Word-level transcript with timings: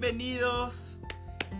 bienvenidos. 0.00 0.98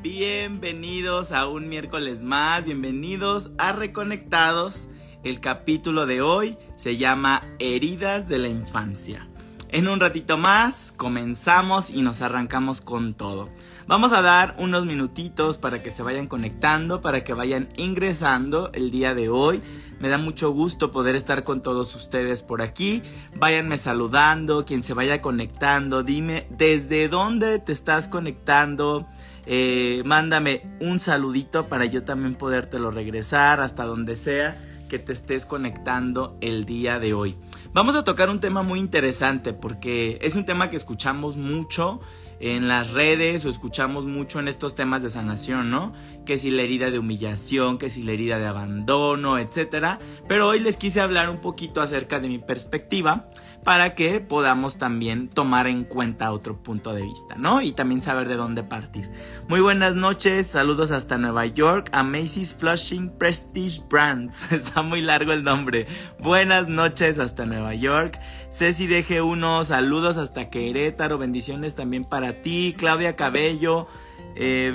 Bienvenidos 0.02 1.30
a 1.30 1.46
un 1.46 1.68
miércoles 1.68 2.24
más, 2.24 2.64
bienvenidos 2.64 3.52
a 3.58 3.70
Reconectados. 3.70 4.88
El 5.22 5.38
capítulo 5.38 6.04
de 6.04 6.20
hoy 6.20 6.58
se 6.76 6.96
llama 6.96 7.42
Heridas 7.60 8.28
de 8.28 8.38
la 8.38 8.48
Infancia. 8.48 9.28
En 9.74 9.88
un 9.88 9.98
ratito 9.98 10.38
más 10.38 10.94
comenzamos 10.96 11.90
y 11.90 12.02
nos 12.02 12.22
arrancamos 12.22 12.80
con 12.80 13.12
todo. 13.12 13.50
Vamos 13.88 14.12
a 14.12 14.22
dar 14.22 14.54
unos 14.60 14.86
minutitos 14.86 15.58
para 15.58 15.82
que 15.82 15.90
se 15.90 16.04
vayan 16.04 16.28
conectando, 16.28 17.00
para 17.00 17.24
que 17.24 17.32
vayan 17.34 17.68
ingresando 17.76 18.70
el 18.72 18.92
día 18.92 19.16
de 19.16 19.28
hoy. 19.28 19.60
Me 19.98 20.08
da 20.08 20.16
mucho 20.16 20.52
gusto 20.52 20.92
poder 20.92 21.16
estar 21.16 21.42
con 21.42 21.60
todos 21.60 21.92
ustedes 21.96 22.44
por 22.44 22.62
aquí. 22.62 23.02
Váyanme 23.34 23.76
saludando, 23.76 24.64
quien 24.64 24.84
se 24.84 24.94
vaya 24.94 25.20
conectando, 25.20 26.04
dime 26.04 26.46
desde 26.50 27.08
dónde 27.08 27.58
te 27.58 27.72
estás 27.72 28.06
conectando. 28.06 29.08
Eh, 29.44 30.04
mándame 30.06 30.62
un 30.80 31.00
saludito 31.00 31.66
para 31.66 31.84
yo 31.84 32.04
también 32.04 32.36
podértelo 32.36 32.92
regresar 32.92 33.58
hasta 33.58 33.82
donde 33.82 34.16
sea 34.18 34.56
que 34.88 35.00
te 35.00 35.12
estés 35.12 35.46
conectando 35.46 36.38
el 36.40 36.64
día 36.64 37.00
de 37.00 37.12
hoy. 37.12 37.36
Vamos 37.74 37.96
a 37.96 38.04
tocar 38.04 38.30
un 38.30 38.38
tema 38.38 38.62
muy 38.62 38.78
interesante 38.78 39.52
porque 39.52 40.20
es 40.22 40.36
un 40.36 40.44
tema 40.44 40.70
que 40.70 40.76
escuchamos 40.76 41.36
mucho 41.36 42.00
en 42.38 42.68
las 42.68 42.92
redes 42.92 43.44
o 43.44 43.48
escuchamos 43.48 44.06
mucho 44.06 44.38
en 44.38 44.46
estos 44.46 44.76
temas 44.76 45.02
de 45.02 45.10
sanación, 45.10 45.70
¿no? 45.70 45.92
Que 46.24 46.38
si 46.38 46.52
la 46.52 46.62
herida 46.62 46.92
de 46.92 47.00
humillación, 47.00 47.78
que 47.78 47.90
si 47.90 48.04
la 48.04 48.12
herida 48.12 48.38
de 48.38 48.46
abandono, 48.46 49.40
etcétera. 49.40 49.98
Pero 50.28 50.46
hoy 50.46 50.60
les 50.60 50.76
quise 50.76 51.00
hablar 51.00 51.28
un 51.28 51.40
poquito 51.40 51.80
acerca 51.80 52.20
de 52.20 52.28
mi 52.28 52.38
perspectiva 52.38 53.28
para 53.64 53.94
que 53.94 54.20
podamos 54.20 54.78
también 54.78 55.28
tomar 55.28 55.66
en 55.66 55.84
cuenta 55.84 56.32
otro 56.32 56.62
punto 56.62 56.92
de 56.92 57.02
vista, 57.02 57.34
¿no? 57.36 57.62
Y 57.62 57.72
también 57.72 58.02
saber 58.02 58.28
de 58.28 58.36
dónde 58.36 58.62
partir. 58.62 59.10
Muy 59.48 59.60
buenas 59.60 59.94
noches, 59.96 60.46
saludos 60.46 60.90
hasta 60.90 61.16
Nueva 61.16 61.46
York, 61.46 61.88
a 61.92 62.02
Macy's 62.02 62.56
Flushing 62.56 63.10
Prestige 63.18 63.82
Brands. 63.88 64.52
Está 64.52 64.82
muy 64.82 65.00
largo 65.00 65.32
el 65.32 65.42
nombre. 65.42 65.86
Buenas 66.20 66.68
noches 66.68 67.18
hasta 67.18 67.46
Nueva 67.46 67.74
York. 67.74 68.20
Ceci 68.50 68.86
DG1, 68.86 69.64
saludos 69.64 70.18
hasta 70.18 70.50
Querétaro, 70.50 71.16
bendiciones 71.16 71.74
también 71.74 72.04
para 72.04 72.42
ti. 72.42 72.74
Claudia 72.76 73.16
Cabello, 73.16 73.88
eh. 74.36 74.72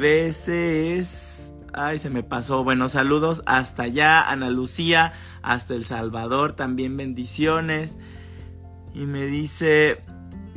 Ay, 1.73 2.00
se 2.00 2.10
me 2.10 2.23
pasó. 2.23 2.64
Bueno, 2.64 2.90
saludos 2.90 3.44
hasta 3.45 3.84
allá. 3.84 4.28
Ana 4.30 4.50
Lucía, 4.50 5.14
hasta 5.44 5.76
El 5.76 5.86
Salvador, 5.86 6.54
también 6.54 6.98
bendiciones. 6.98 8.00
Y 8.94 9.06
me 9.06 9.26
dice 9.26 10.02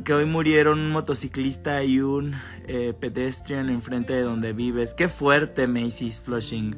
que 0.03 0.13
hoy 0.13 0.25
murieron 0.25 0.79
un 0.79 0.91
motociclista 0.91 1.83
y 1.83 1.99
un 1.99 2.35
eh, 2.67 2.93
pedestrian 2.99 3.69
enfrente 3.69 4.13
de 4.13 4.21
donde 4.21 4.53
vives. 4.53 4.93
Qué 4.93 5.07
fuerte, 5.07 5.67
Macy's 5.67 6.21
Flushing. 6.21 6.75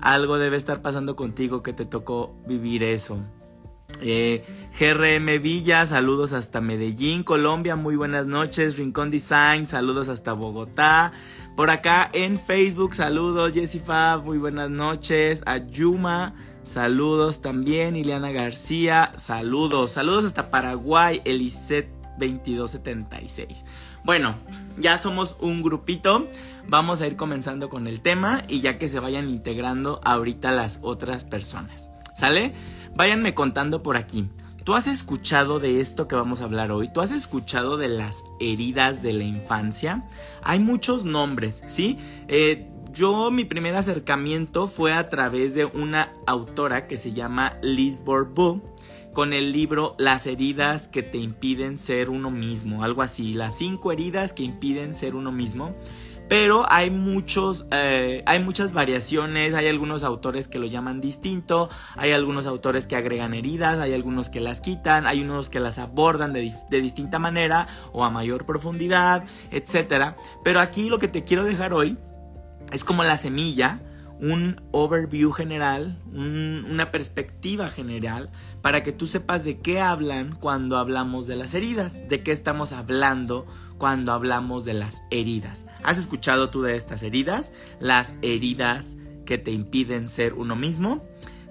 Algo 0.00 0.38
debe 0.38 0.56
estar 0.56 0.80
pasando 0.80 1.16
contigo 1.16 1.62
que 1.62 1.72
te 1.72 1.84
tocó 1.84 2.36
vivir 2.46 2.82
eso. 2.82 3.18
Eh, 4.00 4.44
GRM 4.78 5.42
Villa, 5.42 5.84
saludos 5.86 6.32
hasta 6.32 6.60
Medellín, 6.60 7.24
Colombia, 7.24 7.74
muy 7.74 7.96
buenas 7.96 8.26
noches. 8.26 8.76
Rincón 8.76 9.10
Design, 9.10 9.66
saludos 9.66 10.08
hasta 10.08 10.32
Bogotá. 10.34 11.12
Por 11.56 11.70
acá 11.70 12.08
en 12.12 12.38
Facebook, 12.38 12.94
saludos. 12.94 13.52
Jessica, 13.52 14.18
muy 14.18 14.38
buenas 14.38 14.70
noches. 14.70 15.42
Ayuma, 15.46 16.34
Saludos 16.68 17.40
también, 17.40 17.96
Ileana 17.96 18.30
García. 18.30 19.14
Saludos, 19.16 19.92
saludos 19.92 20.26
hasta 20.26 20.50
Paraguay, 20.50 21.22
Elisette 21.24 21.90
2276. 22.18 23.64
Bueno, 24.04 24.36
ya 24.76 24.98
somos 24.98 25.38
un 25.40 25.62
grupito. 25.62 26.28
Vamos 26.68 27.00
a 27.00 27.06
ir 27.06 27.16
comenzando 27.16 27.70
con 27.70 27.86
el 27.86 28.02
tema 28.02 28.42
y 28.48 28.60
ya 28.60 28.76
que 28.76 28.90
se 28.90 29.00
vayan 29.00 29.30
integrando 29.30 29.98
ahorita 30.04 30.52
las 30.52 30.78
otras 30.82 31.24
personas. 31.24 31.88
¿Sale? 32.14 32.52
Váyanme 32.94 33.32
contando 33.32 33.82
por 33.82 33.96
aquí. 33.96 34.28
¿Tú 34.62 34.74
has 34.74 34.88
escuchado 34.88 35.60
de 35.60 35.80
esto 35.80 36.06
que 36.06 36.16
vamos 36.16 36.42
a 36.42 36.44
hablar 36.44 36.70
hoy? 36.70 36.92
¿Tú 36.92 37.00
has 37.00 37.12
escuchado 37.12 37.78
de 37.78 37.88
las 37.88 38.22
heridas 38.40 39.02
de 39.02 39.14
la 39.14 39.24
infancia? 39.24 40.06
Hay 40.42 40.58
muchos 40.58 41.06
nombres, 41.06 41.62
¿sí? 41.66 41.96
Eh, 42.28 42.68
yo 42.92 43.30
mi 43.30 43.44
primer 43.44 43.74
acercamiento 43.74 44.66
fue 44.66 44.92
a 44.92 45.08
través 45.08 45.54
de 45.54 45.66
una 45.66 46.12
autora 46.26 46.86
que 46.86 46.96
se 46.96 47.12
llama 47.12 47.58
Liz 47.62 48.02
Bourbeau 48.02 48.62
con 49.12 49.32
el 49.32 49.52
libro 49.52 49.94
Las 49.98 50.26
heridas 50.26 50.88
que 50.88 51.02
te 51.02 51.18
impiden 51.18 51.76
ser 51.76 52.08
uno 52.10 52.30
mismo, 52.30 52.84
algo 52.84 53.02
así, 53.02 53.34
las 53.34 53.56
cinco 53.56 53.92
heridas 53.92 54.32
que 54.32 54.42
impiden 54.42 54.94
ser 54.94 55.14
uno 55.14 55.32
mismo. 55.32 55.74
Pero 56.28 56.70
hay 56.70 56.90
muchos, 56.90 57.66
eh, 57.70 58.22
hay 58.26 58.40
muchas 58.40 58.74
variaciones, 58.74 59.54
hay 59.54 59.66
algunos 59.66 60.04
autores 60.04 60.46
que 60.46 60.58
lo 60.58 60.66
llaman 60.66 61.00
distinto, 61.00 61.70
hay 61.96 62.12
algunos 62.12 62.46
autores 62.46 62.86
que 62.86 62.96
agregan 62.96 63.32
heridas, 63.32 63.78
hay 63.78 63.94
algunos 63.94 64.28
que 64.28 64.40
las 64.40 64.60
quitan, 64.60 65.06
hay 65.06 65.22
unos 65.22 65.48
que 65.48 65.58
las 65.58 65.78
abordan 65.78 66.34
de, 66.34 66.52
de 66.68 66.80
distinta 66.82 67.18
manera 67.18 67.66
o 67.92 68.04
a 68.04 68.10
mayor 68.10 68.44
profundidad, 68.44 69.24
etc. 69.50 70.16
Pero 70.44 70.60
aquí 70.60 70.90
lo 70.90 70.98
que 70.98 71.08
te 71.08 71.24
quiero 71.24 71.44
dejar 71.44 71.72
hoy 71.72 71.96
es 72.72 72.84
como 72.84 73.04
la 73.04 73.16
semilla, 73.18 73.80
un 74.20 74.60
overview 74.72 75.30
general, 75.32 75.98
una 76.12 76.90
perspectiva 76.90 77.68
general, 77.68 78.30
para 78.62 78.82
que 78.82 78.92
tú 78.92 79.06
sepas 79.06 79.44
de 79.44 79.60
qué 79.60 79.80
hablan 79.80 80.34
cuando 80.34 80.76
hablamos 80.76 81.26
de 81.26 81.36
las 81.36 81.54
heridas, 81.54 82.08
de 82.08 82.22
qué 82.22 82.32
estamos 82.32 82.72
hablando 82.72 83.46
cuando 83.78 84.12
hablamos 84.12 84.64
de 84.64 84.74
las 84.74 85.02
heridas. 85.10 85.66
¿Has 85.84 85.98
escuchado 85.98 86.50
tú 86.50 86.62
de 86.62 86.76
estas 86.76 87.02
heridas? 87.02 87.52
Las 87.80 88.16
heridas 88.22 88.96
que 89.24 89.38
te 89.38 89.52
impiden 89.52 90.08
ser 90.08 90.34
uno 90.34 90.56
mismo. 90.56 91.04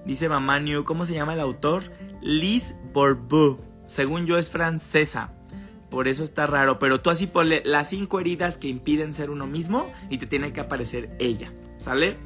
Dice 0.06 0.30
Mamaniu, 0.30 0.84
¿cómo 0.84 1.06
se 1.06 1.14
llama 1.14 1.34
el 1.34 1.40
autor? 1.40 1.84
Liz 2.22 2.76
Bourbeau. 2.94 3.62
Según 3.86 4.26
yo 4.26 4.38
es 4.38 4.50
francesa. 4.50 5.37
Por 5.90 6.08
eso 6.08 6.24
está 6.24 6.48
raro, 6.48 6.80
pero 6.80 7.02
tú 7.02 7.10
así 7.10 7.28
ponle 7.28 7.62
las 7.66 7.90
cinco 7.90 8.20
heridas 8.20 8.58
que 8.58 8.68
impiden 8.68 9.14
ser 9.14 9.30
uno 9.30 9.48
mismo 9.48 9.90
y 10.10 10.18
te 10.18 10.28
tiene 10.28 10.52
que 10.52 10.60
aparecer 10.60 11.16
ella, 11.20 11.54
¿sale? 11.78 12.18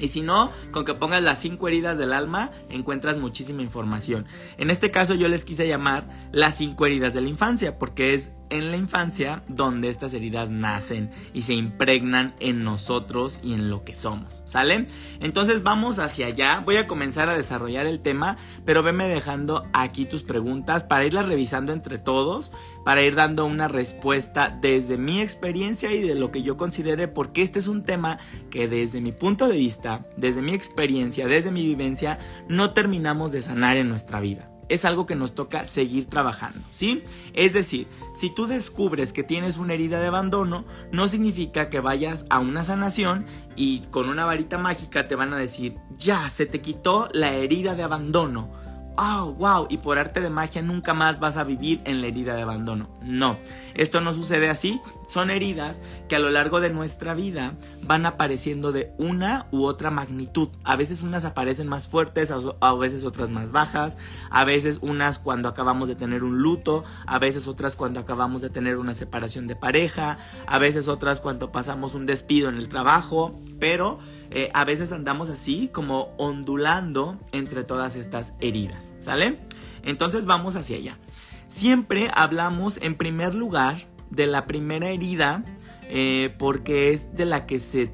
Y 0.00 0.08
si 0.08 0.22
no, 0.22 0.52
con 0.70 0.84
que 0.84 0.94
pongas 0.94 1.22
las 1.22 1.40
cinco 1.40 1.68
heridas 1.68 1.98
del 1.98 2.12
alma, 2.12 2.52
encuentras 2.70 3.16
muchísima 3.18 3.62
información. 3.62 4.26
En 4.56 4.70
este 4.70 4.90
caso 4.90 5.14
yo 5.14 5.28
les 5.28 5.44
quise 5.44 5.66
llamar 5.66 6.30
las 6.32 6.56
cinco 6.56 6.86
heridas 6.86 7.14
de 7.14 7.20
la 7.20 7.28
infancia, 7.28 7.78
porque 7.78 8.14
es 8.14 8.30
en 8.50 8.70
la 8.70 8.76
infancia 8.76 9.42
donde 9.48 9.88
estas 9.88 10.14
heridas 10.14 10.50
nacen 10.50 11.10
y 11.32 11.42
se 11.42 11.54
impregnan 11.54 12.34
en 12.40 12.64
nosotros 12.64 13.40
y 13.42 13.54
en 13.54 13.70
lo 13.70 13.84
que 13.84 13.94
somos, 13.94 14.42
¿sale? 14.44 14.86
Entonces 15.20 15.62
vamos 15.62 15.98
hacia 15.98 16.26
allá, 16.26 16.62
voy 16.64 16.76
a 16.76 16.86
comenzar 16.86 17.28
a 17.28 17.36
desarrollar 17.36 17.86
el 17.86 18.00
tema, 18.00 18.36
pero 18.64 18.82
venme 18.82 19.08
dejando 19.08 19.66
aquí 19.72 20.04
tus 20.04 20.22
preguntas 20.22 20.84
para 20.84 21.06
irlas 21.06 21.28
revisando 21.28 21.72
entre 21.72 21.98
todos, 21.98 22.52
para 22.84 23.02
ir 23.02 23.14
dando 23.14 23.46
una 23.46 23.68
respuesta 23.68 24.56
desde 24.60 24.98
mi 24.98 25.20
experiencia 25.20 25.92
y 25.92 26.02
de 26.02 26.14
lo 26.14 26.30
que 26.30 26.42
yo 26.42 26.56
considere, 26.56 27.08
porque 27.08 27.42
este 27.42 27.58
es 27.58 27.68
un 27.68 27.84
tema 27.84 28.18
que 28.50 28.68
desde 28.68 29.00
mi 29.00 29.12
punto 29.12 29.48
de 29.48 29.56
vista, 29.56 30.06
desde 30.16 30.42
mi 30.42 30.52
experiencia, 30.52 31.26
desde 31.26 31.50
mi 31.50 31.64
vivencia, 31.64 32.18
no 32.48 32.72
terminamos 32.72 33.32
de 33.32 33.42
sanar 33.42 33.76
en 33.76 33.88
nuestra 33.88 34.20
vida 34.20 34.50
es 34.68 34.84
algo 34.84 35.06
que 35.06 35.16
nos 35.16 35.34
toca 35.34 35.64
seguir 35.64 36.06
trabajando, 36.06 36.60
¿sí? 36.70 37.04
Es 37.34 37.52
decir, 37.52 37.86
si 38.14 38.30
tú 38.30 38.46
descubres 38.46 39.12
que 39.12 39.22
tienes 39.22 39.58
una 39.58 39.74
herida 39.74 40.00
de 40.00 40.06
abandono, 40.06 40.64
no 40.92 41.08
significa 41.08 41.68
que 41.68 41.80
vayas 41.80 42.26
a 42.30 42.38
una 42.38 42.64
sanación 42.64 43.26
y 43.56 43.80
con 43.90 44.08
una 44.08 44.24
varita 44.24 44.58
mágica 44.58 45.08
te 45.08 45.16
van 45.16 45.32
a 45.32 45.38
decir, 45.38 45.76
ya, 45.96 46.28
se 46.30 46.46
te 46.46 46.60
quitó 46.60 47.08
la 47.12 47.34
herida 47.34 47.74
de 47.74 47.82
abandono 47.82 48.50
oh, 48.98 49.32
wow, 49.34 49.66
y 49.70 49.78
por 49.78 49.98
arte 49.98 50.20
de 50.20 50.28
magia 50.28 50.60
nunca 50.60 50.92
más 50.92 51.20
vas 51.20 51.36
a 51.36 51.44
vivir 51.44 51.80
en 51.84 52.00
la 52.00 52.08
herida 52.08 52.34
de 52.34 52.42
abandono. 52.42 52.90
No, 53.00 53.36
esto 53.74 54.00
no 54.00 54.12
sucede 54.12 54.50
así. 54.50 54.80
Son 55.06 55.30
heridas 55.30 55.80
que 56.08 56.16
a 56.16 56.18
lo 56.18 56.30
largo 56.30 56.60
de 56.60 56.70
nuestra 56.70 57.14
vida 57.14 57.54
van 57.82 58.04
apareciendo 58.06 58.72
de 58.72 58.92
una 58.98 59.46
u 59.52 59.64
otra 59.64 59.90
magnitud. 59.90 60.48
A 60.64 60.76
veces 60.76 61.00
unas 61.00 61.24
aparecen 61.24 61.68
más 61.68 61.86
fuertes, 61.86 62.32
a 62.60 62.74
veces 62.74 63.04
otras 63.04 63.30
más 63.30 63.52
bajas, 63.52 63.96
a 64.30 64.44
veces 64.44 64.78
unas 64.82 65.18
cuando 65.18 65.48
acabamos 65.48 65.88
de 65.88 65.94
tener 65.94 66.24
un 66.24 66.38
luto, 66.38 66.84
a 67.06 67.18
veces 67.18 67.46
otras 67.46 67.76
cuando 67.76 68.00
acabamos 68.00 68.42
de 68.42 68.50
tener 68.50 68.76
una 68.76 68.94
separación 68.94 69.46
de 69.46 69.56
pareja, 69.56 70.18
a 70.46 70.58
veces 70.58 70.88
otras 70.88 71.20
cuando 71.20 71.52
pasamos 71.52 71.94
un 71.94 72.04
despido 72.04 72.48
en 72.48 72.56
el 72.56 72.68
trabajo, 72.68 73.38
pero 73.60 74.00
eh, 74.30 74.50
a 74.54 74.64
veces 74.64 74.92
andamos 74.92 75.30
así 75.30 75.68
como 75.72 76.14
ondulando 76.18 77.18
entre 77.32 77.64
todas 77.64 77.96
estas 77.96 78.34
heridas, 78.40 78.92
¿sale? 79.00 79.38
Entonces 79.82 80.26
vamos 80.26 80.56
hacia 80.56 80.76
allá. 80.76 80.98
Siempre 81.46 82.10
hablamos 82.12 82.78
en 82.82 82.94
primer 82.94 83.34
lugar 83.34 83.88
de 84.10 84.26
la 84.26 84.46
primera 84.46 84.90
herida 84.90 85.44
eh, 85.88 86.34
porque 86.38 86.92
es 86.92 87.14
de 87.14 87.24
la 87.24 87.46
que 87.46 87.58
se 87.58 87.92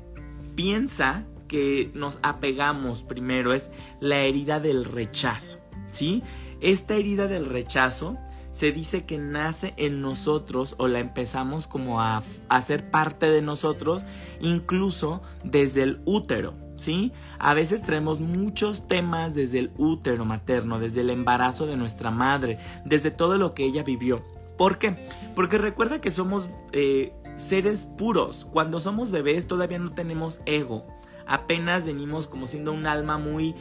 piensa 0.57 1.25
que 1.47 1.91
nos 1.95 2.19
apegamos 2.23 3.05
primero, 3.05 3.53
es 3.53 3.71
la 4.01 4.19
herida 4.19 4.59
del 4.59 4.85
rechazo, 4.85 5.61
¿sí? 5.91 6.23
Esta 6.61 6.95
herida 6.95 7.29
del 7.29 7.47
rechazo 7.47 8.17
se 8.55 8.71
dice 8.71 9.05
que 9.05 9.19
nace 9.19 9.75
en 9.77 10.01
nosotros 10.01 10.77
o 10.79 10.87
la 10.87 11.01
empezamos 11.01 11.67
como 11.67 12.01
a, 12.01 12.23
ser 12.63 12.89
parte 12.89 13.29
de 13.29 13.43
nosotros, 13.43 14.07
incluso 14.41 15.23
desde 15.43 15.83
el 15.83 16.01
útero. 16.05 16.55
¿Sí? 16.77 17.13
A 17.39 17.55
veces 17.55 17.83
traemos 17.83 18.21
muchos 18.21 18.87
temas 18.87 19.35
desde 19.35 19.59
el 19.59 19.73
útero 19.77 20.25
materno, 20.25 20.79
desde 20.79 21.01
el 21.01 21.11
embarazo 21.11 21.67
de 21.67 21.77
nuestra 21.77 22.13
madre, 22.13 22.59
desde 22.85 23.11
todo 23.11 23.39
lo 23.39 23.55
que 23.55 23.65
ella 23.65 23.83
vivió. 23.83 24.25
¿Por 24.57 24.79
qué? 24.79 24.95
Porque 25.35 25.59
recuerda 25.59 26.01
que 26.01 26.13
somos 26.13 26.49
eh, 26.71 27.13
seres 27.35 27.89
puros. 27.99 28.45
Cuando 28.45 28.79
somos 28.79 29.11
bebés 29.11 29.49
todavía 29.49 29.81
no 29.81 29.93
tenemos 29.93 30.41
ego. 30.47 30.87
Apenas 31.27 31.85
venimos 31.85 32.29
como 32.29 32.47
siendo 32.47 32.73
un 32.73 32.87
alma 32.87 33.19
muy 33.19 33.57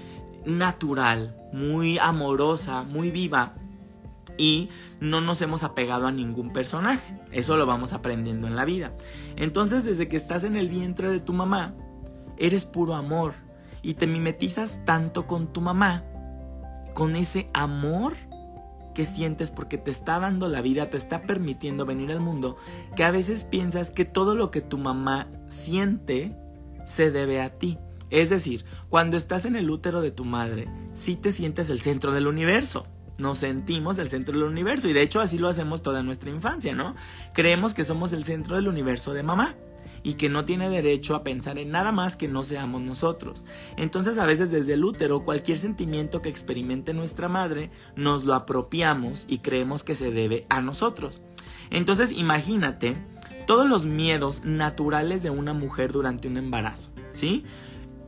natural, 0.45 1.35
muy 1.51 1.97
amorosa, 1.97 2.83
muy 2.83 3.09
viva. 3.09 3.55
Y 4.37 4.69
no 4.99 5.21
nos 5.21 5.41
hemos 5.41 5.63
apegado 5.63 6.07
a 6.07 6.11
ningún 6.11 6.51
personaje. 6.51 7.19
Eso 7.31 7.57
lo 7.57 7.65
vamos 7.65 7.93
aprendiendo 7.93 8.47
en 8.47 8.55
la 8.55 8.65
vida. 8.65 8.93
Entonces, 9.35 9.83
desde 9.83 10.07
que 10.07 10.15
estás 10.15 10.43
en 10.43 10.55
el 10.55 10.69
vientre 10.69 11.11
de 11.11 11.19
tu 11.19 11.33
mamá, 11.33 11.75
eres 12.37 12.65
puro 12.65 12.95
amor. 12.95 13.33
Y 13.81 13.95
te 13.95 14.07
mimetizas 14.07 14.83
tanto 14.85 15.27
con 15.27 15.51
tu 15.51 15.61
mamá, 15.61 16.03
con 16.93 17.15
ese 17.15 17.49
amor 17.53 18.13
que 18.93 19.05
sientes 19.05 19.51
porque 19.51 19.77
te 19.77 19.91
está 19.91 20.19
dando 20.19 20.47
la 20.47 20.61
vida, 20.61 20.89
te 20.89 20.97
está 20.97 21.23
permitiendo 21.23 21.85
venir 21.85 22.11
al 22.11 22.19
mundo, 22.19 22.57
que 22.95 23.03
a 23.03 23.11
veces 23.11 23.43
piensas 23.43 23.91
que 23.91 24.05
todo 24.05 24.35
lo 24.35 24.51
que 24.51 24.61
tu 24.61 24.77
mamá 24.77 25.27
siente 25.49 26.35
se 26.85 27.11
debe 27.11 27.41
a 27.41 27.57
ti. 27.57 27.77
Es 28.09 28.29
decir, 28.29 28.65
cuando 28.89 29.17
estás 29.17 29.45
en 29.45 29.55
el 29.55 29.69
útero 29.69 30.01
de 30.01 30.11
tu 30.11 30.25
madre, 30.25 30.67
sí 30.93 31.15
te 31.15 31.31
sientes 31.31 31.69
el 31.69 31.81
centro 31.81 32.13
del 32.13 32.27
universo. 32.27 32.85
Nos 33.17 33.39
sentimos 33.39 33.97
el 33.99 34.09
centro 34.09 34.33
del 34.33 34.47
universo 34.47 34.87
y 34.87 34.93
de 34.93 35.01
hecho 35.01 35.21
así 35.21 35.37
lo 35.37 35.47
hacemos 35.47 35.81
toda 35.81 36.03
nuestra 36.03 36.29
infancia, 36.29 36.73
¿no? 36.73 36.95
Creemos 37.33 37.73
que 37.73 37.85
somos 37.85 38.13
el 38.13 38.23
centro 38.23 38.55
del 38.55 38.67
universo 38.67 39.13
de 39.13 39.23
mamá 39.23 39.55
y 40.03 40.15
que 40.15 40.29
no 40.29 40.45
tiene 40.45 40.69
derecho 40.69 41.15
a 41.15 41.23
pensar 41.23 41.57
en 41.57 41.71
nada 41.71 41.91
más 41.91 42.15
que 42.15 42.27
no 42.27 42.43
seamos 42.43 42.81
nosotros. 42.81 43.45
Entonces 43.77 44.17
a 44.17 44.25
veces 44.25 44.51
desde 44.51 44.73
el 44.73 44.83
útero 44.83 45.23
cualquier 45.23 45.57
sentimiento 45.57 46.21
que 46.21 46.29
experimente 46.29 46.93
nuestra 46.93 47.29
madre 47.29 47.71
nos 47.95 48.23
lo 48.23 48.33
apropiamos 48.33 49.25
y 49.27 49.39
creemos 49.39 49.83
que 49.83 49.95
se 49.95 50.11
debe 50.11 50.45
a 50.49 50.61
nosotros. 50.61 51.21
Entonces 51.69 52.11
imagínate 52.11 52.95
todos 53.47 53.67
los 53.67 53.85
miedos 53.85 54.43
naturales 54.43 55.23
de 55.23 55.29
una 55.29 55.53
mujer 55.53 55.91
durante 55.91 56.27
un 56.27 56.37
embarazo, 56.37 56.91
¿sí? 57.11 57.45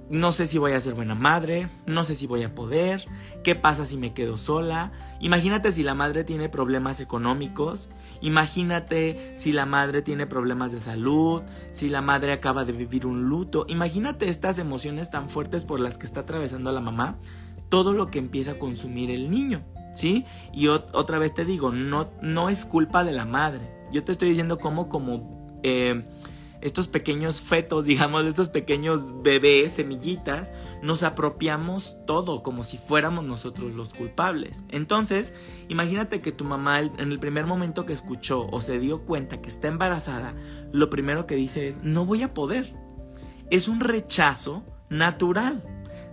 No 0.10 0.31
sé 0.31 0.46
si 0.46 0.57
voy 0.57 0.74
a 0.74 0.80
ser 0.80 0.94
buena 0.94 1.16
madre, 1.16 1.68
no 1.88 2.04
sé 2.04 2.16
si 2.16 2.28
voy 2.28 2.44
a 2.44 2.54
poder, 2.54 3.06
qué 3.44 3.56
pasa 3.56 3.86
si 3.86 3.98
me 3.98 4.13
quedo 4.13 4.38
sola. 4.38 4.92
Imagínate 5.19 5.72
si 5.72 5.84
la 5.84 5.96
madre 5.96 6.24
tiene 6.24 6.48
problemas 6.48 7.00
económicos, 7.00 7.90
imagínate 8.22 9.34
si 9.38 9.52
la 9.52 9.66
madre 9.66 10.02
tiene 10.02 10.28
problemas 10.28 10.72
de 10.72 10.80
salud, 10.80 11.42
si 11.72 11.90
la 11.90 12.02
madre 12.02 12.34
acaba 12.34 12.66
de 12.66 12.74
vivir 12.74 13.07
un 13.07 13.24
luto, 13.30 13.66
imagínate 13.68 14.30
estas 14.30 14.60
emociones 14.60 15.10
tan 15.10 15.30
fuertes 15.30 15.66
por 15.66 15.80
las 15.80 15.98
que 15.98 16.06
está 16.06 16.22
atravesando 16.22 16.72
la 16.72 16.81
mamá, 16.81 17.18
todo 17.69 17.94
lo 17.94 18.07
que 18.07 18.19
empieza 18.19 18.52
a 18.52 18.60
consumir 18.60 19.10
el 19.10 19.31
niño, 19.31 19.63
¿sí? 19.96 20.25
Y 20.54 20.68
otra 20.68 21.18
vez 21.18 21.34
te 21.34 21.46
digo, 21.46 21.72
no, 21.72 22.12
no 22.22 22.50
es 22.50 22.66
culpa 22.66 23.04
de 23.04 23.12
la 23.12 23.25
madre, 23.25 23.72
yo 23.92 24.04
te 24.04 24.12
estoy 24.12 24.30
diciendo 24.30 24.60
cómo 24.60 24.88
como... 24.88 25.60
Eh, 25.63 26.04
estos 26.62 26.88
pequeños 26.88 27.42
fetos, 27.42 27.86
digamos, 27.86 28.25
estos 28.25 28.50
pequeños 28.50 29.22
bebés, 29.22 29.74
semillitas, 29.74 30.52
nos 30.81 31.04
apropiamos 31.04 31.98
todo 32.06 32.44
como 32.44 32.63
si 32.63 32.78
fuéramos 32.78 33.25
nosotros 33.25 33.74
los 33.74 33.94
culpables. 33.94 34.63
Entonces, 34.69 35.34
imagínate 35.68 36.22
que 36.22 36.31
tu 36.31 36.44
mamá 36.44 36.80
en 36.80 37.12
el 37.12 37.19
primer 37.19 37.46
momento 37.46 37.86
que 37.86 37.94
escuchó 37.94 38.48
o 38.52 38.62
se 38.62 38.80
dio 38.80 39.06
cuenta 39.06 39.42
que 39.42 39.50
está 39.50 39.68
embarazada, 39.68 40.36
lo 40.72 40.90
primero 40.90 41.28
que 41.28 41.36
dice 41.36 41.68
es, 41.68 41.80
no 41.84 42.06
voy 42.06 42.24
a 42.24 42.34
poder. 42.34 42.74
Es 43.52 43.68
un 43.68 43.80
rechazo 43.80 44.63
natural. 44.90 45.63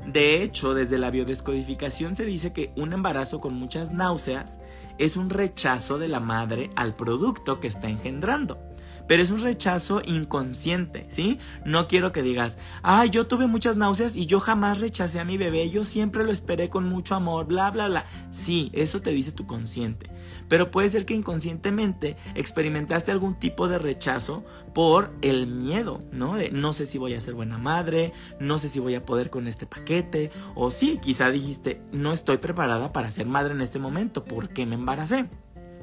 De 0.06 0.42
hecho, 0.42 0.74
desde 0.74 0.98
la 0.98 1.10
biodescodificación 1.10 2.16
se 2.16 2.24
dice 2.24 2.52
que 2.52 2.72
un 2.76 2.92
embarazo 2.92 3.38
con 3.38 3.54
muchas 3.54 3.92
náuseas 3.92 4.58
es 4.98 5.16
un 5.16 5.30
rechazo 5.30 5.98
de 5.98 6.08
la 6.08 6.18
madre 6.18 6.70
al 6.74 6.94
producto 6.94 7.60
que 7.60 7.68
está 7.68 7.88
engendrando 7.88 8.71
pero 9.12 9.24
es 9.24 9.30
un 9.30 9.42
rechazo 9.42 10.00
inconsciente, 10.06 11.04
¿sí? 11.10 11.38
No 11.66 11.86
quiero 11.86 12.12
que 12.12 12.22
digas, 12.22 12.56
ay, 12.82 13.10
yo 13.10 13.26
tuve 13.26 13.46
muchas 13.46 13.76
náuseas 13.76 14.16
y 14.16 14.24
yo 14.24 14.40
jamás 14.40 14.80
rechacé 14.80 15.20
a 15.20 15.26
mi 15.26 15.36
bebé, 15.36 15.68
yo 15.68 15.84
siempre 15.84 16.24
lo 16.24 16.32
esperé 16.32 16.70
con 16.70 16.88
mucho 16.88 17.14
amor, 17.14 17.44
bla, 17.44 17.70
bla, 17.70 17.88
bla. 17.88 18.06
Sí, 18.30 18.70
eso 18.72 19.02
te 19.02 19.10
dice 19.10 19.30
tu 19.30 19.46
consciente, 19.46 20.08
pero 20.48 20.70
puede 20.70 20.88
ser 20.88 21.04
que 21.04 21.12
inconscientemente 21.12 22.16
experimentaste 22.34 23.12
algún 23.12 23.38
tipo 23.38 23.68
de 23.68 23.76
rechazo 23.76 24.46
por 24.72 25.12
el 25.20 25.46
miedo, 25.46 26.00
¿no? 26.10 26.36
De 26.36 26.50
no 26.50 26.72
sé 26.72 26.86
si 26.86 26.96
voy 26.96 27.12
a 27.12 27.20
ser 27.20 27.34
buena 27.34 27.58
madre, 27.58 28.14
no 28.40 28.58
sé 28.58 28.70
si 28.70 28.80
voy 28.80 28.94
a 28.94 29.04
poder 29.04 29.28
con 29.28 29.46
este 29.46 29.66
paquete, 29.66 30.30
o 30.54 30.70
sí, 30.70 30.98
quizá 31.02 31.30
dijiste, 31.30 31.82
no 31.92 32.14
estoy 32.14 32.38
preparada 32.38 32.94
para 32.94 33.12
ser 33.12 33.26
madre 33.26 33.52
en 33.52 33.60
este 33.60 33.78
momento, 33.78 34.24
¿por 34.24 34.48
qué 34.48 34.64
me 34.64 34.76
embaracé? 34.76 35.28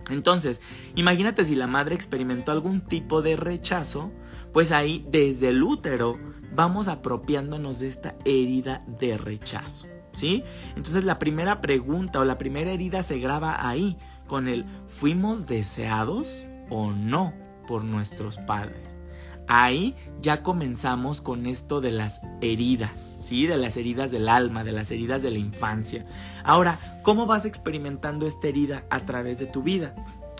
Entonces, 0.09 0.61
imagínate 0.95 1.45
si 1.45 1.55
la 1.55 1.67
madre 1.67 1.95
experimentó 1.95 2.51
algún 2.51 2.81
tipo 2.81 3.21
de 3.21 3.35
rechazo, 3.35 4.11
pues 4.51 4.71
ahí 4.71 5.05
desde 5.09 5.49
el 5.49 5.63
útero 5.63 6.17
vamos 6.53 6.87
apropiándonos 6.87 7.79
de 7.79 7.87
esta 7.87 8.15
herida 8.25 8.83
de 8.99 9.17
rechazo, 9.17 9.87
¿sí? 10.11 10.43
Entonces 10.75 11.03
la 11.03 11.19
primera 11.19 11.61
pregunta 11.61 12.19
o 12.19 12.25
la 12.25 12.37
primera 12.37 12.71
herida 12.71 13.03
se 13.03 13.19
graba 13.19 13.67
ahí 13.67 13.97
con 14.27 14.47
el 14.47 14.65
¿fuimos 14.87 15.45
deseados 15.45 16.47
o 16.69 16.91
no 16.91 17.33
por 17.67 17.83
nuestros 17.83 18.37
padres? 18.39 18.98
Ahí 19.49 19.95
ya 20.21 20.43
comenzamos 20.43 21.21
con 21.21 21.47
esto 21.47 21.81
de 21.81 21.91
las 21.91 22.21
heridas, 22.39 23.17
¿sí? 23.19 23.47
De 23.47 23.57
las 23.57 23.77
heridas 23.77 24.11
del 24.11 24.29
alma, 24.29 24.63
de 24.63 24.71
las 24.71 24.91
heridas 24.91 25.23
de 25.23 25.31
la 25.31 25.39
infancia. 25.39 26.05
Ahora, 26.43 26.79
¿cómo 27.01 27.25
vas 27.25 27.45
experimentando 27.45 28.27
esta 28.27 28.47
herida 28.47 28.85
a 28.91 28.99
través 29.01 29.39
de 29.39 29.47
tu 29.47 29.63
vida? 29.63 29.95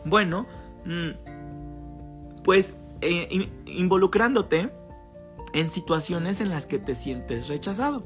Bueno, 0.06 0.46
mm, 0.86 2.44
pues 2.44 2.76
eh, 3.02 3.50
involucrándote 3.66 4.70
en 5.54 5.72
situaciones 5.72 6.40
en 6.40 6.50
las 6.50 6.68
que 6.68 6.78
te 6.78 6.94
sientes 6.94 7.48
rechazado. 7.48 8.04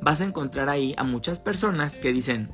Vas 0.00 0.22
a 0.22 0.24
encontrar 0.24 0.70
ahí 0.70 0.94
a 0.96 1.04
muchas 1.04 1.38
personas 1.38 1.98
que 1.98 2.14
dicen, 2.14 2.50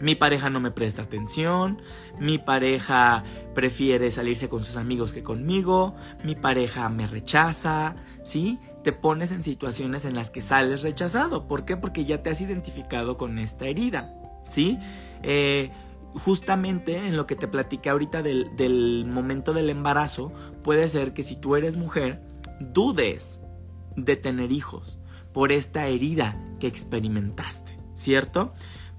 mi 0.00 0.14
pareja 0.14 0.50
no 0.50 0.58
me 0.60 0.72
presta 0.72 1.02
atención, 1.02 1.80
mi 2.18 2.38
pareja 2.38 3.22
prefiere 3.54 4.10
salirse 4.10 4.48
con 4.48 4.64
sus 4.64 4.76
amigos 4.76 5.12
que 5.12 5.22
conmigo, 5.22 5.94
mi 6.24 6.34
pareja 6.34 6.88
me 6.88 7.06
rechaza, 7.06 7.96
¿sí? 8.24 8.58
Te 8.82 8.92
pones 8.92 9.30
en 9.30 9.42
situaciones 9.42 10.04
en 10.04 10.14
las 10.14 10.30
que 10.30 10.42
sales 10.42 10.82
rechazado. 10.82 11.46
¿Por 11.46 11.64
qué? 11.64 11.76
Porque 11.76 12.04
ya 12.04 12.22
te 12.22 12.30
has 12.30 12.40
identificado 12.40 13.16
con 13.16 13.38
esta 13.38 13.66
herida, 13.66 14.12
¿sí? 14.46 14.78
Eh, 15.22 15.70
justamente 16.12 17.06
en 17.06 17.16
lo 17.16 17.26
que 17.26 17.36
te 17.36 17.46
platiqué 17.48 17.90
ahorita 17.90 18.22
del, 18.22 18.56
del 18.56 19.04
momento 19.06 19.52
del 19.52 19.70
embarazo, 19.70 20.32
puede 20.62 20.88
ser 20.88 21.14
que 21.14 21.22
si 21.22 21.36
tú 21.36 21.54
eres 21.54 21.76
mujer, 21.76 22.20
dudes 22.60 23.40
de 23.96 24.16
tener 24.16 24.50
hijos 24.50 24.98
por 25.32 25.52
esta 25.52 25.86
herida 25.86 26.36
que 26.58 26.66
experimentaste, 26.66 27.78
¿cierto? 27.94 28.52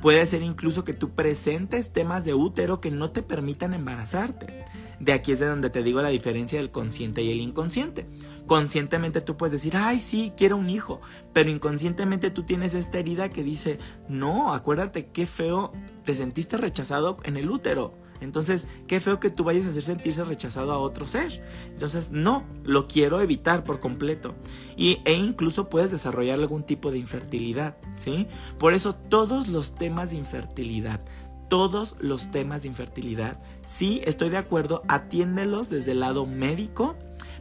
Puede 0.06 0.24
ser 0.28 0.44
incluso 0.44 0.84
que 0.84 0.94
tú 0.94 1.16
presentes 1.16 1.92
temas 1.92 2.26
de 2.26 2.36
útero 2.36 2.80
que 2.80 2.92
no 2.92 3.10
te 3.10 3.24
permitan 3.24 3.74
embarazarte. 3.74 4.64
De 5.00 5.14
aquí 5.14 5.32
es 5.32 5.40
de 5.40 5.48
donde 5.48 5.72
te 5.72 5.82
digo 5.82 6.00
la 6.00 6.10
diferencia 6.10 6.60
del 6.60 6.70
consciente 6.70 7.24
y 7.24 7.32
el 7.32 7.42
inconsciente. 7.42 8.06
Conscientemente 8.46 9.22
tú 9.22 9.36
puedes 9.36 9.54
decir, 9.54 9.76
ay, 9.76 10.00
sí, 10.00 10.32
quiero 10.38 10.58
un 10.58 10.70
hijo, 10.70 11.02
pero 11.34 11.50
inconscientemente 11.50 12.30
tú 12.30 12.44
tienes 12.44 12.76
esta 12.76 13.00
herida 13.00 13.30
que 13.30 13.42
dice, 13.42 13.80
no, 14.08 14.54
acuérdate 14.54 15.08
qué 15.08 15.26
feo 15.26 15.74
te 16.04 16.14
sentiste 16.14 16.58
rechazado 16.58 17.18
en 17.24 17.36
el 17.36 17.50
útero 17.50 18.05
entonces, 18.22 18.68
qué 18.88 19.00
feo 19.00 19.20
que 19.20 19.30
tú 19.30 19.44
vayas 19.44 19.66
a 19.66 19.70
hacer 19.70 19.82
sentirse 19.82 20.24
rechazado 20.24 20.72
a 20.72 20.80
otro 20.80 21.08
ser. 21.08 21.44
Entonces, 21.68 22.12
no, 22.12 22.46
lo 22.64 22.88
quiero 22.88 23.22
evitar 23.22 23.64
por 23.64 23.80
completo. 23.80 24.36
Y, 24.78 25.00
e 25.06 25.14
incluso 25.14 25.70
puedes 25.70 25.92
desarrollar 25.92 26.40
algún 26.40 26.64
tipo 26.64 26.92
de 26.92 26.98
infertilidad, 26.98 27.78
¿sí? 27.98 28.28
Por 28.58 28.74
eso 28.74 28.96
todos 28.96 29.48
los 29.48 29.76
temas 29.76 30.12
de 30.12 30.18
infertilidad, 30.18 31.02
todos 31.50 31.96
los 32.00 32.32
temas 32.32 32.64
de 32.64 32.70
infertilidad, 32.70 33.40
sí, 33.66 34.02
estoy 34.06 34.30
de 34.30 34.38
acuerdo, 34.38 34.82
atiéndelos 34.88 35.70
desde 35.70 35.92
el 35.92 36.00
lado 36.00 36.26
médico, 36.26 36.96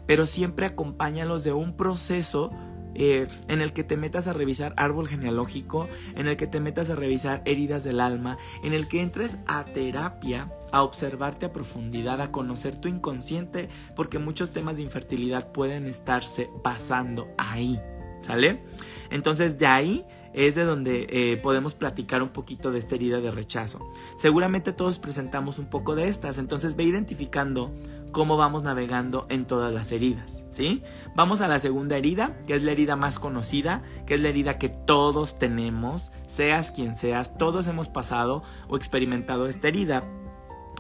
pero 0.07 0.27
siempre 0.27 0.67
acompáñalos 0.67 1.45
de 1.45 1.53
un 1.53 1.77
proceso 1.77 2.51
eh, 2.95 3.27
en 3.49 3.61
el 3.61 3.73
que 3.73 3.85
te 3.85 3.97
metas 3.97 4.27
a 4.27 4.33
revisar 4.33 4.75
árbol 4.77 5.09
genealógico, 5.09 5.89
en 6.15 6.29
el 6.29 6.37
que 6.37 6.47
te 6.47 6.61
metas 6.61 6.91
a 6.91 6.97
revisar 6.97 7.43
heridas 7.45 7.85
del 7.85 8.01
alma, 8.01 8.39
en 8.63 8.73
el 8.73 8.89
que 8.89 9.01
entres 9.01 9.39
a 9.47 9.65
terapia, 9.65 10.51
a 10.73 10.83
observarte 10.83 11.47
a 11.47 11.53
profundidad, 11.53 12.21
a 12.21 12.31
conocer 12.31 12.77
tu 12.77 12.89
inconsciente, 12.89 13.69
porque 13.95 14.19
muchos 14.19 14.51
temas 14.51 14.77
de 14.77 14.83
infertilidad 14.83 15.53
pueden 15.53 15.87
estarse 15.87 16.49
pasando 16.63 17.29
ahí, 17.39 17.81
¿sale? 18.23 18.63
Entonces 19.11 19.59
de 19.59 19.67
ahí 19.67 20.05
es 20.35 20.57
de 20.57 20.65
donde 20.65 21.07
eh, 21.11 21.37
podemos 21.37 21.75
platicar 21.75 22.23
un 22.23 22.29
poquito 22.31 22.73
de 22.73 22.81
esta 22.81 22.97
herida 22.97 23.21
de 23.21 23.31
rechazo. 23.31 23.79
Seguramente 24.17 24.73
todos 24.73 24.99
presentamos 24.99 25.59
un 25.59 25.67
poco 25.67 25.95
de 25.95 26.09
estas, 26.09 26.39
entonces 26.39 26.75
ve 26.75 26.83
identificando 26.83 27.73
cómo 28.15 28.37
vamos 28.37 28.63
navegando 28.63 29.27
en 29.29 29.45
todas 29.45 29.75
las 29.75 29.91
heridas, 29.93 30.45
¿sí? 30.49 30.83
Vamos 31.17 31.41
a 31.41 31.49
la 31.49 31.59
segunda 31.59 31.99
herida, 31.99 32.39
que 32.47 32.55
es 32.55 32.63
la 32.63 32.71
herida 32.71 32.95
más 32.95 33.19
conocida, 33.19 33.83
que 34.07 34.15
es 34.15 34.21
la 34.21 34.29
herida 34.29 34.57
que 34.57 34.69
todos 34.69 35.37
tenemos, 35.37 36.13
seas 36.27 36.71
quien 36.71 36.97
seas, 36.97 37.37
todos 37.37 37.67
hemos 37.67 37.89
pasado 37.89 38.45
o 38.69 38.77
experimentado 38.77 39.49
esta 39.49 39.69
herida, 39.69 40.05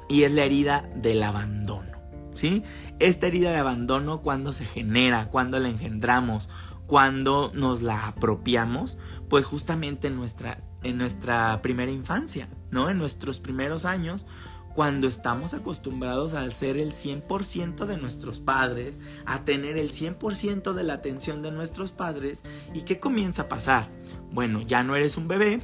y 0.08 0.22
es 0.22 0.32
la 0.32 0.44
herida 0.44 0.88
del 0.94 1.22
abandono. 1.24 1.92
¿Sí? 2.32 2.62
Esta 2.98 3.26
herida 3.26 3.50
de 3.50 3.58
abandono 3.58 4.22
cuando 4.22 4.52
se 4.52 4.64
genera, 4.64 5.28
cuando 5.30 5.60
la 5.60 5.68
engendramos, 5.68 6.48
cuando 6.86 7.50
nos 7.54 7.82
la 7.82 8.08
apropiamos, 8.08 8.98
pues 9.28 9.44
justamente 9.44 10.08
en 10.08 10.16
nuestra, 10.16 10.62
en 10.82 10.98
nuestra 10.98 11.62
primera 11.62 11.90
infancia, 11.90 12.48
¿no? 12.70 12.90
En 12.90 12.98
nuestros 12.98 13.40
primeros 13.40 13.84
años, 13.84 14.26
cuando 14.74 15.06
estamos 15.06 15.54
acostumbrados 15.54 16.34
a 16.34 16.50
ser 16.50 16.76
el 16.76 16.92
100% 16.92 17.86
de 17.86 17.96
nuestros 17.96 18.40
padres, 18.40 18.98
a 19.24 19.44
tener 19.44 19.78
el 19.78 19.90
100% 19.90 20.72
de 20.72 20.82
la 20.82 20.94
atención 20.94 21.42
de 21.42 21.52
nuestros 21.52 21.92
padres, 21.92 22.42
¿y 22.74 22.82
qué 22.82 22.98
comienza 22.98 23.42
a 23.42 23.48
pasar? 23.48 23.88
Bueno, 24.32 24.62
ya 24.62 24.82
no 24.82 24.96
eres 24.96 25.16
un 25.16 25.28
bebé, 25.28 25.60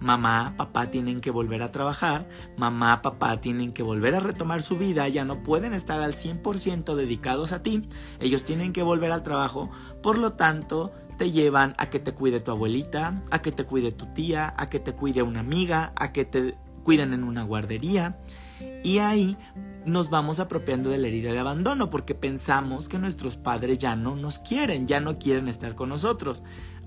mamá, 0.00 0.54
papá 0.56 0.90
tienen 0.90 1.20
que 1.20 1.30
volver 1.30 1.62
a 1.62 1.72
trabajar, 1.72 2.26
mamá, 2.56 3.02
papá 3.02 3.40
tienen 3.40 3.72
que 3.72 3.82
volver 3.82 4.14
a 4.14 4.20
retomar 4.20 4.62
su 4.62 4.78
vida, 4.78 5.08
ya 5.08 5.24
no 5.24 5.42
pueden 5.42 5.74
estar 5.74 6.00
al 6.00 6.14
100% 6.14 6.94
dedicados 6.94 7.52
a 7.52 7.62
ti, 7.62 7.82
ellos 8.18 8.44
tienen 8.44 8.72
que 8.72 8.82
volver 8.82 9.12
al 9.12 9.22
trabajo, 9.22 9.70
por 10.02 10.16
lo 10.16 10.32
tanto, 10.32 10.92
te 11.18 11.30
llevan 11.30 11.74
a 11.78 11.90
que 11.90 12.00
te 12.00 12.12
cuide 12.12 12.40
tu 12.40 12.50
abuelita, 12.50 13.22
a 13.30 13.40
que 13.40 13.52
te 13.52 13.64
cuide 13.64 13.92
tu 13.92 14.06
tía, 14.06 14.52
a 14.56 14.68
que 14.68 14.80
te 14.80 14.94
cuide 14.94 15.22
una 15.22 15.40
amiga, 15.40 15.92
a 15.96 16.12
que 16.12 16.24
te 16.24 16.56
cuiden 16.82 17.12
en 17.12 17.24
una 17.24 17.44
guardería. 17.44 18.18
Y 18.82 18.98
ahí 18.98 19.36
nos 19.86 20.10
vamos 20.10 20.40
apropiando 20.40 20.90
de 20.90 20.98
la 20.98 21.08
herida 21.08 21.32
de 21.32 21.38
abandono 21.38 21.90
porque 21.90 22.14
pensamos 22.14 22.88
que 22.88 22.98
nuestros 22.98 23.36
padres 23.36 23.78
ya 23.78 23.96
no 23.96 24.16
nos 24.16 24.38
quieren, 24.38 24.86
ya 24.86 25.00
no 25.00 25.18
quieren 25.18 25.48
estar 25.48 25.74
con 25.74 25.90
nosotros. 25.90 26.42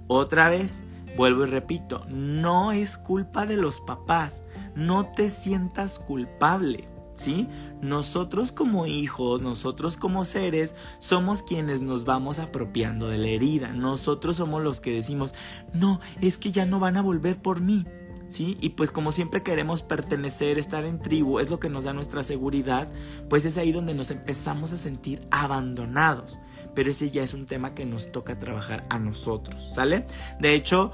Otra 0.08 0.50
vez, 0.50 0.86
vuelvo 1.16 1.44
y 1.44 1.48
repito, 1.48 2.06
no 2.08 2.72
es 2.72 2.98
culpa 2.98 3.46
de 3.46 3.58
los 3.58 3.82
papás, 3.82 4.44
no 4.76 5.08
te 5.12 5.30
sientas 5.30 6.00
culpable. 6.00 6.90
¿Sí? 7.14 7.50
Nosotros 7.82 8.52
como 8.52 8.86
hijos, 8.86 9.42
nosotros 9.42 9.98
como 9.98 10.24
seres, 10.24 10.76
somos 11.00 11.42
quienes 11.42 11.82
nos 11.82 12.06
vamos 12.06 12.38
apropiando 12.38 13.08
de 13.08 13.18
la 13.18 13.30
herida. 13.30 13.70
Nosotros 13.70 14.38
somos 14.38 14.62
los 14.62 14.82
que 14.82 14.92
decimos, 14.92 15.34
no, 15.74 16.00
es 16.22 16.38
que 16.38 16.52
ya 16.52 16.68
no 16.68 16.80
van 16.80 16.96
a 16.96 17.02
volver 17.02 17.42
por 17.42 17.60
mí. 17.60 17.88
¿Sí? 18.28 18.58
Y 18.62 18.70
pues 18.70 18.92
como 18.92 19.12
siempre 19.12 19.44
queremos 19.44 19.82
pertenecer, 19.82 20.58
estar 20.58 20.86
en 20.86 21.00
tribu, 21.00 21.40
es 21.40 21.50
lo 21.50 21.60
que 21.60 21.70
nos 21.70 21.84
da 21.84 21.94
nuestra 21.94 22.24
seguridad, 22.24 22.90
pues 23.30 23.46
es 23.46 23.58
ahí 23.58 23.72
donde 23.72 23.94
nos 23.94 24.12
empezamos 24.12 24.74
a 24.74 24.78
sentir 24.78 25.22
abandonados 25.32 26.40
pero 26.78 26.92
ese 26.92 27.10
ya 27.10 27.24
es 27.24 27.34
un 27.34 27.48
tema 27.48 27.74
que 27.74 27.88
nos 27.88 28.12
toca 28.12 28.38
trabajar 28.38 28.86
a 28.90 29.00
nosotros, 29.00 29.74
¿sale? 29.74 30.06
De 30.40 30.54
hecho, 30.54 30.92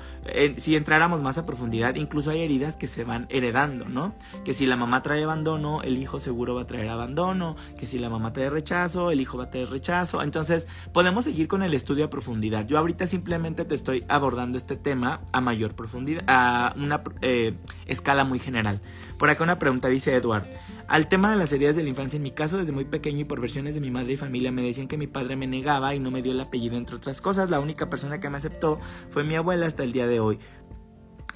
si 0.55 0.77
entráramos 0.77 1.21
más 1.21 1.37
a 1.37 1.45
profundidad, 1.45 1.95
incluso 1.95 2.31
hay 2.31 2.39
heridas 2.39 2.77
que 2.77 2.87
se 2.87 3.03
van 3.03 3.27
heredando, 3.27 3.83
¿no? 3.83 4.15
Que 4.45 4.53
si 4.53 4.65
la 4.65 4.77
mamá 4.77 5.01
trae 5.01 5.25
abandono, 5.25 5.81
el 5.81 5.97
hijo 5.97 6.21
seguro 6.21 6.55
va 6.55 6.61
a 6.61 6.67
traer 6.67 6.87
abandono, 6.87 7.57
que 7.77 7.85
si 7.85 7.99
la 7.99 8.09
mamá 8.09 8.31
trae 8.31 8.49
rechazo, 8.49 9.11
el 9.11 9.19
hijo 9.19 9.37
va 9.37 9.43
a 9.43 9.49
traer 9.49 9.71
rechazo. 9.71 10.21
Entonces, 10.21 10.69
podemos 10.93 11.25
seguir 11.25 11.49
con 11.49 11.63
el 11.63 11.73
estudio 11.73 12.05
a 12.05 12.09
profundidad. 12.09 12.65
Yo 12.65 12.77
ahorita 12.77 13.05
simplemente 13.05 13.65
te 13.65 13.75
estoy 13.75 14.05
abordando 14.07 14.57
este 14.57 14.77
tema 14.77 15.19
a 15.33 15.41
mayor 15.41 15.75
profundidad, 15.75 16.23
a 16.27 16.73
una 16.77 17.03
eh, 17.19 17.57
escala 17.87 18.23
muy 18.23 18.39
general. 18.39 18.79
Por 19.17 19.29
acá 19.29 19.43
una 19.43 19.59
pregunta 19.59 19.87
dice 19.87 20.13
Edward. 20.13 20.45
Al 20.87 21.07
tema 21.07 21.31
de 21.31 21.37
las 21.37 21.53
heridas 21.53 21.75
de 21.75 21.83
la 21.83 21.89
infancia, 21.89 22.17
en 22.17 22.23
mi 22.23 22.31
caso 22.31 22.57
desde 22.57 22.73
muy 22.73 22.85
pequeño 22.85 23.21
y 23.21 23.23
por 23.23 23.39
versiones 23.39 23.73
de 23.73 23.81
mi 23.81 23.89
madre 23.89 24.13
y 24.13 24.17
familia 24.17 24.51
me 24.51 24.61
decían 24.61 24.87
que 24.87 24.97
mi 24.97 25.07
padre 25.07 25.35
me 25.35 25.47
negaba 25.47 25.95
y 25.95 25.99
no 25.99 26.11
me 26.11 26.21
dio 26.21 26.33
el 26.33 26.41
apellido 26.41 26.77
entre 26.77 26.97
otras 26.97 27.21
cosas. 27.21 27.49
La 27.49 27.59
única 27.59 27.89
persona 27.89 28.19
que 28.19 28.29
me 28.29 28.37
aceptó 28.37 28.79
fue 29.09 29.23
mi 29.23 29.35
abuela 29.35 29.65
hasta 29.65 29.83
el 29.83 29.91
día 29.91 30.07
de 30.07 30.19
hoy. 30.19 30.39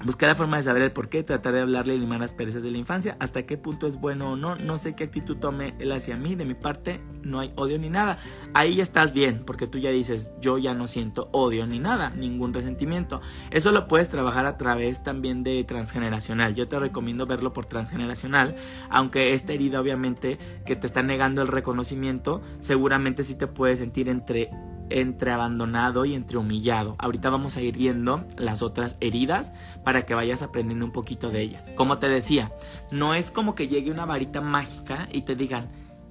Buscar 0.04 0.28
la 0.28 0.36
forma 0.36 0.58
de 0.58 0.62
saber 0.62 0.82
el 0.82 0.92
por 0.92 1.08
qué, 1.08 1.24
tratar 1.24 1.54
de 1.54 1.60
hablarle 1.60 1.96
y 1.96 1.98
limar 1.98 2.20
las 2.20 2.32
perezas 2.32 2.62
de 2.62 2.70
la 2.70 2.78
infancia, 2.78 3.16
hasta 3.18 3.46
qué 3.46 3.56
punto 3.56 3.88
es 3.88 3.96
bueno 4.00 4.32
o 4.32 4.36
no, 4.36 4.54
no 4.54 4.78
sé 4.78 4.94
qué 4.94 5.02
actitud 5.02 5.38
tome 5.38 5.74
él 5.80 5.90
hacia 5.90 6.16
mí, 6.16 6.36
de 6.36 6.44
mi 6.44 6.54
parte 6.54 7.00
no 7.22 7.40
hay 7.40 7.52
odio 7.56 7.80
ni 7.80 7.90
nada. 7.90 8.16
Ahí 8.54 8.76
ya 8.76 8.84
estás 8.84 9.12
bien, 9.12 9.42
porque 9.44 9.66
tú 9.66 9.78
ya 9.78 9.90
dices, 9.90 10.32
yo 10.40 10.56
ya 10.56 10.72
no 10.72 10.86
siento 10.86 11.28
odio 11.32 11.66
ni 11.66 11.80
nada, 11.80 12.10
ningún 12.10 12.54
resentimiento. 12.54 13.20
Eso 13.50 13.72
lo 13.72 13.88
puedes 13.88 14.08
trabajar 14.08 14.46
a 14.46 14.56
través 14.56 15.02
también 15.02 15.42
de 15.42 15.64
transgeneracional. 15.64 16.54
Yo 16.54 16.68
te 16.68 16.78
recomiendo 16.78 17.26
verlo 17.26 17.52
por 17.52 17.66
transgeneracional, 17.66 18.54
aunque 18.90 19.34
esta 19.34 19.52
herida 19.52 19.80
obviamente 19.80 20.38
que 20.64 20.76
te 20.76 20.86
está 20.86 21.02
negando 21.02 21.42
el 21.42 21.48
reconocimiento, 21.48 22.40
seguramente 22.60 23.24
sí 23.24 23.34
te 23.34 23.48
puedes 23.48 23.80
sentir 23.80 24.08
entre 24.08 24.50
entre 24.90 25.30
abandonado 25.30 26.04
y 26.04 26.14
entre 26.14 26.38
humillado. 26.38 26.94
Ahorita 26.98 27.30
vamos 27.30 27.56
a 27.56 27.62
ir 27.62 27.76
viendo 27.76 28.24
las 28.36 28.62
otras 28.62 28.96
heridas 29.00 29.52
para 29.84 30.06
que 30.06 30.14
vayas 30.14 30.42
aprendiendo 30.42 30.84
un 30.84 30.92
poquito 30.92 31.30
de 31.30 31.42
ellas. 31.42 31.70
Como 31.74 31.98
te 31.98 32.08
decía, 32.08 32.52
no 32.90 33.14
es 33.14 33.30
como 33.30 33.54
que 33.54 33.68
llegue 33.68 33.90
una 33.90 34.06
varita 34.06 34.40
mágica 34.40 35.08
y 35.12 35.22
te 35.22 35.36
digan, 35.36 35.68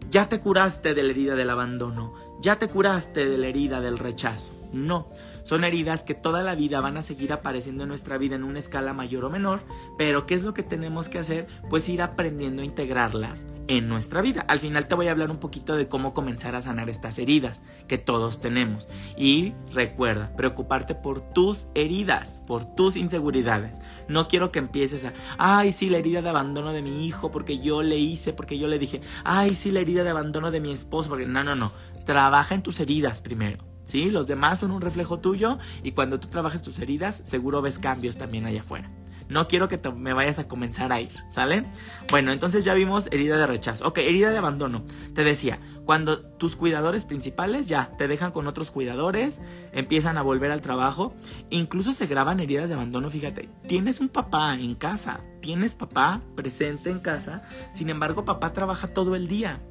ya 0.09 0.29
te 0.29 0.39
curaste 0.39 0.93
de 0.93 1.03
la 1.03 1.11
herida 1.11 1.35
del 1.35 1.49
abandono, 1.49 2.13
ya 2.41 2.57
te 2.57 2.67
curaste 2.67 3.27
de 3.27 3.37
la 3.37 3.47
herida 3.47 3.81
del 3.81 3.97
rechazo. 3.97 4.53
No, 4.71 5.07
son 5.47 5.63
heridas 5.63 6.03
que 6.03 6.13
toda 6.13 6.43
la 6.43 6.55
vida 6.55 6.81
van 6.81 6.97
a 6.97 7.01
seguir 7.01 7.31
apareciendo 7.31 7.83
en 7.83 7.87
nuestra 7.87 8.17
vida 8.17 8.35
en 8.35 8.43
una 8.43 8.59
escala 8.59 8.91
mayor 8.91 9.23
o 9.23 9.29
menor, 9.29 9.61
pero 9.97 10.25
¿qué 10.25 10.35
es 10.35 10.43
lo 10.43 10.53
que 10.53 10.61
tenemos 10.61 11.07
que 11.07 11.19
hacer? 11.19 11.47
Pues 11.69 11.87
ir 11.87 12.01
aprendiendo 12.01 12.63
a 12.63 12.65
integrarlas 12.65 13.45
en 13.69 13.87
nuestra 13.87 14.21
vida. 14.21 14.41
Al 14.49 14.59
final 14.59 14.89
te 14.89 14.95
voy 14.95 15.07
a 15.07 15.11
hablar 15.11 15.31
un 15.31 15.39
poquito 15.39 15.77
de 15.77 15.87
cómo 15.87 16.13
comenzar 16.13 16.53
a 16.55 16.61
sanar 16.61 16.89
estas 16.89 17.17
heridas 17.17 17.61
que 17.87 17.97
todos 17.97 18.41
tenemos. 18.41 18.89
Y 19.15 19.53
recuerda, 19.71 20.35
preocuparte 20.35 20.95
por 20.95 21.21
tus 21.21 21.69
heridas, 21.75 22.43
por 22.45 22.65
tus 22.65 22.97
inseguridades. 22.97 23.79
No 24.09 24.27
quiero 24.27 24.51
que 24.51 24.59
empieces 24.59 25.05
a, 25.05 25.13
ay, 25.37 25.71
sí, 25.71 25.89
la 25.89 25.99
herida 25.99 26.21
de 26.21 26.27
abandono 26.27 26.73
de 26.73 26.81
mi 26.81 27.07
hijo 27.07 27.31
porque 27.31 27.59
yo 27.59 27.83
le 27.83 27.97
hice, 27.97 28.33
porque 28.33 28.59
yo 28.59 28.67
le 28.67 28.79
dije, 28.79 28.99
ay, 29.23 29.55
sí, 29.55 29.71
la 29.71 29.79
herida 29.79 30.03
de 30.03 30.09
abandono 30.09 30.51
de 30.51 30.59
mi 30.59 30.73
esposo, 30.73 31.07
porque 31.07 31.25
no, 31.25 31.41
no, 31.45 31.55
no. 31.55 31.71
Trabaja 32.03 32.53
en 32.53 32.63
tus 32.63 32.81
heridas 32.81 33.21
primero. 33.21 33.76
¿Sí? 33.87 34.11
Los 34.11 34.27
demás 34.27 34.59
son 34.59 34.71
un 34.71 34.81
reflejo 34.81 35.19
tuyo 35.19 35.57
y 35.81 35.93
cuando 35.93 36.19
tú 36.19 36.27
trabajes 36.27 36.61
tus 36.61 36.77
heridas, 36.79 37.21
seguro 37.23 37.61
ves 37.61 37.79
cambios 37.79 38.17
también 38.17 38.45
allá 38.45 38.59
afuera. 38.59 38.91
No 39.29 39.47
quiero 39.47 39.67
que 39.67 39.79
me 39.91 40.13
vayas 40.13 40.39
a 40.39 40.47
comenzar 40.47 40.93
a 40.93 41.01
ir, 41.01 41.11
¿sale? 41.29 41.65
Bueno, 42.09 42.31
entonces 42.31 42.63
ya 42.63 42.73
vimos 42.73 43.09
herida 43.11 43.37
de 43.37 43.47
rechazo. 43.47 43.85
Ok, 43.85 43.97
herida 43.97 44.29
de 44.29 44.37
abandono. 44.37 44.83
Te 45.13 45.25
decía, 45.25 45.59
cuando 45.83 46.21
tus 46.21 46.55
cuidadores 46.55 47.03
principales 47.03 47.67
ya 47.67 47.91
te 47.97 48.07
dejan 48.07 48.31
con 48.31 48.47
otros 48.47 48.71
cuidadores, 48.71 49.41
empiezan 49.73 50.17
a 50.17 50.21
volver 50.21 50.51
al 50.51 50.61
trabajo, 50.61 51.13
incluso 51.49 51.91
se 51.91 52.07
graban 52.07 52.39
heridas 52.39 52.69
de 52.69 52.75
abandono, 52.75 53.09
fíjate, 53.09 53.49
tienes 53.67 53.99
un 53.99 54.07
papá 54.09 54.55
en 54.55 54.75
casa, 54.75 55.21
tienes 55.41 55.75
papá 55.75 56.21
presente 56.35 56.89
en 56.89 56.99
casa, 56.99 57.41
sin 57.73 57.89
embargo 57.89 58.23
papá 58.23 58.53
trabaja 58.53 58.87
todo 58.87 59.15
el 59.15 59.27
día 59.27 59.61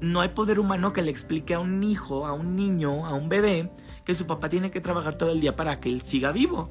no 0.00 0.20
hay 0.20 0.30
poder 0.30 0.60
humano 0.60 0.92
que 0.92 1.02
le 1.02 1.10
explique 1.10 1.54
a 1.54 1.60
un 1.60 1.82
hijo, 1.82 2.26
a 2.26 2.32
un 2.32 2.56
niño, 2.56 3.06
a 3.06 3.14
un 3.14 3.28
bebé, 3.28 3.70
que 4.04 4.14
su 4.14 4.26
papá 4.26 4.48
tiene 4.48 4.70
que 4.70 4.80
trabajar 4.80 5.16
todo 5.16 5.32
el 5.32 5.40
día 5.40 5.56
para 5.56 5.80
que 5.80 5.88
él 5.88 6.02
siga 6.02 6.32
vivo. 6.32 6.70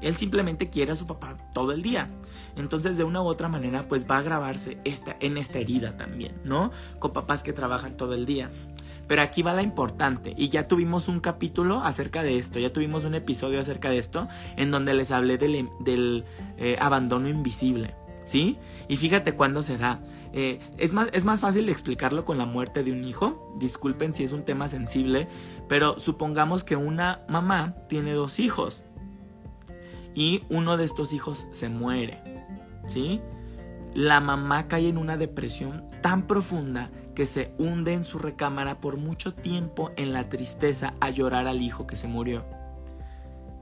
Él 0.00 0.16
simplemente 0.16 0.68
quiere 0.68 0.92
a 0.92 0.96
su 0.96 1.06
papá 1.06 1.36
todo 1.52 1.72
el 1.72 1.82
día. 1.82 2.08
Entonces, 2.56 2.96
de 2.96 3.04
una 3.04 3.22
u 3.22 3.26
otra 3.26 3.48
manera, 3.48 3.88
pues 3.88 4.08
va 4.08 4.18
a 4.18 4.22
grabarse 4.22 4.78
esta, 4.84 5.16
en 5.20 5.38
esta 5.38 5.58
herida 5.58 5.96
también, 5.96 6.34
¿no? 6.44 6.72
Con 6.98 7.12
papás 7.12 7.42
que 7.42 7.52
trabajan 7.52 7.96
todo 7.96 8.12
el 8.12 8.26
día. 8.26 8.48
Pero 9.06 9.22
aquí 9.22 9.42
va 9.42 9.52
la 9.52 9.62
importante, 9.62 10.34
y 10.36 10.48
ya 10.48 10.66
tuvimos 10.66 11.08
un 11.08 11.20
capítulo 11.20 11.80
acerca 11.80 12.22
de 12.22 12.38
esto, 12.38 12.58
ya 12.58 12.72
tuvimos 12.72 13.04
un 13.04 13.14
episodio 13.14 13.60
acerca 13.60 13.90
de 13.90 13.98
esto, 13.98 14.28
en 14.56 14.70
donde 14.70 14.94
les 14.94 15.10
hablé 15.10 15.36
del, 15.36 15.68
del 15.80 16.24
eh, 16.56 16.76
abandono 16.80 17.28
invisible, 17.28 17.94
¿sí? 18.24 18.58
Y 18.88 18.96
fíjate 18.96 19.32
cuándo 19.32 19.62
se 19.62 19.76
da. 19.76 20.00
Eh, 20.36 20.58
es, 20.78 20.92
más, 20.92 21.08
es 21.12 21.24
más 21.24 21.40
fácil 21.40 21.68
explicarlo 21.68 22.24
con 22.24 22.38
la 22.38 22.44
muerte 22.44 22.82
de 22.82 22.90
un 22.90 23.04
hijo. 23.04 23.54
Disculpen 23.56 24.14
si 24.14 24.24
es 24.24 24.32
un 24.32 24.44
tema 24.44 24.68
sensible, 24.68 25.28
pero 25.68 26.00
supongamos 26.00 26.64
que 26.64 26.74
una 26.74 27.22
mamá 27.28 27.76
tiene 27.88 28.14
dos 28.14 28.40
hijos 28.40 28.84
y 30.12 30.42
uno 30.48 30.76
de 30.76 30.84
estos 30.84 31.12
hijos 31.12 31.46
se 31.52 31.68
muere. 31.68 32.20
¿Sí? 32.86 33.20
La 33.94 34.18
mamá 34.18 34.66
cae 34.66 34.88
en 34.88 34.98
una 34.98 35.16
depresión 35.16 35.84
tan 36.02 36.26
profunda 36.26 36.90
que 37.14 37.26
se 37.26 37.54
hunde 37.58 37.94
en 37.94 38.02
su 38.02 38.18
recámara 38.18 38.80
por 38.80 38.96
mucho 38.96 39.34
tiempo 39.34 39.92
en 39.96 40.12
la 40.12 40.28
tristeza 40.28 40.94
a 41.00 41.10
llorar 41.10 41.46
al 41.46 41.62
hijo 41.62 41.86
que 41.86 41.94
se 41.94 42.08
murió. 42.08 42.44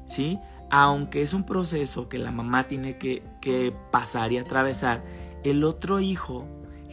¿Sí? 0.07 0.39
Aunque 0.71 1.21
es 1.21 1.35
un 1.35 1.45
proceso 1.45 2.09
que 2.09 2.17
la 2.17 2.31
mamá 2.31 2.67
tiene 2.67 2.97
que, 2.97 3.23
que 3.43 3.75
pasar 3.91 4.33
y 4.33 4.39
atravesar, 4.39 5.05
el 5.45 5.65
otro 5.65 6.01
hijo 6.01 6.47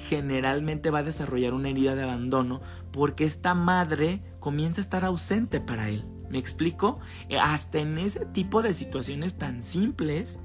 generalmente 0.07 0.89
va 0.89 0.99
a 0.99 1.03
desarrollar 1.03 1.53
una 1.53 1.69
herida 1.69 1.95
de 1.95 2.03
abandono 2.03 2.61
porque 2.91 3.25
esta 3.25 3.53
madre 3.53 4.21
comienza 4.39 4.81
a 4.81 4.83
estar 4.83 5.05
ausente 5.05 5.59
para 5.59 5.89
él. 5.89 6.05
¿Me 6.29 6.37
explico? 6.37 6.99
Eh, 7.27 7.37
hasta 7.39 7.79
en 7.79 7.97
ese 7.97 8.25
tipo 8.25 8.61
de 8.61 8.73
situaciones 8.73 9.37
tan 9.37 9.63
simples 9.63 10.39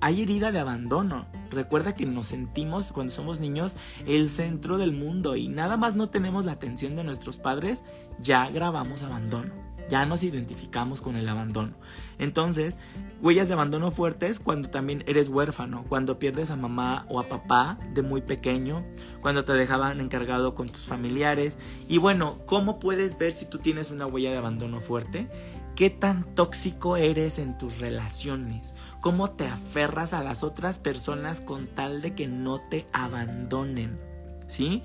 hay 0.00 0.22
herida 0.22 0.52
de 0.52 0.58
abandono. 0.58 1.26
Recuerda 1.50 1.94
que 1.94 2.06
nos 2.06 2.26
sentimos 2.26 2.92
cuando 2.92 3.12
somos 3.12 3.40
niños 3.40 3.76
el 4.06 4.30
centro 4.30 4.78
del 4.78 4.92
mundo 4.92 5.36
y 5.36 5.48
nada 5.48 5.76
más 5.76 5.96
no 5.96 6.08
tenemos 6.08 6.44
la 6.44 6.52
atención 6.52 6.96
de 6.96 7.04
nuestros 7.04 7.38
padres, 7.38 7.84
ya 8.20 8.48
grabamos 8.50 9.02
abandono 9.02 9.63
ya 9.88 10.06
nos 10.06 10.22
identificamos 10.22 11.00
con 11.00 11.16
el 11.16 11.28
abandono. 11.28 11.74
Entonces, 12.18 12.78
huellas 13.20 13.48
de 13.48 13.54
abandono 13.54 13.90
fuertes 13.90 14.40
cuando 14.40 14.70
también 14.70 15.04
eres 15.06 15.28
huérfano, 15.28 15.84
cuando 15.88 16.18
pierdes 16.18 16.50
a 16.50 16.56
mamá 16.56 17.06
o 17.08 17.20
a 17.20 17.24
papá 17.24 17.78
de 17.92 18.02
muy 18.02 18.22
pequeño, 18.22 18.84
cuando 19.20 19.44
te 19.44 19.52
dejaban 19.52 20.00
encargado 20.00 20.54
con 20.54 20.68
tus 20.68 20.86
familiares. 20.86 21.58
Y 21.88 21.98
bueno, 21.98 22.38
¿cómo 22.46 22.78
puedes 22.78 23.18
ver 23.18 23.32
si 23.32 23.46
tú 23.46 23.58
tienes 23.58 23.90
una 23.90 24.06
huella 24.06 24.30
de 24.30 24.38
abandono 24.38 24.80
fuerte? 24.80 25.28
¿Qué 25.74 25.90
tan 25.90 26.22
tóxico 26.36 26.96
eres 26.96 27.40
en 27.40 27.58
tus 27.58 27.80
relaciones? 27.80 28.74
¿Cómo 29.00 29.32
te 29.32 29.48
aferras 29.48 30.14
a 30.14 30.22
las 30.22 30.44
otras 30.44 30.78
personas 30.78 31.40
con 31.40 31.66
tal 31.66 32.00
de 32.00 32.14
que 32.14 32.28
no 32.28 32.60
te 32.60 32.86
abandonen? 32.92 33.98
¿Sí? 34.46 34.84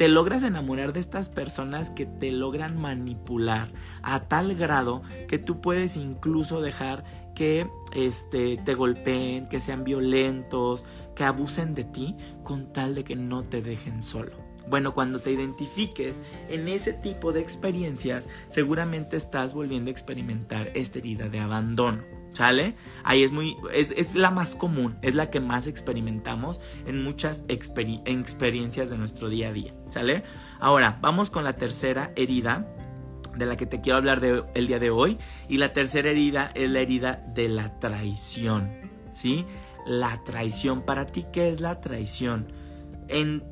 Te 0.00 0.08
logras 0.08 0.42
enamorar 0.44 0.94
de 0.94 1.00
estas 1.00 1.28
personas 1.28 1.90
que 1.90 2.06
te 2.06 2.32
logran 2.32 2.80
manipular 2.80 3.68
a 4.00 4.20
tal 4.20 4.54
grado 4.54 5.02
que 5.28 5.36
tú 5.36 5.60
puedes 5.60 5.98
incluso 5.98 6.62
dejar 6.62 7.04
que 7.34 7.68
este, 7.94 8.56
te 8.56 8.72
golpeen, 8.72 9.46
que 9.50 9.60
sean 9.60 9.84
violentos, 9.84 10.86
que 11.14 11.24
abusen 11.24 11.74
de 11.74 11.84
ti 11.84 12.16
con 12.44 12.72
tal 12.72 12.94
de 12.94 13.04
que 13.04 13.14
no 13.14 13.42
te 13.42 13.60
dejen 13.60 14.02
solo. 14.02 14.32
Bueno, 14.70 14.94
cuando 14.94 15.18
te 15.18 15.32
identifiques 15.32 16.22
en 16.48 16.66
ese 16.68 16.94
tipo 16.94 17.34
de 17.34 17.42
experiencias, 17.42 18.26
seguramente 18.48 19.18
estás 19.18 19.52
volviendo 19.52 19.90
a 19.90 19.92
experimentar 19.92 20.70
esta 20.72 20.98
herida 20.98 21.28
de 21.28 21.40
abandono. 21.40 22.19
¿Sale? 22.32 22.76
Ahí 23.02 23.24
es 23.24 23.32
muy, 23.32 23.56
es, 23.72 24.14
la 24.14 24.30
más 24.30 24.54
común, 24.54 24.98
es 25.02 25.14
la 25.16 25.30
que 25.30 25.40
más 25.40 25.66
experimentamos 25.66 26.60
en 26.86 27.02
muchas 27.02 27.44
experiencias 27.48 28.90
de 28.90 28.96
nuestro 28.96 29.28
día 29.28 29.48
a 29.48 29.52
día, 29.52 29.74
¿sale? 29.88 30.22
Ahora, 30.60 30.98
vamos 31.02 31.28
con 31.28 31.42
la 31.42 31.56
tercera 31.56 32.12
herida 32.14 32.72
de 33.36 33.46
la 33.46 33.56
que 33.56 33.66
te 33.66 33.80
quiero 33.80 33.98
hablar 33.98 34.20
de, 34.20 34.44
el 34.54 34.66
día 34.66 34.78
de 34.78 34.90
hoy. 34.90 35.18
Y 35.48 35.58
la 35.58 35.72
tercera 35.72 36.10
herida 36.10 36.50
es 36.54 36.70
la 36.70 36.80
herida 36.80 37.24
de 37.34 37.48
la 37.48 37.78
traición, 37.78 38.70
¿sí? 39.10 39.46
La 39.86 40.22
traición, 40.24 40.82
para 40.82 41.06
ti, 41.06 41.26
¿qué 41.32 41.50
es 41.50 41.60
la 41.60 41.80
traición? 41.80 42.52
En, 43.08 43.42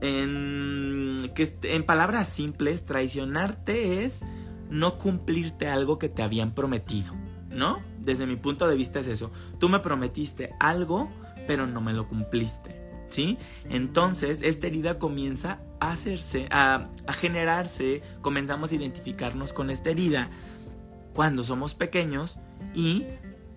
en, 0.00 1.30
que, 1.34 1.56
en 1.62 1.84
palabras 1.84 2.28
simples, 2.28 2.84
traicionarte 2.84 4.04
es 4.04 4.22
no 4.70 4.98
cumplirte 4.98 5.68
algo 5.68 5.98
que 5.98 6.08
te 6.08 6.22
habían 6.22 6.52
prometido, 6.52 7.14
¿no? 7.56 7.82
desde 8.06 8.26
mi 8.26 8.36
punto 8.36 8.66
de 8.66 8.76
vista 8.76 9.00
es 9.00 9.08
eso. 9.08 9.30
Tú 9.58 9.68
me 9.68 9.80
prometiste 9.80 10.54
algo, 10.58 11.10
pero 11.46 11.66
no 11.66 11.82
me 11.82 11.92
lo 11.92 12.08
cumpliste. 12.08 12.86
¿Sí? 13.10 13.38
Entonces, 13.68 14.40
esta 14.42 14.66
herida 14.66 14.98
comienza 14.98 15.60
a 15.78 15.92
hacerse, 15.92 16.48
a, 16.50 16.88
generarse, 17.08 18.02
comenzamos 18.20 18.72
a 18.72 18.74
identificarnos 18.74 19.52
con 19.52 19.70
esta 19.70 19.90
herida 19.90 20.30
cuando 21.14 21.44
somos 21.44 21.74
pequeños 21.74 22.40
y 22.74 23.04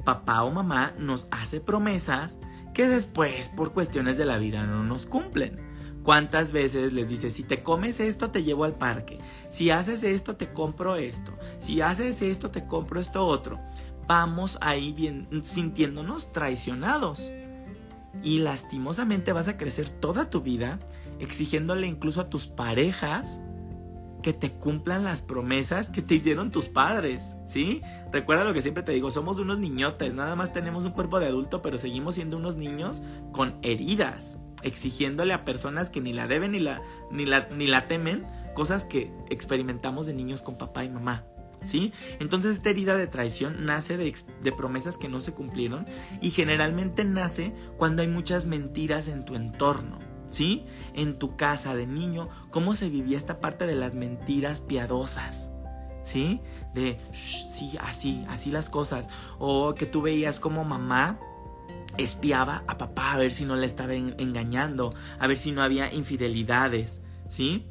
papá 0.06 0.44
o 0.44 0.52
mamá 0.52 0.94
nos 1.00 1.28
hace 1.32 1.60
promesas 1.60 2.38
que 2.76 2.88
después 2.88 3.50
por 3.50 3.74
cuestiones 3.74 4.20
de 4.20 4.26
la 4.26 4.38
vida 4.38 4.66
no 4.68 4.84
nos 4.84 5.08
cumplen. 5.08 5.68
¿Cuántas 6.04 6.54
veces 6.54 6.94
les 6.94 7.10
dice, 7.10 7.30
si 7.30 7.44
te 7.44 7.62
comes 7.62 8.00
esto 8.00 8.32
te 8.32 8.44
llevo 8.44 8.64
al 8.64 8.76
parque, 8.76 9.20
si 9.50 9.70
haces 9.70 10.04
esto 10.04 10.36
te 10.38 10.54
compro 10.54 10.96
esto, 10.96 11.38
si 11.60 11.82
haces 11.82 12.22
esto 12.22 12.52
te 12.52 12.66
compro 12.66 13.00
esto 13.00 13.26
otro? 13.26 13.60
Vamos 14.10 14.58
ahí 14.60 14.92
bien, 14.92 15.28
sintiéndonos 15.44 16.32
traicionados. 16.32 17.32
Y 18.24 18.40
lastimosamente 18.40 19.34
vas 19.34 19.48
a 19.48 19.56
crecer 19.56 19.88
toda 19.88 20.32
tu 20.32 20.42
vida 20.42 20.80
exigiéndole 21.20 21.86
incluso 21.86 22.20
a 22.20 22.28
tus 22.28 22.48
parejas 22.48 23.40
que 24.24 24.34
te 24.34 24.52
cumplan 24.52 25.04
las 25.04 25.22
promesas 25.22 25.92
que 25.92 26.02
te 26.02 26.16
hicieron 26.16 26.50
tus 26.50 26.70
padres, 26.70 27.38
¿sí? 27.46 27.84
Recuerda 28.12 28.44
lo 28.44 28.54
que 28.54 28.64
siempre 28.64 28.84
te 28.84 28.92
digo, 28.92 29.12
somos 29.12 29.38
unos 29.40 29.60
niñotes, 29.60 30.16
nada 30.16 30.36
más 30.36 30.52
tenemos 30.52 30.84
un 30.86 30.92
cuerpo 30.92 31.20
de 31.20 31.28
adulto, 31.28 31.62
pero 31.62 31.78
seguimos 31.78 32.16
siendo 32.16 32.36
unos 32.36 32.58
niños 32.58 33.04
con 33.32 33.60
heridas, 33.62 34.40
exigiéndole 34.64 35.34
a 35.34 35.46
personas 35.46 35.90
que 35.90 36.02
ni 36.02 36.14
la 36.14 36.28
deben 36.28 36.52
ni 36.54 36.60
la, 36.60 36.82
ni 37.12 37.26
la, 37.26 37.48
ni 37.56 37.68
la 37.68 37.88
temen, 37.88 38.26
cosas 38.56 38.86
que 38.86 39.14
experimentamos 39.30 40.08
de 40.08 40.16
niños 40.16 40.42
con 40.42 40.58
papá 40.58 40.84
y 40.84 40.90
mamá. 40.90 41.24
¿Sí? 41.64 41.94
Entonces 42.20 42.54
esta 42.54 42.70
herida 42.70 42.98
de 42.98 43.08
traición 43.08 43.66
nace 43.66 43.98
de, 43.98 44.52
promesas 44.52 44.98
que 44.98 45.10
no 45.10 45.22
se 45.22 45.34
cumplieron 45.34 45.86
y 46.22 46.32
generalmente 46.32 47.04
nace 47.06 47.54
cuando 47.78 48.02
hay 48.02 48.08
muchas 48.08 48.46
mentiras 48.46 49.08
en 49.08 49.26
tu 49.26 49.36
entorno, 49.36 50.00
¿sí? 50.30 50.66
En 50.94 51.20
tu 51.20 51.36
casa 51.36 51.76
de 51.76 51.88
niño, 51.88 52.30
cómo 52.52 52.76
se 52.76 52.90
vivía 52.90 53.18
esta 53.18 53.40
parte 53.40 53.66
de 53.66 53.76
las 53.76 53.94
mentiras 53.94 54.62
piadosas. 54.62 55.52
¿Sí? 56.02 56.42
De, 56.74 56.98
sí, 57.12 57.78
así, 57.82 58.26
así 58.30 58.52
las 58.52 58.70
cosas. 58.70 59.10
O 59.38 59.76
que 59.76 59.86
tú 59.86 60.02
veías 60.02 60.40
como 60.40 60.64
mamá 60.64 61.20
espiaba 61.98 62.64
a 62.68 62.78
papá 62.78 63.14
a 63.14 63.18
ver 63.18 63.32
si 63.32 63.46
no 63.46 63.56
le 63.56 63.66
estaba 63.66 63.94
engañando, 63.94 64.92
a 65.20 65.28
ver 65.28 65.38
si 65.38 65.52
no 65.52 65.62
había 65.62 65.94
infidelidades, 65.94 67.02
¿sí? 67.28 67.68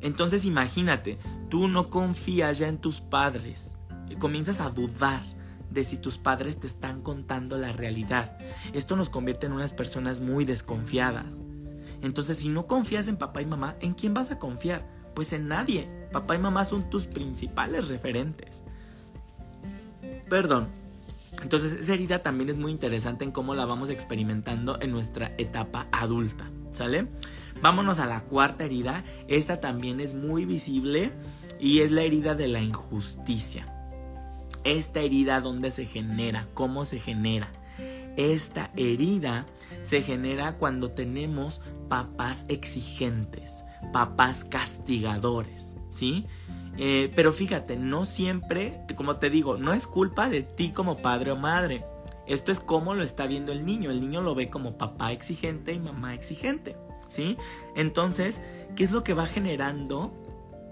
Entonces 0.00 0.44
imagínate, 0.44 1.18
tú 1.48 1.68
no 1.68 1.90
confías 1.90 2.58
ya 2.58 2.68
en 2.68 2.78
tus 2.78 3.00
padres 3.00 3.76
y 4.08 4.16
comienzas 4.16 4.60
a 4.60 4.70
dudar 4.70 5.20
de 5.70 5.84
si 5.84 5.98
tus 5.98 6.18
padres 6.18 6.58
te 6.58 6.66
están 6.66 7.02
contando 7.02 7.56
la 7.56 7.72
realidad. 7.72 8.38
Esto 8.72 8.96
nos 8.96 9.10
convierte 9.10 9.46
en 9.46 9.52
unas 9.52 9.72
personas 9.72 10.20
muy 10.20 10.44
desconfiadas. 10.44 11.40
Entonces, 12.02 12.38
si 12.38 12.48
no 12.48 12.66
confías 12.66 13.08
en 13.08 13.16
papá 13.16 13.42
y 13.42 13.46
mamá, 13.46 13.76
¿en 13.80 13.94
quién 13.94 14.14
vas 14.14 14.30
a 14.30 14.38
confiar? 14.38 14.86
Pues 15.14 15.32
en 15.32 15.48
nadie. 15.48 15.88
Papá 16.12 16.36
y 16.36 16.38
mamá 16.38 16.64
son 16.64 16.88
tus 16.90 17.06
principales 17.06 17.88
referentes. 17.88 18.62
Perdón. 20.28 20.68
Entonces, 21.42 21.72
esa 21.72 21.94
herida 21.94 22.22
también 22.22 22.48
es 22.48 22.56
muy 22.56 22.72
interesante 22.72 23.24
en 23.24 23.32
cómo 23.32 23.54
la 23.54 23.66
vamos 23.66 23.90
experimentando 23.90 24.78
en 24.80 24.90
nuestra 24.90 25.32
etapa 25.36 25.86
adulta. 25.92 26.50
¿Sale? 26.72 27.08
Vámonos 27.62 27.98
a 27.98 28.06
la 28.06 28.20
cuarta 28.22 28.64
herida. 28.64 29.04
Esta 29.28 29.60
también 29.60 30.00
es 30.00 30.14
muy 30.14 30.44
visible 30.44 31.12
y 31.60 31.80
es 31.80 31.90
la 31.90 32.02
herida 32.02 32.34
de 32.34 32.48
la 32.48 32.60
injusticia. 32.60 33.72
Esta 34.64 35.00
herida, 35.00 35.40
¿dónde 35.40 35.70
se 35.70 35.86
genera? 35.86 36.46
¿Cómo 36.54 36.84
se 36.84 36.98
genera? 36.98 37.52
Esta 38.16 38.70
herida 38.76 39.46
se 39.82 40.02
genera 40.02 40.56
cuando 40.56 40.90
tenemos 40.90 41.60
papás 41.88 42.46
exigentes, 42.48 43.64
papás 43.92 44.44
castigadores, 44.44 45.76
¿sí? 45.90 46.26
Eh, 46.78 47.10
pero 47.14 47.32
fíjate, 47.32 47.76
no 47.76 48.04
siempre, 48.04 48.80
como 48.96 49.16
te 49.16 49.30
digo, 49.30 49.56
no 49.56 49.72
es 49.72 49.86
culpa 49.86 50.28
de 50.28 50.42
ti 50.42 50.72
como 50.72 50.96
padre 50.96 51.32
o 51.32 51.36
madre. 51.36 51.84
Esto 52.26 52.50
es 52.50 52.58
como 52.58 52.94
lo 52.94 53.04
está 53.04 53.26
viendo 53.26 53.52
el 53.52 53.64
niño. 53.64 53.90
El 53.90 54.00
niño 54.00 54.20
lo 54.20 54.34
ve 54.34 54.48
como 54.48 54.76
papá 54.76 55.12
exigente 55.12 55.72
y 55.72 55.78
mamá 55.78 56.14
exigente. 56.14 56.76
¿Sí? 57.08 57.36
Entonces, 57.74 58.42
¿qué 58.74 58.84
es 58.84 58.92
lo 58.92 59.04
que 59.04 59.14
va 59.14 59.26
generando 59.26 60.12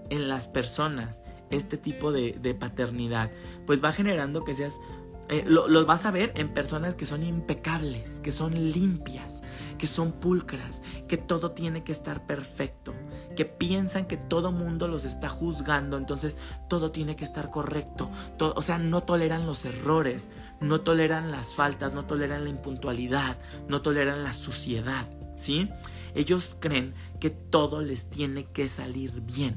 en 0.09 0.27
las 0.27 0.47
personas 0.47 1.21
este 1.49 1.77
tipo 1.77 2.11
de, 2.11 2.57
paternidad? 2.59 3.31
Pues 3.65 3.83
va 3.83 3.91
generando 3.91 4.43
que 4.43 4.53
seas 4.53 4.79
eh, 5.27 5.43
lo, 5.47 5.85
vas 5.87 6.05
a 6.05 6.11
ver 6.11 6.33
en 6.35 6.53
personas 6.53 6.93
que 6.93 7.07
son 7.07 7.23
impecables, 7.23 8.19
que 8.19 8.31
son 8.31 8.53
limpias, 8.53 9.41
que 9.79 9.87
son 9.87 10.11
pulcras, 10.11 10.83
que 11.07 11.17
todo 11.17 11.51
tiene 11.51 11.83
que 11.83 11.91
estar 11.91 12.27
perfecto, 12.27 12.93
que 13.35 13.45
piensan 13.45 14.05
que 14.05 14.17
todo 14.17 14.51
mundo 14.51 14.87
los 14.87 15.03
está 15.03 15.27
juzgando, 15.27 15.97
entonces 15.97 16.37
todo 16.69 16.91
tiene 16.91 17.15
que 17.15 17.23
estar 17.23 17.49
correcto. 17.49 18.11
o 18.39 18.61
sea, 18.61 18.77
no 18.77 19.01
toleran 19.01 19.47
los 19.47 19.65
errores, 19.65 20.29
no 20.59 20.81
toleran 20.81 21.31
las 21.31 21.55
faltas, 21.55 21.91
no 21.93 22.05
toleran 22.05 22.43
la 22.43 22.51
impuntualidad, 22.51 23.35
no 23.67 23.81
toleran 23.81 24.23
la 24.23 24.33
suciedad, 24.33 25.07
¿sí? 25.37 25.71
Ellos 26.15 26.57
creen 26.59 26.93
que 27.19 27.29
todo 27.29 27.81
les 27.81 28.09
tiene 28.09 28.45
que 28.45 28.69
salir 28.69 29.21
bien. 29.21 29.55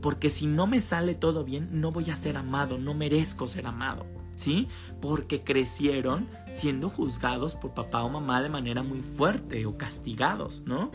Porque 0.00 0.30
si 0.30 0.46
no 0.46 0.66
me 0.66 0.80
sale 0.80 1.14
todo 1.14 1.44
bien, 1.44 1.68
no 1.80 1.90
voy 1.90 2.10
a 2.10 2.16
ser 2.16 2.36
amado, 2.36 2.78
no 2.78 2.94
merezco 2.94 3.48
ser 3.48 3.66
amado. 3.66 4.06
¿Sí? 4.36 4.68
Porque 5.02 5.42
crecieron 5.42 6.26
siendo 6.54 6.88
juzgados 6.88 7.54
por 7.56 7.74
papá 7.74 8.02
o 8.04 8.08
mamá 8.08 8.40
de 8.40 8.48
manera 8.48 8.82
muy 8.82 9.02
fuerte 9.02 9.66
o 9.66 9.76
castigados, 9.76 10.62
¿no? 10.64 10.90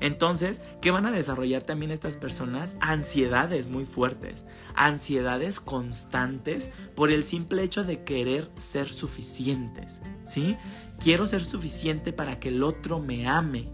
Entonces, 0.00 0.60
¿qué 0.82 0.90
van 0.90 1.06
a 1.06 1.10
desarrollar 1.10 1.62
también 1.62 1.90
estas 1.90 2.16
personas? 2.16 2.76
Ansiedades 2.80 3.68
muy 3.68 3.86
fuertes, 3.86 4.44
ansiedades 4.74 5.60
constantes 5.60 6.72
por 6.94 7.10
el 7.10 7.24
simple 7.24 7.62
hecho 7.62 7.84
de 7.84 8.04
querer 8.04 8.50
ser 8.58 8.92
suficientes, 8.92 10.00
¿sí? 10.24 10.58
Quiero 10.98 11.26
ser 11.26 11.42
suficiente 11.42 12.12
para 12.12 12.38
que 12.38 12.48
el 12.48 12.62
otro 12.62 13.00
me 13.00 13.28
ame, 13.28 13.70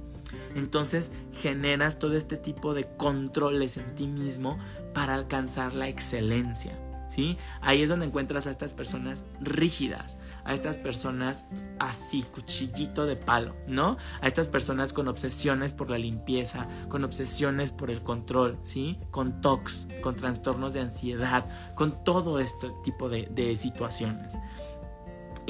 entonces 0.54 1.12
generas 1.32 1.98
todo 1.98 2.16
este 2.16 2.36
tipo 2.36 2.74
de 2.74 2.88
controles 2.96 3.76
en 3.76 3.94
ti 3.94 4.06
mismo 4.06 4.58
para 4.94 5.14
alcanzar 5.14 5.74
la 5.74 5.88
excelencia. 5.88 6.78
¿sí? 7.10 7.36
Ahí 7.60 7.82
es 7.82 7.88
donde 7.88 8.06
encuentras 8.06 8.46
a 8.46 8.50
estas 8.50 8.72
personas 8.72 9.24
rígidas, 9.40 10.16
a 10.44 10.54
estas 10.54 10.78
personas 10.78 11.46
así, 11.78 12.22
cuchillito 12.22 13.04
de 13.04 13.16
palo, 13.16 13.56
¿no? 13.66 13.96
A 14.20 14.28
estas 14.28 14.48
personas 14.48 14.92
con 14.92 15.08
obsesiones 15.08 15.74
por 15.74 15.90
la 15.90 15.98
limpieza, 15.98 16.68
con 16.88 17.04
obsesiones 17.04 17.72
por 17.72 17.90
el 17.90 18.02
control, 18.02 18.58
¿sí? 18.62 18.98
Con 19.10 19.40
TOCs, 19.40 19.88
con 20.02 20.14
trastornos 20.14 20.72
de 20.72 20.80
ansiedad, 20.80 21.46
con 21.74 22.04
todo 22.04 22.38
este 22.38 22.70
tipo 22.84 23.08
de, 23.08 23.28
de 23.30 23.56
situaciones. 23.56 24.38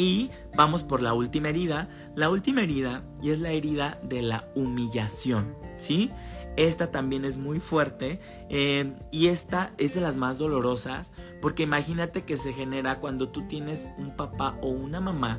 Y 0.00 0.30
vamos 0.56 0.82
por 0.82 1.02
la 1.02 1.12
última 1.12 1.50
herida. 1.50 1.90
La 2.16 2.30
última 2.30 2.62
herida 2.62 3.04
y 3.20 3.32
es 3.32 3.40
la 3.40 3.50
herida 3.50 4.00
de 4.02 4.22
la 4.22 4.50
humillación, 4.54 5.54
¿sí? 5.76 6.10
Esta 6.56 6.90
también 6.90 7.26
es 7.26 7.36
muy 7.36 7.60
fuerte 7.60 8.18
eh, 8.48 8.94
y 9.10 9.26
esta 9.26 9.72
es 9.76 9.94
de 9.94 10.00
las 10.00 10.16
más 10.16 10.38
dolorosas 10.38 11.12
porque 11.42 11.64
imagínate 11.64 12.24
que 12.24 12.38
se 12.38 12.54
genera 12.54 12.98
cuando 12.98 13.28
tú 13.28 13.46
tienes 13.46 13.90
un 13.98 14.16
papá 14.16 14.58
o 14.62 14.68
una 14.68 15.00
mamá 15.00 15.38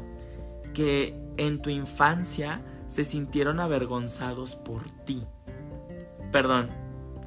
que 0.75 1.19
en 1.37 1.63
tu 1.63 1.71
infancia 1.71 2.61
se 2.85 3.03
sintieron 3.03 3.59
avergonzados 3.59 4.55
por 4.55 4.83
ti. 5.05 5.23
Perdón, 6.31 6.69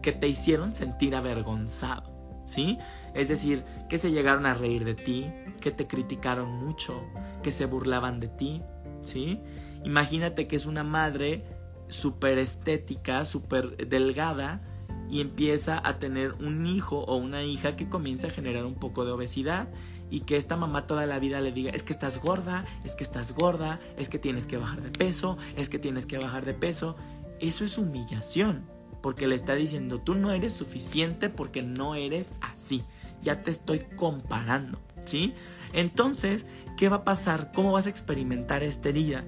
que 0.02 0.12
te 0.12 0.28
hicieron 0.28 0.72
sentir 0.72 1.16
avergonzado, 1.16 2.13
¿sí? 2.44 2.78
Es 3.14 3.28
decir, 3.28 3.64
que 3.88 3.98
se 3.98 4.10
llegaron 4.10 4.46
a 4.46 4.54
reír 4.54 4.84
de 4.84 4.94
ti, 4.94 5.30
que 5.60 5.70
te 5.70 5.86
criticaron 5.86 6.50
mucho, 6.50 7.02
que 7.42 7.50
se 7.50 7.66
burlaban 7.66 8.20
de 8.20 8.28
ti, 8.28 8.62
¿sí? 9.02 9.40
Imagínate 9.84 10.46
que 10.46 10.56
es 10.56 10.66
una 10.66 10.84
madre 10.84 11.44
súper 11.88 12.38
estética, 12.38 13.24
súper 13.24 13.76
delgada 13.88 14.62
y 15.10 15.20
empieza 15.20 15.80
a 15.86 15.98
tener 15.98 16.32
un 16.32 16.66
hijo 16.66 17.00
o 17.00 17.16
una 17.16 17.42
hija 17.44 17.76
que 17.76 17.88
comienza 17.88 18.28
a 18.28 18.30
generar 18.30 18.64
un 18.64 18.74
poco 18.74 19.04
de 19.04 19.12
obesidad 19.12 19.68
y 20.10 20.20
que 20.20 20.36
esta 20.36 20.56
mamá 20.56 20.86
toda 20.86 21.06
la 21.06 21.18
vida 21.18 21.40
le 21.40 21.52
diga, 21.52 21.70
es 21.72 21.82
que 21.82 21.92
estás 21.92 22.20
gorda, 22.20 22.64
es 22.84 22.94
que 22.94 23.04
estás 23.04 23.34
gorda, 23.34 23.80
es 23.96 24.08
que 24.08 24.18
tienes 24.18 24.46
que 24.46 24.56
bajar 24.56 24.82
de 24.82 24.90
peso, 24.90 25.36
es 25.56 25.68
que 25.68 25.78
tienes 25.78 26.06
que 26.06 26.18
bajar 26.18 26.44
de 26.44 26.54
peso. 26.54 26.96
Eso 27.40 27.64
es 27.64 27.78
humillación, 27.78 28.64
porque 29.04 29.28
le 29.28 29.34
está 29.34 29.54
diciendo, 29.54 30.00
tú 30.00 30.14
no 30.14 30.30
eres 30.30 30.54
suficiente 30.54 31.28
porque 31.28 31.60
no 31.60 31.94
eres 31.94 32.36
así, 32.40 32.84
ya 33.20 33.42
te 33.42 33.50
estoy 33.50 33.80
comparando, 33.80 34.80
¿sí? 35.04 35.34
Entonces, 35.74 36.46
¿qué 36.78 36.88
va 36.88 36.96
a 36.96 37.04
pasar? 37.04 37.52
¿Cómo 37.52 37.72
vas 37.72 37.86
a 37.86 37.90
experimentar 37.90 38.62
esta 38.62 38.88
herida? 38.88 39.26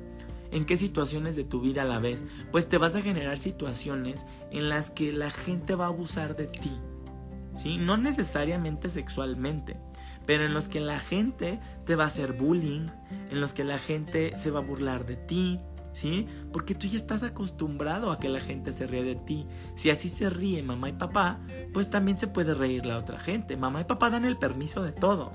¿En 0.50 0.64
qué 0.64 0.78
situaciones 0.78 1.36
de 1.36 1.44
tu 1.44 1.60
vida 1.60 1.84
la 1.84 1.98
ves? 1.98 2.24
Pues 2.52 2.66
te 2.70 2.78
vas 2.78 2.96
a 2.96 3.02
generar 3.02 3.36
situaciones 3.36 4.24
en 4.50 4.70
las 4.70 4.90
que 4.90 5.12
la 5.12 5.30
gente 5.30 5.74
va 5.74 5.84
a 5.84 5.88
abusar 5.88 6.36
de 6.36 6.46
ti. 6.46 6.72
¿Sí? 7.52 7.76
No 7.76 7.98
necesariamente 7.98 8.88
sexualmente, 8.88 9.76
pero 10.24 10.46
en 10.46 10.54
los 10.54 10.68
que 10.68 10.80
la 10.80 11.00
gente 11.00 11.60
te 11.84 11.96
va 11.96 12.04
a 12.04 12.06
hacer 12.06 12.32
bullying, 12.32 12.86
en 13.28 13.42
los 13.42 13.52
que 13.52 13.64
la 13.64 13.78
gente 13.78 14.38
se 14.38 14.50
va 14.50 14.60
a 14.60 14.64
burlar 14.64 15.04
de 15.04 15.16
ti, 15.16 15.60
¿sí? 15.96 16.26
Porque 16.52 16.74
tú 16.74 16.86
ya 16.86 16.96
estás 16.96 17.22
acostumbrado 17.22 18.12
a 18.12 18.20
que 18.20 18.28
la 18.28 18.38
gente 18.38 18.70
se 18.70 18.86
ríe 18.86 19.02
de 19.02 19.14
ti. 19.14 19.46
Si 19.76 19.88
así 19.88 20.10
se 20.10 20.28
ríe 20.28 20.62
mamá 20.62 20.90
y 20.90 20.92
papá, 20.92 21.40
pues 21.72 21.88
también 21.88 22.18
se 22.18 22.26
puede 22.26 22.52
reír 22.52 22.84
la 22.84 22.98
otra 22.98 23.18
gente. 23.18 23.56
Mamá 23.56 23.80
y 23.80 23.84
papá 23.84 24.10
dan 24.10 24.26
el 24.26 24.36
permiso 24.36 24.82
de 24.82 24.92
todo. 24.92 25.32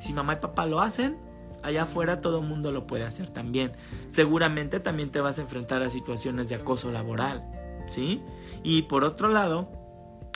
Si 0.00 0.14
mamá 0.14 0.32
y 0.32 0.36
papá 0.36 0.64
lo 0.64 0.80
hacen, 0.80 1.18
allá 1.62 1.82
afuera 1.82 2.22
todo 2.22 2.40
el 2.40 2.46
mundo 2.46 2.72
lo 2.72 2.86
puede 2.86 3.04
hacer 3.04 3.28
también. 3.28 3.72
Seguramente 4.08 4.80
también 4.80 5.10
te 5.10 5.20
vas 5.20 5.38
a 5.38 5.42
enfrentar 5.42 5.82
a 5.82 5.90
situaciones 5.90 6.48
de 6.48 6.54
acoso 6.54 6.90
laboral, 6.90 7.46
¿sí? 7.86 8.22
Y 8.62 8.82
por 8.82 9.04
otro 9.04 9.28
lado, 9.28 9.70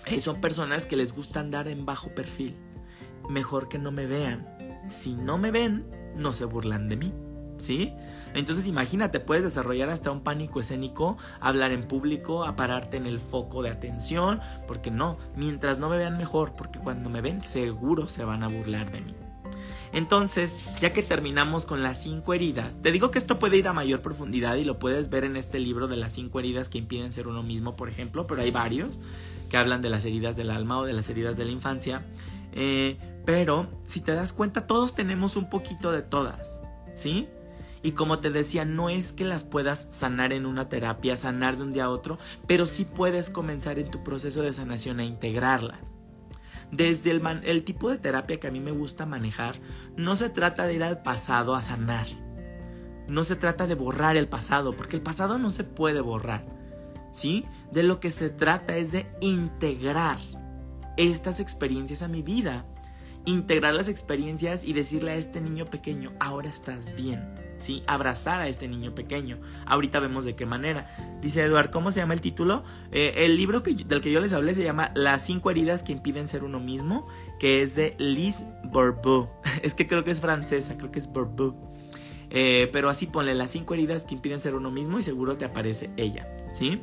eh, 0.05 0.21
son 0.21 0.43
personas 0.43 0.85
que 0.85 0.97
les 0.97 1.15
gusta 1.15 1.41
andar 1.41 1.67
en 1.67 1.87
bajo 1.87 2.15
perfil. 2.15 2.59
Mejor 3.27 3.71
que 3.71 3.79
no 3.79 3.91
me 3.91 4.05
vean. 4.05 4.47
Si 4.87 5.15
no 5.15 5.39
me 5.39 5.51
ven, 5.51 5.87
no 6.15 6.35
se 6.35 6.45
burlan 6.45 6.91
de 6.91 6.97
mí. 6.99 7.15
¿Sí? 7.57 7.95
Entonces 8.35 8.67
imagínate, 8.67 9.21
puedes 9.21 9.45
desarrollar 9.45 9.91
hasta 9.91 10.11
un 10.11 10.23
pánico 10.23 10.61
escénico, 10.61 11.17
hablar 11.41 11.73
en 11.73 11.87
público, 11.87 12.45
a 12.45 12.57
pararte 12.57 12.97
en 12.97 13.07
el 13.07 13.21
foco 13.21 13.63
de 13.63 13.71
atención, 13.71 14.41
porque 14.67 14.91
no, 14.91 15.19
mientras 15.37 15.79
no 15.79 15.89
me 15.89 15.99
vean 15.99 16.17
mejor, 16.17 16.55
porque 16.57 16.79
cuando 16.79 17.11
me 17.11 17.21
ven 17.21 17.43
seguro 17.43 18.09
se 18.09 18.25
van 18.25 18.43
a 18.43 18.49
burlar 18.49 18.91
de 18.91 19.01
mí. 19.01 19.15
Entonces, 19.93 20.59
ya 20.81 20.93
que 20.95 21.03
terminamos 21.03 21.67
con 21.67 21.83
las 21.83 22.03
cinco 22.03 22.33
heridas, 22.33 22.81
te 22.81 22.93
digo 22.93 23.11
que 23.11 23.19
esto 23.19 23.39
puede 23.39 23.59
ir 23.59 23.69
a 23.69 23.75
mayor 23.75 24.01
profundidad 24.01 24.57
y 24.57 24.65
lo 24.65 24.79
puedes 24.79 25.11
ver 25.11 25.25
en 25.25 25.37
este 25.37 25.61
libro 25.61 25.87
de 25.87 25.97
las 25.97 26.15
cinco 26.15 26.41
heridas 26.41 26.71
que 26.71 26.79
impiden 26.79 27.13
ser 27.13 27.29
uno 27.29 27.43
mismo, 27.43 27.77
por 27.77 27.91
ejemplo, 27.91 28.27
pero 28.27 28.41
hay 28.41 28.51
varios 28.51 29.01
que 29.51 29.59
hablan 29.59 29.83
de 29.83 29.91
las 29.91 30.07
heridas 30.07 30.35
del 30.35 30.51
alma 30.51 30.79
o 30.79 30.87
de 30.87 30.95
las 30.95 31.11
heridas 31.11 31.37
de 31.37 31.45
la 31.45 31.51
infancia. 31.51 32.07
Eh, 32.53 32.97
pero, 33.27 33.69
si 33.85 34.01
te 34.01 34.13
das 34.13 34.33
cuenta, 34.33 34.67
todos 34.67 34.95
tenemos 34.95 35.37
un 35.37 35.51
poquito 35.51 35.93
de 35.93 36.01
todas, 36.01 36.61
¿sí? 36.95 37.29
Y 37.83 37.93
como 37.93 38.21
te 38.21 38.31
decía, 38.31 38.65
no 38.65 38.89
es 38.89 39.13
que 39.13 39.25
las 39.25 39.43
puedas 39.43 39.89
sanar 39.91 40.33
en 40.33 40.47
una 40.47 40.69
terapia, 40.69 41.17
sanar 41.17 41.57
de 41.57 41.65
un 41.65 41.73
día 41.73 41.85
a 41.85 41.91
otro, 41.91 42.19
pero 42.47 42.67
sí 42.67 42.85
puedes 42.85 43.29
comenzar 43.29 43.79
en 43.79 43.91
tu 43.91 44.05
proceso 44.05 44.43
de 44.43 44.53
sanación 44.53 45.01
a 45.01 45.05
integrarlas. 45.05 45.97
Desde 46.71 47.11
el, 47.11 47.23
el 47.45 47.65
tipo 47.65 47.91
de 47.91 47.99
terapia 47.99 48.39
que 48.39 48.47
a 48.47 48.53
mí 48.53 48.61
me 48.61 48.71
gusta 48.71 49.05
manejar, 49.05 49.61
no 49.97 50.15
se 50.15 50.31
trata 50.31 50.67
de 50.67 50.75
ir 50.75 50.85
al 50.85 51.03
pasado 51.03 51.55
a 51.55 51.63
sanar. 51.63 52.07
No 53.09 53.25
se 53.25 53.35
trata 53.35 53.67
de 53.67 53.75
borrar 53.75 54.17
el 54.17 54.29
pasado, 54.29 54.73
porque 54.73 54.97
el 54.97 55.03
pasado 55.03 55.39
no 55.39 55.51
se 55.51 55.65
puede 55.65 56.01
borrar. 56.01 56.47
¿Sí? 57.11 57.45
De 57.73 57.83
lo 57.83 58.01
que 58.01 58.11
se 58.11 58.31
trata 58.31 58.77
es 58.77 58.93
de 58.93 59.07
integrar 59.21 60.19
estas 60.97 61.41
experiencias 61.41 62.03
a 62.03 62.09
mi 62.09 62.23
vida. 62.23 62.65
Integrar 63.27 63.75
las 63.75 63.89
experiencias 63.89 64.65
y 64.65 64.73
decirle 64.73 65.11
a 65.11 65.17
este 65.17 65.41
niño 65.41 65.67
pequeño, 65.67 66.13
ahora 66.21 66.49
estás 66.49 66.95
bien 66.97 67.52
¿sí? 67.63 67.83
Abrazar 67.87 68.41
a 68.41 68.49
este 68.49 68.69
niño 68.69 68.95
pequeño. 68.95 69.39
Ahorita 69.67 70.01
vemos 70.01 70.25
de 70.25 70.35
qué 70.35 70.47
manera. 70.47 70.87
Dice 71.21 71.43
Eduard, 71.43 71.71
¿cómo 71.71 71.91
se 71.91 72.01
llama 72.01 72.15
el 72.15 72.21
título? 72.21 72.65
Eh, 72.91 73.15
el 73.19 73.37
libro 73.37 73.63
que, 73.63 73.75
del 73.75 74.01
que 74.01 74.13
yo 74.13 74.21
les 74.21 74.33
hablé 74.33 74.55
se 74.55 74.65
llama 74.65 74.91
Las 74.95 75.25
cinco 75.25 75.51
heridas 75.51 75.83
que 75.83 75.93
impiden 75.93 76.29
ser 76.29 76.45
uno 76.45 76.61
mismo, 76.61 77.07
que 77.39 77.63
es 77.63 77.75
de 77.75 77.95
Lise 77.99 78.47
Bourbeau. 78.65 79.31
Es 79.63 79.75
que 79.75 79.87
creo 79.87 80.03
que 80.03 80.11
es 80.11 80.21
francesa, 80.21 80.77
creo 80.77 80.91
que 80.91 80.99
es 80.99 81.07
Bourbeau. 81.07 81.55
Eh, 82.35 82.71
pero 82.73 82.89
así 82.89 83.07
ponle 83.07 83.35
las 83.35 83.51
cinco 83.51 83.75
heridas 83.75 84.05
que 84.05 84.15
impiden 84.15 84.41
ser 84.41 84.55
uno 84.55 84.71
mismo 84.71 84.99
y 84.99 85.03
seguro 85.03 85.37
te 85.37 85.45
aparece 85.45 85.91
ella, 85.99 86.27
¿sí? 86.53 86.81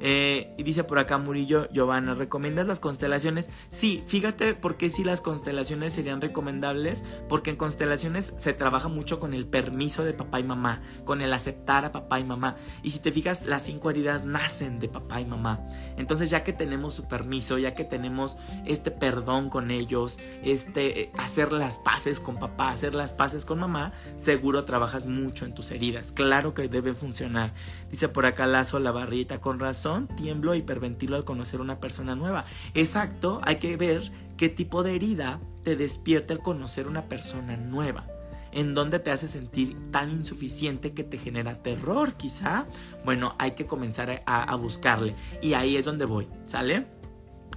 Eh, 0.00 0.54
y 0.56 0.62
dice 0.62 0.84
por 0.84 0.98
acá 0.98 1.18
Murillo, 1.18 1.68
Giovanna, 1.70 2.14
¿recomiendas 2.14 2.66
las 2.66 2.80
constelaciones? 2.80 3.50
Sí, 3.68 4.04
fíjate 4.06 4.54
por 4.54 4.76
qué 4.76 4.90
sí 4.90 5.04
las 5.04 5.20
constelaciones 5.20 5.92
serían 5.92 6.20
recomendables, 6.20 7.04
porque 7.28 7.50
en 7.50 7.56
constelaciones 7.56 8.34
se 8.36 8.52
trabaja 8.52 8.88
mucho 8.88 9.18
con 9.18 9.34
el 9.34 9.46
permiso 9.46 10.04
de 10.04 10.12
papá 10.12 10.40
y 10.40 10.44
mamá, 10.44 10.82
con 11.04 11.20
el 11.20 11.32
aceptar 11.32 11.84
a 11.84 11.92
papá 11.92 12.20
y 12.20 12.24
mamá. 12.24 12.56
Y 12.82 12.90
si 12.90 13.00
te 13.00 13.12
fijas, 13.12 13.44
las 13.44 13.64
cinco 13.64 13.90
heridas 13.90 14.24
nacen 14.24 14.78
de 14.78 14.88
papá 14.88 15.20
y 15.20 15.26
mamá. 15.26 15.66
Entonces 15.96 16.30
ya 16.30 16.44
que 16.44 16.52
tenemos 16.52 16.94
su 16.94 17.08
permiso, 17.08 17.58
ya 17.58 17.74
que 17.74 17.84
tenemos 17.84 18.38
este 18.66 18.90
perdón 18.90 19.50
con 19.50 19.70
ellos, 19.70 20.18
este 20.42 21.02
eh, 21.02 21.12
hacer 21.18 21.52
las 21.52 21.78
paces 21.78 22.20
con 22.20 22.38
papá, 22.38 22.70
hacer 22.70 22.94
las 22.94 23.12
paces 23.12 23.44
con 23.44 23.58
mamá, 23.58 23.92
seguro 24.16 24.64
trabajas 24.64 25.06
mucho 25.06 25.44
en 25.44 25.54
tus 25.54 25.70
heridas. 25.70 26.12
Claro 26.12 26.54
que 26.54 26.68
debe 26.68 26.94
funcionar. 26.94 27.52
Dice 27.90 28.08
por 28.08 28.26
acá 28.26 28.46
Lazo 28.46 28.78
la 28.78 28.92
barrita 28.92 29.40
con 29.40 29.58
razón 29.58 29.87
tiemblo 30.16 30.52
e 30.52 30.58
hiperventilo 30.58 31.16
al 31.16 31.24
conocer 31.24 31.60
una 31.60 31.80
persona 31.80 32.14
nueva. 32.14 32.44
Exacto, 32.74 33.40
hay 33.44 33.56
que 33.56 33.76
ver 33.76 34.10
qué 34.36 34.48
tipo 34.48 34.82
de 34.82 34.94
herida 34.94 35.40
te 35.62 35.76
despierta 35.76 36.34
al 36.34 36.40
conocer 36.40 36.86
una 36.86 37.08
persona 37.08 37.56
nueva. 37.56 38.06
En 38.52 38.74
dónde 38.74 38.98
te 38.98 39.10
hace 39.10 39.28
sentir 39.28 39.76
tan 39.90 40.10
insuficiente 40.10 40.94
que 40.94 41.04
te 41.04 41.18
genera 41.18 41.62
terror, 41.62 42.14
quizá. 42.14 42.66
Bueno, 43.04 43.34
hay 43.38 43.50
que 43.52 43.66
comenzar 43.66 44.22
a, 44.24 44.54
buscarle. 44.56 45.14
Y 45.42 45.52
ahí 45.52 45.76
es 45.76 45.84
donde 45.84 46.06
voy, 46.06 46.28
¿sale? 46.46 46.86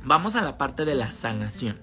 Vamos 0.03 0.35
a 0.35 0.41
la 0.41 0.57
parte 0.57 0.83
de 0.83 0.95
la 0.95 1.11
sanación, 1.13 1.79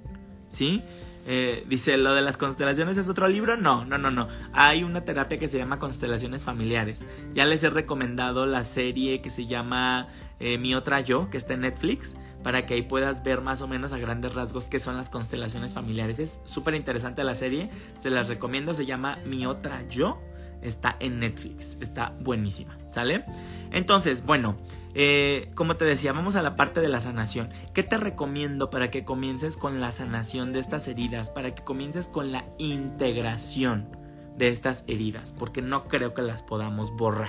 ¿sí? 0.49 0.83
Eh, 1.31 1.65
dice, 1.69 1.99
¿lo 1.99 2.15
de 2.15 2.23
las 2.23 2.39
constelaciones 2.39 2.97
es 2.97 3.09
otro 3.09 3.29
libro? 3.29 3.59
No, 3.59 3.85
no, 3.85 3.99
no, 3.99 4.11
no. 4.11 4.29
Hay 4.53 4.83
una 4.83 5.05
terapia 5.05 5.39
que 5.39 5.47
se 5.47 5.59
llama 5.59 5.79
Constelaciones 5.79 6.45
Familiares. 6.45 7.05
Ya 7.35 7.45
les 7.45 7.63
he 7.63 7.71
recomendado 7.71 8.47
la 8.47 8.65
serie 8.65 9.21
que 9.21 9.29
se 9.29 9.47
llama 9.47 10.09
eh, 10.41 10.59
Mi 10.59 10.75
Otra 10.75 11.01
Yo, 11.01 11.29
que 11.29 11.37
está 11.37 11.55
en 11.55 11.61
Netflix, 11.61 12.17
para 12.43 12.67
que 12.67 12.75
ahí 12.75 12.83
puedas 12.83 13.23
ver 13.23 13.41
más 13.41 13.63
o 13.63 13.69
menos 13.69 13.93
a 13.93 13.99
grandes 13.99 14.35
rasgos 14.35 14.69
qué 14.69 14.79
son 14.79 14.97
las 14.97 15.11
constelaciones 15.11 15.75
familiares. 15.75 16.19
Es 16.19 16.41
súper 16.45 16.75
interesante 16.75 17.25
la 17.25 17.35
serie, 17.35 17.71
se 17.99 18.11
las 18.11 18.29
recomiendo, 18.29 18.75
se 18.75 18.87
llama 18.87 19.19
Mi 19.25 19.47
Otra 19.47 19.87
Yo 19.89 20.21
está 20.63 20.97
en 21.01 21.21
Netflix. 21.21 21.79
Está 21.81 22.15
buenísima, 22.21 22.77
¿sale? 22.91 23.25
Entonces, 23.71 24.25
bueno, 24.25 24.57
eh, 24.95 25.51
como 25.55 25.77
te 25.77 25.85
decía, 25.85 26.13
vamos 26.13 26.37
a 26.37 26.43
la 26.43 26.57
parte 26.57 26.81
de 26.81 26.89
la 26.89 27.01
sanación. 27.01 27.51
¿Qué 27.75 27.83
te 27.83 27.97
recomiendo 27.97 28.71
para 28.71 28.91
que 28.91 29.05
comiences 29.05 29.57
con 29.57 29.81
la 29.81 29.93
sanación 29.93 30.53
de 30.53 30.61
estas 30.61 30.89
heridas? 30.89 31.31
Para 31.31 31.55
que 31.55 31.63
comiences 31.63 32.09
con 32.09 32.33
la 32.33 32.45
integración 32.59 33.89
de 34.37 34.49
estas 34.49 34.85
heridas, 34.87 35.35
porque 35.37 35.63
no 35.63 35.85
creo 35.85 36.15
que 36.15 36.23
las 36.23 36.43
podamos 36.43 36.93
borrar. 36.97 37.29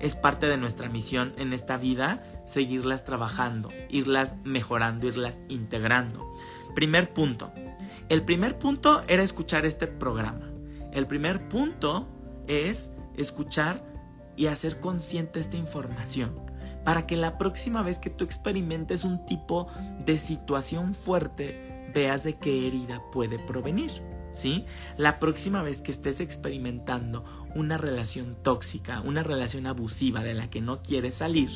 Es 0.00 0.16
parte 0.16 0.46
de 0.46 0.56
nuestra 0.56 0.88
misión 0.88 1.34
en 1.36 1.52
esta 1.52 1.76
vida 1.76 2.22
seguirlas 2.46 3.04
trabajando, 3.04 3.68
irlas 3.90 4.36
mejorando, 4.44 5.08
irlas 5.08 5.38
integrando. 5.48 6.30
Primer 6.74 7.12
punto, 7.12 7.52
El 8.08 8.22
primer 8.22 8.58
punto 8.58 9.02
era 9.08 9.22
escuchar 9.22 9.64
este 9.64 9.86
programa. 9.86 10.50
El 10.92 11.06
primer 11.06 11.48
punto 11.48 12.08
es 12.46 12.92
escuchar 13.16 13.84
y 14.36 14.46
hacer 14.46 14.80
consciente 14.80 15.40
esta 15.40 15.56
información 15.56 16.40
para 16.84 17.06
que 17.06 17.16
la 17.16 17.38
próxima 17.38 17.82
vez 17.82 17.98
que 17.98 18.10
tú 18.10 18.24
experimentes 18.24 19.04
un 19.04 19.24
tipo 19.24 19.68
de 20.04 20.18
situación 20.18 20.94
fuerte 20.94 21.90
veas 21.94 22.24
de 22.24 22.38
qué 22.38 22.66
herida 22.66 23.02
puede 23.12 23.38
provenir. 23.38 23.92
¿Sí? 24.32 24.64
La 24.96 25.18
próxima 25.18 25.62
vez 25.62 25.82
que 25.82 25.90
estés 25.90 26.20
experimentando 26.20 27.22
una 27.54 27.78
relación 27.78 28.36
tóxica, 28.42 29.00
una 29.00 29.22
relación 29.22 29.66
abusiva 29.66 30.22
de 30.22 30.34
la 30.34 30.50
que 30.50 30.60
no 30.60 30.82
quieres 30.82 31.16
salir, 31.16 31.50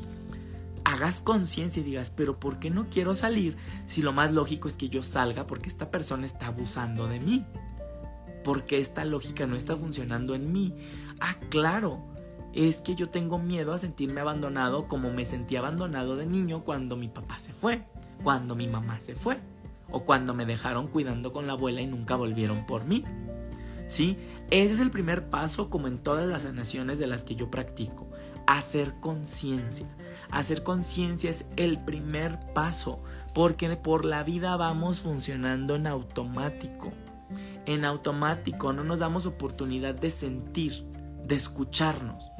hagas 0.84 1.20
conciencia 1.20 1.80
y 1.80 1.84
digas, 1.84 2.12
pero 2.14 2.38
¿por 2.38 2.58
qué 2.58 2.70
no 2.70 2.88
quiero 2.88 3.14
salir 3.14 3.56
si 3.86 4.02
lo 4.02 4.12
más 4.12 4.32
lógico 4.32 4.68
es 4.68 4.76
que 4.76 4.88
yo 4.88 5.02
salga 5.02 5.46
porque 5.46 5.68
esta 5.68 5.90
persona 5.90 6.24
está 6.24 6.46
abusando 6.46 7.08
de 7.08 7.18
mí? 7.18 7.44
Porque 8.44 8.78
esta 8.78 9.04
lógica 9.04 9.46
no 9.46 9.56
está 9.56 9.76
funcionando 9.76 10.36
en 10.36 10.52
mí. 10.52 10.74
Ah, 11.18 11.36
claro, 11.50 12.04
es 12.52 12.80
que 12.80 12.94
yo 12.94 13.08
tengo 13.08 13.38
miedo 13.38 13.72
a 13.72 13.78
sentirme 13.78 14.20
abandonado 14.20 14.86
como 14.86 15.12
me 15.12 15.24
sentí 15.24 15.56
abandonado 15.56 16.16
de 16.16 16.26
niño 16.26 16.64
cuando 16.64 16.96
mi 16.96 17.08
papá 17.08 17.38
se 17.38 17.52
fue, 17.52 17.84
cuando 18.22 18.54
mi 18.54 18.68
mamá 18.68 19.00
se 19.00 19.14
fue, 19.14 19.38
o 19.90 20.04
cuando 20.04 20.34
me 20.34 20.46
dejaron 20.46 20.88
cuidando 20.88 21.32
con 21.32 21.46
la 21.46 21.54
abuela 21.54 21.80
y 21.80 21.86
nunca 21.86 22.16
volvieron 22.16 22.64
por 22.64 22.84
mí. 22.84 23.04
¿Sí? 23.88 24.16
Ese 24.50 24.74
es 24.74 24.80
el 24.80 24.90
primer 24.90 25.28
paso 25.28 25.70
como 25.70 25.88
en 25.88 25.98
todas 25.98 26.26
las 26.28 26.42
sanaciones 26.42 26.98
de 26.98 27.06
las 27.06 27.24
que 27.24 27.34
yo 27.34 27.50
practico. 27.50 28.08
Hacer 28.46 28.94
conciencia. 29.00 29.88
Hacer 30.30 30.62
conciencia 30.62 31.30
es 31.30 31.46
el 31.56 31.84
primer 31.84 32.38
paso 32.54 33.02
porque 33.34 33.68
por 33.76 34.04
la 34.04 34.22
vida 34.22 34.56
vamos 34.56 35.00
funcionando 35.00 35.74
en 35.74 35.88
automático. 35.88 36.92
En 37.66 37.84
automático 37.84 38.72
no 38.72 38.84
nos 38.84 39.00
damos 39.00 39.26
oportunidad 39.26 39.96
de 39.96 40.10
sentir, 40.10 40.84
de 41.24 41.34
escucharnos. 41.34 42.30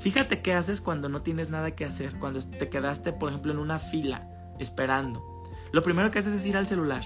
Fíjate 0.00 0.42
qué 0.42 0.54
haces 0.54 0.80
cuando 0.80 1.08
no 1.08 1.22
tienes 1.22 1.48
nada 1.50 1.72
que 1.76 1.84
hacer, 1.84 2.18
cuando 2.18 2.40
te 2.40 2.68
quedaste, 2.68 3.12
por 3.12 3.28
ejemplo, 3.28 3.52
en 3.52 3.58
una 3.58 3.78
fila 3.78 4.28
esperando. 4.58 5.22
Lo 5.72 5.82
primero 5.82 6.10
que 6.10 6.18
haces 6.18 6.34
es 6.34 6.46
ir 6.46 6.56
al 6.56 6.66
celular. 6.66 7.02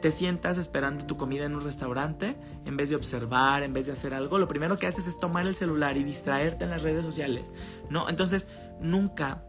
Te 0.00 0.10
sientas 0.10 0.58
esperando 0.58 1.06
tu 1.06 1.16
comida 1.16 1.44
en 1.44 1.54
un 1.54 1.62
restaurante, 1.62 2.36
en 2.64 2.76
vez 2.76 2.90
de 2.90 2.96
observar, 2.96 3.62
en 3.62 3.72
vez 3.72 3.86
de 3.86 3.92
hacer 3.92 4.14
algo, 4.14 4.38
lo 4.38 4.48
primero 4.48 4.78
que 4.78 4.86
haces 4.86 5.06
es 5.06 5.18
tomar 5.18 5.46
el 5.46 5.54
celular 5.54 5.96
y 5.96 6.04
distraerte 6.04 6.64
en 6.64 6.70
las 6.70 6.82
redes 6.82 7.04
sociales. 7.04 7.52
No, 7.90 8.08
entonces 8.08 8.48
nunca 8.80 9.42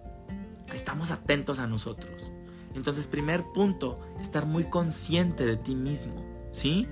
estamos 0.74 1.12
atentos 1.12 1.60
a 1.60 1.68
nosotros. 1.68 2.32
Entonces, 2.76 3.08
primer 3.08 3.44
punto, 3.54 4.00
estar 4.20 4.46
muy 4.46 4.66
consciente 4.70 5.46
de 5.46 5.58
ti 5.58 5.76
mismo, 5.76 6.24
¿sí? 6.52 6.88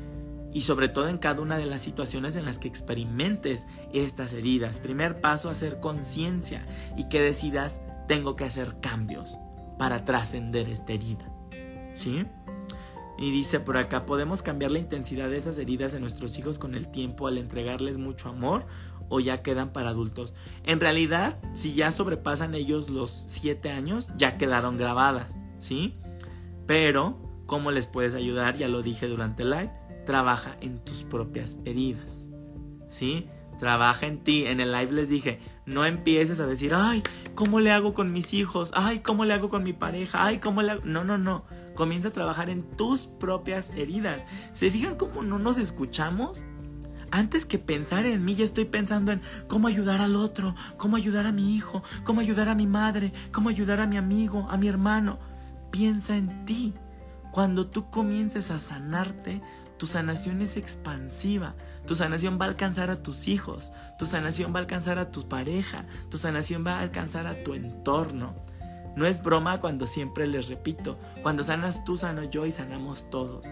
y 0.55 0.62
sobre 0.62 0.88
todo 0.88 1.10
en 1.10 1.17
cada 1.17 1.41
una 1.41 1.58
de 1.58 1.65
las 1.65 1.81
situaciones 1.81 2.38
en 2.38 2.45
las 2.45 2.60
que 2.60 2.69
experimentes 2.69 3.67
estas 3.91 4.31
heridas. 4.31 4.79
Primer 4.79 5.19
paso, 5.19 5.49
hacer 5.49 5.81
conciencia 5.81 6.65
y 6.95 7.10
que 7.10 7.19
decidas, 7.19 7.81
tengo 8.08 8.38
que 8.38 8.45
hacer 8.45 8.79
cambios 8.79 9.38
para 9.77 10.05
trascender 10.05 10.69
esta 10.69 10.93
herida. 10.93 11.29
¿Sí? 11.91 12.25
Y 13.17 13.32
dice 13.32 13.60
por 13.60 13.78
acá, 13.78 14.06
¿podemos 14.06 14.41
cambiar 14.41 14.71
la 14.71 14.80
intensidad 14.80 15.30
de 15.30 15.38
esas 15.38 15.58
heridas 15.58 15.93
en 15.93 16.01
nuestros 16.01 16.38
hijos 16.38 16.60
con 16.60 16.75
el 16.75 16.89
tiempo 16.89 17.28
al 17.28 17.38
entregarles 17.38 17.97
mucho 17.97 18.30
amor 18.30 18.65
o 19.10 19.19
ya 19.19 19.41
quedan 19.41 19.71
para 19.71 19.89
adultos? 19.89 20.34
En 20.63 20.80
realidad, 20.80 21.39
si 21.54 21.73
ya 21.73 21.91
sobrepasan 21.91 22.56
ellos 22.56 22.89
los 22.89 23.12
7 23.12 23.71
años, 23.71 24.12
ya 24.17 24.38
quedaron 24.38 24.78
grabadas, 24.78 25.36
¿sí? 25.58 25.97
Pero, 26.65 27.43
¿cómo 27.45 27.71
les 27.71 27.88
puedes 27.88 28.15
ayudar? 28.15 28.58
Ya 28.58 28.67
lo 28.67 28.82
dije 28.82 29.08
durante 29.08 29.43
el 29.43 29.51
live 29.51 29.86
trabaja 30.06 30.56
en 30.62 30.80
tus 30.80 31.04
propias 31.04 31.58
heridas. 31.65 32.28
¿Sí? 32.88 33.28
Trabaja 33.60 34.06
en 34.06 34.23
ti. 34.23 34.45
En 34.45 34.62
el 34.62 34.71
live 34.71 34.91
les 34.93 35.10
dije, 35.10 35.39
no 35.65 35.86
empieces 35.86 36.39
a 36.39 36.47
decir, 36.47 36.73
ay, 36.75 37.04
¿cómo 37.34 37.60
le 37.60 37.71
hago 37.71 37.93
con 37.93 38.12
mis 38.12 38.34
hijos? 38.34 38.71
Ay, 38.75 38.99
¿cómo 38.99 39.25
le 39.25 39.34
hago 39.34 39.49
con 39.49 39.63
mi 39.63 39.73
pareja? 39.73 40.23
Ay, 40.23 40.39
¿cómo 40.39 40.62
le 40.62 40.71
hago? 40.71 40.82
No, 40.86 41.04
no, 41.04 41.17
no. 41.17 41.45
Comienza 41.73 42.10
a 42.10 42.13
trabajar 42.13 42.49
en 42.49 42.63
tus 42.63 43.08
propias 43.08 43.71
heridas. 43.71 44.25
¿Se 44.51 44.69
fijan 44.69 44.95
cómo 44.95 45.23
no 45.23 45.39
nos 45.39 45.58
escuchamos? 45.58 46.45
Antes 47.12 47.45
que 47.45 47.60
pensar 47.60 48.06
en 48.06 48.23
mí, 48.25 48.36
ya 48.36 48.43
estoy 48.43 48.65
pensando 48.65 49.12
en 49.12 49.21
cómo 49.47 49.67
ayudar 49.67 50.01
al 50.01 50.15
otro, 50.15 50.56
cómo 50.78 50.97
ayudar 50.97 51.25
a 51.25 51.32
mi 51.32 51.56
hijo, 51.56 51.84
cómo 52.04 52.21
ayudar 52.21 52.49
a 52.49 52.56
mi 52.56 52.67
madre, 52.67 53.12
cómo 53.32 53.49
ayudar 53.49 53.80
a 53.80 53.88
mi 53.88 53.97
amigo, 53.97 54.47
a 54.49 54.58
mi 54.58 54.67
hermano. 54.67 55.19
Piensa 55.71 56.17
en 56.17 56.45
ti. 56.45 56.73
Cuando 57.32 57.67
tú 57.67 57.89
comiences 57.89 58.51
a 58.51 58.60
sanarte, 58.60 59.41
tu 59.78 59.88
sanación 59.88 60.41
es 60.41 60.58
expansiva. 60.58 61.56
Tu 61.86 61.95
sanación 61.95 62.38
va 62.39 62.45
a 62.45 62.50
alcanzar 62.50 62.89
a 62.89 63.04
tus 63.04 63.28
hijos. 63.28 63.71
Tu 63.98 64.06
sanación 64.06 64.54
va 64.54 64.60
a 64.60 64.62
alcanzar 64.62 64.98
a 65.00 65.12
tu 65.12 65.28
pareja. 65.28 65.86
Tu 66.10 66.17
sanación 66.17 66.65
va 66.65 66.80
a 66.80 66.82
alcanzar 66.82 67.28
a 67.28 67.43
tu 67.43 67.54
entorno. 67.54 68.34
No 68.95 69.06
es 69.06 69.21
broma 69.21 69.60
cuando 69.60 69.86
siempre 69.86 70.26
les 70.26 70.48
repito, 70.48 70.98
cuando 71.21 71.43
sanas 71.43 71.84
tú, 71.84 71.98
sano 71.98 72.24
yo 72.24 72.45
y 72.45 72.52
sanamos 72.52 73.10
todos. 73.10 73.48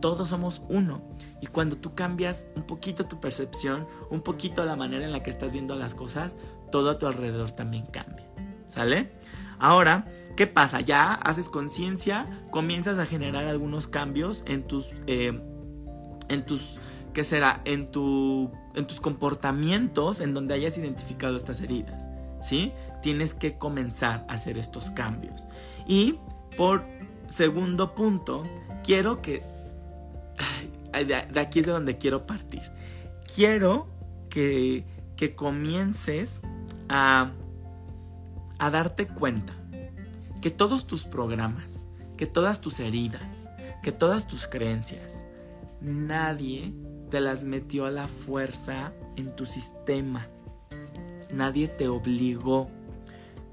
Todos 0.00 0.28
somos 0.28 0.62
uno. 0.68 1.02
Y 1.40 1.46
cuando 1.46 1.76
tú 1.76 1.94
cambias 1.94 2.46
un 2.56 2.64
poquito 2.64 3.06
tu 3.06 3.18
percepción, 3.18 3.86
un 4.10 4.20
poquito 4.20 4.64
la 4.64 4.76
manera 4.76 5.04
en 5.04 5.12
la 5.12 5.22
que 5.22 5.30
estás 5.30 5.52
viendo 5.52 5.76
las 5.76 5.94
cosas, 5.94 6.36
todo 6.70 6.90
a 6.90 6.98
tu 6.98 7.06
alrededor 7.06 7.52
también 7.52 7.86
cambia. 7.86 8.26
¿Sale? 8.66 9.12
Ahora, 9.58 10.06
¿qué 10.36 10.46
pasa? 10.46 10.80
Ya 10.80 11.12
haces 11.12 11.48
conciencia, 11.48 12.26
comienzas 12.50 12.98
a 12.98 13.06
generar 13.06 13.46
algunos 13.46 13.86
cambios 13.86 14.42
en 14.46 14.66
tus 14.66 14.90
eh, 15.06 15.40
en 16.28 16.46
tus, 16.46 16.80
¿qué 17.12 17.24
será? 17.24 17.60
En, 17.64 17.90
tu, 17.90 18.50
en 18.74 18.86
tus 18.86 19.00
comportamientos 19.00 20.20
en 20.20 20.34
donde 20.34 20.54
hayas 20.54 20.78
identificado 20.78 21.36
estas 21.36 21.60
heridas, 21.60 22.08
¿sí? 22.40 22.72
Tienes 23.02 23.34
que 23.34 23.58
comenzar 23.58 24.24
a 24.28 24.34
hacer 24.34 24.58
estos 24.58 24.90
cambios. 24.90 25.46
Y 25.86 26.18
por 26.56 26.84
segundo 27.28 27.94
punto, 27.94 28.42
quiero 28.82 29.22
que... 29.22 29.42
de 30.92 31.40
aquí 31.40 31.60
es 31.60 31.66
de 31.66 31.72
donde 31.72 31.98
quiero 31.98 32.26
partir. 32.26 32.62
Quiero 33.34 33.86
que, 34.28 34.84
que 35.16 35.34
comiences 35.34 36.40
a, 36.88 37.32
a 38.58 38.70
darte 38.70 39.06
cuenta 39.06 39.54
que 40.40 40.50
todos 40.50 40.86
tus 40.86 41.04
programas, 41.04 41.86
que 42.16 42.26
todas 42.26 42.60
tus 42.60 42.80
heridas, 42.80 43.48
que 43.82 43.92
todas 43.92 44.26
tus 44.26 44.46
creencias, 44.46 45.24
Nadie 45.82 46.72
te 47.12 47.20
las 47.20 47.44
metió 47.44 47.84
a 47.84 47.90
la 47.90 48.08
fuerza 48.08 48.94
en 49.16 49.36
tu 49.36 49.44
sistema. 49.44 50.28
Nadie 51.30 51.68
te 51.68 51.86
obligó. 51.86 52.70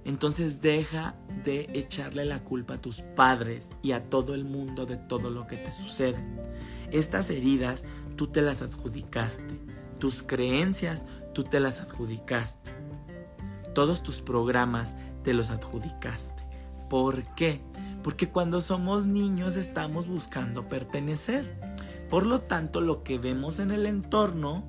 Entonces 0.05 0.61
deja 0.61 1.15
de 1.43 1.69
echarle 1.73 2.23
la 2.23 2.41
culpa 2.41 2.75
a 2.75 2.81
tus 2.81 3.01
padres 3.17 3.69
y 3.81 3.91
a 3.91 4.09
todo 4.09 4.33
el 4.33 4.45
mundo 4.45 4.85
de 4.85 4.95
todo 4.95 5.29
lo 5.29 5.45
que 5.45 5.57
te 5.57 5.73
sucede. 5.73 6.23
Estas 6.93 7.29
heridas 7.31 7.83
tú 8.15 8.27
te 8.27 8.41
las 8.41 8.61
adjudicaste. 8.61 9.59
Tus 9.99 10.23
creencias 10.23 11.05
tú 11.33 11.43
te 11.43 11.59
las 11.59 11.81
adjudicaste. 11.81 12.71
Todos 13.75 14.03
tus 14.03 14.21
programas 14.21 14.95
te 15.21 15.33
los 15.33 15.49
adjudicaste. 15.49 16.43
¿Por 16.89 17.23
qué? 17.35 17.59
Porque 18.03 18.29
cuando 18.29 18.61
somos 18.61 19.05
niños 19.05 19.57
estamos 19.57 20.07
buscando 20.07 20.63
pertenecer. 20.63 21.68
Por 22.09 22.25
lo 22.25 22.41
tanto, 22.41 22.81
lo 22.81 23.03
que 23.03 23.19
vemos 23.19 23.59
en 23.59 23.71
el 23.71 23.85
entorno, 23.85 24.63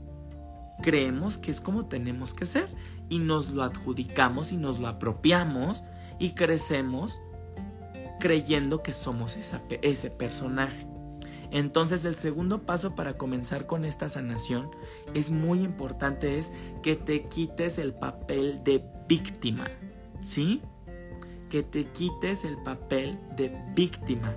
creemos 0.83 1.39
que 1.39 1.51
es 1.51 1.61
como 1.61 1.87
tenemos 1.87 2.35
que 2.35 2.47
ser 2.47 2.69
y 3.09 3.19
nos 3.19 3.51
lo 3.51 3.63
adjudicamos 3.63 4.53
y 4.53 4.57
nos 4.57 4.79
lo 4.79 4.89
apropiamos 4.89 5.85
y 6.19 6.33
crecemos 6.33 7.21
creyendo 8.19 8.83
que 8.83 8.93
somos 8.93 9.37
ese 9.37 10.11
personaje. 10.11 10.87
Entonces 11.51 12.05
el 12.05 12.15
segundo 12.15 12.63
paso 12.63 12.95
para 12.95 13.17
comenzar 13.17 13.67
con 13.67 13.85
esta 13.85 14.09
sanación 14.09 14.71
es 15.15 15.31
muy 15.31 15.63
importante 15.63 16.39
es 16.39 16.53
que 16.83 16.95
te 16.95 17.25
quites 17.25 17.79
el 17.79 17.93
papel 17.93 18.63
de 18.63 18.85
víctima, 19.09 19.65
¿sí? 20.21 20.63
Que 21.49 21.65
te 21.65 21.87
quites 21.87 22.45
el 22.45 22.57
papel 22.63 23.19
de 23.37 23.53
víctima. 23.75 24.33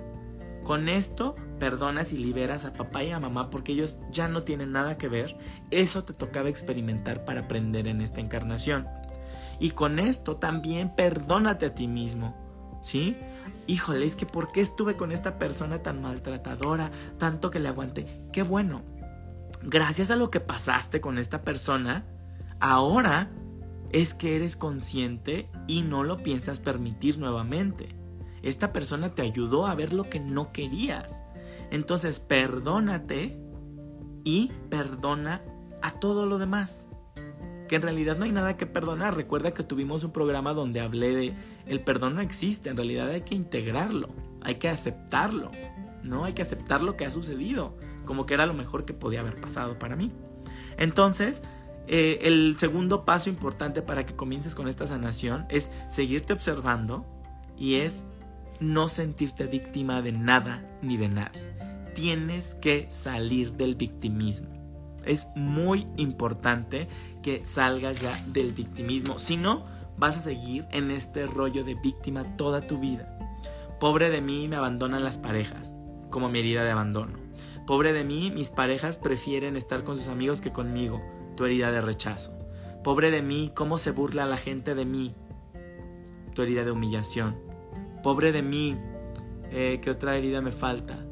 Con 0.64 0.88
esto 0.88 1.36
perdonas 1.54 2.12
y 2.12 2.18
liberas 2.18 2.64
a 2.64 2.72
papá 2.72 3.02
y 3.04 3.10
a 3.10 3.20
mamá 3.20 3.50
porque 3.50 3.72
ellos 3.72 3.98
ya 4.10 4.28
no 4.28 4.42
tienen 4.42 4.72
nada 4.72 4.98
que 4.98 5.08
ver, 5.08 5.36
eso 5.70 6.04
te 6.04 6.12
tocaba 6.12 6.48
experimentar 6.48 7.24
para 7.24 7.42
aprender 7.42 7.88
en 7.88 8.00
esta 8.00 8.20
encarnación. 8.20 8.86
Y 9.60 9.70
con 9.70 9.98
esto 9.98 10.36
también 10.36 10.94
perdónate 10.94 11.66
a 11.66 11.74
ti 11.74 11.88
mismo, 11.88 12.34
¿sí? 12.82 13.16
Híjole, 13.66 14.04
es 14.04 14.16
que 14.16 14.26
¿por 14.26 14.52
qué 14.52 14.60
estuve 14.60 14.96
con 14.96 15.12
esta 15.12 15.38
persona 15.38 15.82
tan 15.82 16.02
maltratadora, 16.02 16.90
tanto 17.18 17.50
que 17.50 17.60
le 17.60 17.68
aguanté? 17.68 18.06
Qué 18.32 18.42
bueno. 18.42 18.82
Gracias 19.62 20.10
a 20.10 20.16
lo 20.16 20.30
que 20.30 20.40
pasaste 20.40 21.00
con 21.00 21.18
esta 21.18 21.42
persona, 21.42 22.04
ahora 22.60 23.30
es 23.90 24.12
que 24.12 24.36
eres 24.36 24.56
consciente 24.56 25.48
y 25.66 25.82
no 25.82 26.02
lo 26.04 26.18
piensas 26.18 26.60
permitir 26.60 27.18
nuevamente. 27.18 27.96
Esta 28.42 28.74
persona 28.74 29.14
te 29.14 29.22
ayudó 29.22 29.66
a 29.66 29.74
ver 29.74 29.94
lo 29.94 30.10
que 30.10 30.20
no 30.20 30.52
querías. 30.52 31.23
Entonces, 31.70 32.20
perdónate 32.20 33.38
y 34.24 34.50
perdona 34.70 35.42
a 35.82 35.92
todo 35.92 36.26
lo 36.26 36.38
demás. 36.38 36.88
Que 37.68 37.76
en 37.76 37.82
realidad 37.82 38.16
no 38.16 38.24
hay 38.24 38.32
nada 38.32 38.56
que 38.56 38.66
perdonar. 38.66 39.16
Recuerda 39.16 39.54
que 39.54 39.62
tuvimos 39.62 40.04
un 40.04 40.12
programa 40.12 40.52
donde 40.52 40.80
hablé 40.80 41.14
de 41.14 41.34
el 41.66 41.80
perdón 41.80 42.16
no 42.16 42.20
existe, 42.20 42.70
en 42.70 42.76
realidad 42.76 43.08
hay 43.08 43.22
que 43.22 43.34
integrarlo, 43.34 44.08
hay 44.42 44.56
que 44.56 44.68
aceptarlo, 44.68 45.50
¿no? 46.02 46.24
Hay 46.24 46.34
que 46.34 46.42
aceptar 46.42 46.82
lo 46.82 46.96
que 46.96 47.06
ha 47.06 47.10
sucedido, 47.10 47.76
como 48.04 48.26
que 48.26 48.34
era 48.34 48.46
lo 48.46 48.54
mejor 48.54 48.84
que 48.84 48.92
podía 48.92 49.20
haber 49.20 49.40
pasado 49.40 49.78
para 49.78 49.96
mí. 49.96 50.12
Entonces, 50.76 51.42
eh, 51.86 52.20
el 52.22 52.56
segundo 52.58 53.04
paso 53.04 53.28
importante 53.28 53.82
para 53.82 54.06
que 54.06 54.14
comiences 54.14 54.54
con 54.54 54.68
esta 54.68 54.86
sanación 54.86 55.46
es 55.48 55.70
seguirte 55.88 56.32
observando 56.32 57.06
y 57.56 57.76
es 57.76 58.06
no 58.60 58.88
sentirte 58.88 59.46
víctima 59.46 60.00
de 60.02 60.12
nada 60.12 60.64
ni 60.82 60.96
de 60.96 61.08
nada. 61.08 61.32
Tienes 61.94 62.54
que 62.56 62.86
salir 62.90 63.52
del 63.52 63.74
victimismo. 63.74 64.48
Es 65.04 65.28
muy 65.36 65.86
importante 65.96 66.88
que 67.22 67.44
salgas 67.44 68.00
ya 68.00 68.16
del 68.26 68.52
victimismo. 68.52 69.18
Si 69.18 69.36
no, 69.36 69.64
vas 69.96 70.16
a 70.16 70.20
seguir 70.20 70.66
en 70.70 70.90
este 70.90 71.26
rollo 71.26 71.64
de 71.64 71.74
víctima 71.74 72.36
toda 72.36 72.62
tu 72.62 72.78
vida. 72.78 73.18
Pobre 73.80 74.10
de 74.10 74.20
mí, 74.20 74.48
me 74.48 74.56
abandonan 74.56 75.04
las 75.04 75.18
parejas, 75.18 75.76
como 76.10 76.28
mi 76.28 76.40
herida 76.40 76.64
de 76.64 76.70
abandono. 76.70 77.18
Pobre 77.66 77.92
de 77.92 78.04
mí, 78.04 78.32
mis 78.34 78.50
parejas 78.50 78.98
prefieren 78.98 79.56
estar 79.56 79.84
con 79.84 79.96
sus 79.96 80.08
amigos 80.08 80.40
que 80.40 80.52
conmigo, 80.52 81.00
tu 81.36 81.44
herida 81.44 81.70
de 81.70 81.80
rechazo. 81.80 82.32
Pobre 82.82 83.10
de 83.10 83.22
mí, 83.22 83.50
cómo 83.54 83.78
se 83.78 83.90
burla 83.90 84.26
la 84.26 84.36
gente 84.36 84.74
de 84.74 84.84
mí, 84.84 85.14
tu 86.34 86.42
herida 86.42 86.64
de 86.64 86.70
humillación. 86.70 87.36
Pobre 88.02 88.32
de 88.32 88.42
mí, 88.42 88.76
eh, 89.50 89.80
¿qué 89.82 89.90
otra 89.90 90.16
herida 90.16 90.40
me 90.42 90.52
falta? 90.52 91.06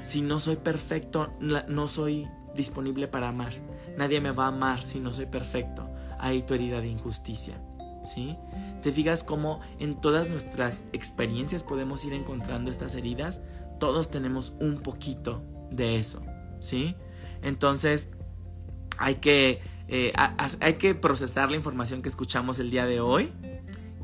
Si 0.00 0.22
no 0.22 0.40
soy 0.40 0.56
perfecto, 0.56 1.30
no 1.40 1.88
soy 1.88 2.28
disponible 2.54 3.08
para 3.08 3.28
amar. 3.28 3.52
Nadie 3.96 4.20
me 4.20 4.32
va 4.32 4.44
a 4.44 4.48
amar 4.48 4.84
si 4.84 5.00
no 5.00 5.12
soy 5.12 5.26
perfecto. 5.26 5.88
Ahí 6.18 6.42
tu 6.42 6.54
herida 6.54 6.80
de 6.80 6.88
injusticia. 6.88 7.60
¿Sí? 8.04 8.36
¿Te 8.82 8.92
fijas 8.92 9.24
cómo 9.24 9.60
en 9.80 10.00
todas 10.00 10.28
nuestras 10.28 10.84
experiencias 10.92 11.64
podemos 11.64 12.04
ir 12.04 12.12
encontrando 12.12 12.70
estas 12.70 12.94
heridas? 12.94 13.42
Todos 13.80 14.10
tenemos 14.10 14.54
un 14.60 14.78
poquito 14.78 15.42
de 15.72 15.96
eso, 15.96 16.22
¿sí? 16.60 16.94
Entonces, 17.42 18.08
hay 18.96 19.16
que, 19.16 19.60
eh, 19.88 20.12
hay 20.60 20.74
que 20.74 20.94
procesar 20.94 21.50
la 21.50 21.56
información 21.56 22.00
que 22.00 22.08
escuchamos 22.08 22.60
el 22.60 22.70
día 22.70 22.86
de 22.86 23.00
hoy 23.00 23.32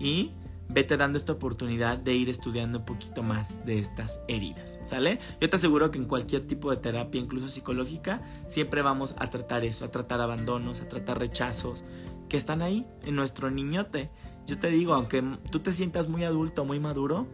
y 0.01 0.33
vete 0.73 0.97
dando 0.97 1.19
esta 1.19 1.33
oportunidad 1.33 1.99
de 1.99 2.15
ir 2.15 2.31
estudiando 2.31 2.79
un 2.79 2.85
poquito 2.85 3.23
más 3.23 3.65
de 3.67 3.79
estas 3.79 4.21
heridas, 4.29 4.81
¿sale? 4.85 5.19
Yo 5.41 5.51
te 5.51 5.57
aseguro 5.57 5.91
que 5.91 5.99
en 5.99 6.07
cualquier 6.07 6.47
tipo 6.47 6.71
de 6.71 6.79
terapia, 6.79 7.21
incluso 7.21 7.49
psicológica, 7.49 8.23
siempre 8.47 8.83
vamos 8.83 9.15
a 9.19 9.29
tratar 9.29 9.65
eso, 9.65 9.85
a 9.85 9.91
tratar 9.91 10.21
abandonos, 10.21 10.81
a 10.81 10.89
tratar 10.89 11.19
rechazos 11.19 11.85
que 12.29 12.37
están 12.37 12.63
ahí 12.63 12.87
en 13.03 13.15
nuestro 13.15 13.51
niñote. 13.51 14.11
Yo 14.47 14.59
te 14.59 14.69
digo, 14.69 14.95
aunque 14.95 15.23
tú 15.51 15.61
te 15.61 15.73
sientas 15.73 16.09
muy 16.09 16.25
adulto, 16.25 16.65
muy 16.65 16.81
maduro, 16.81 17.27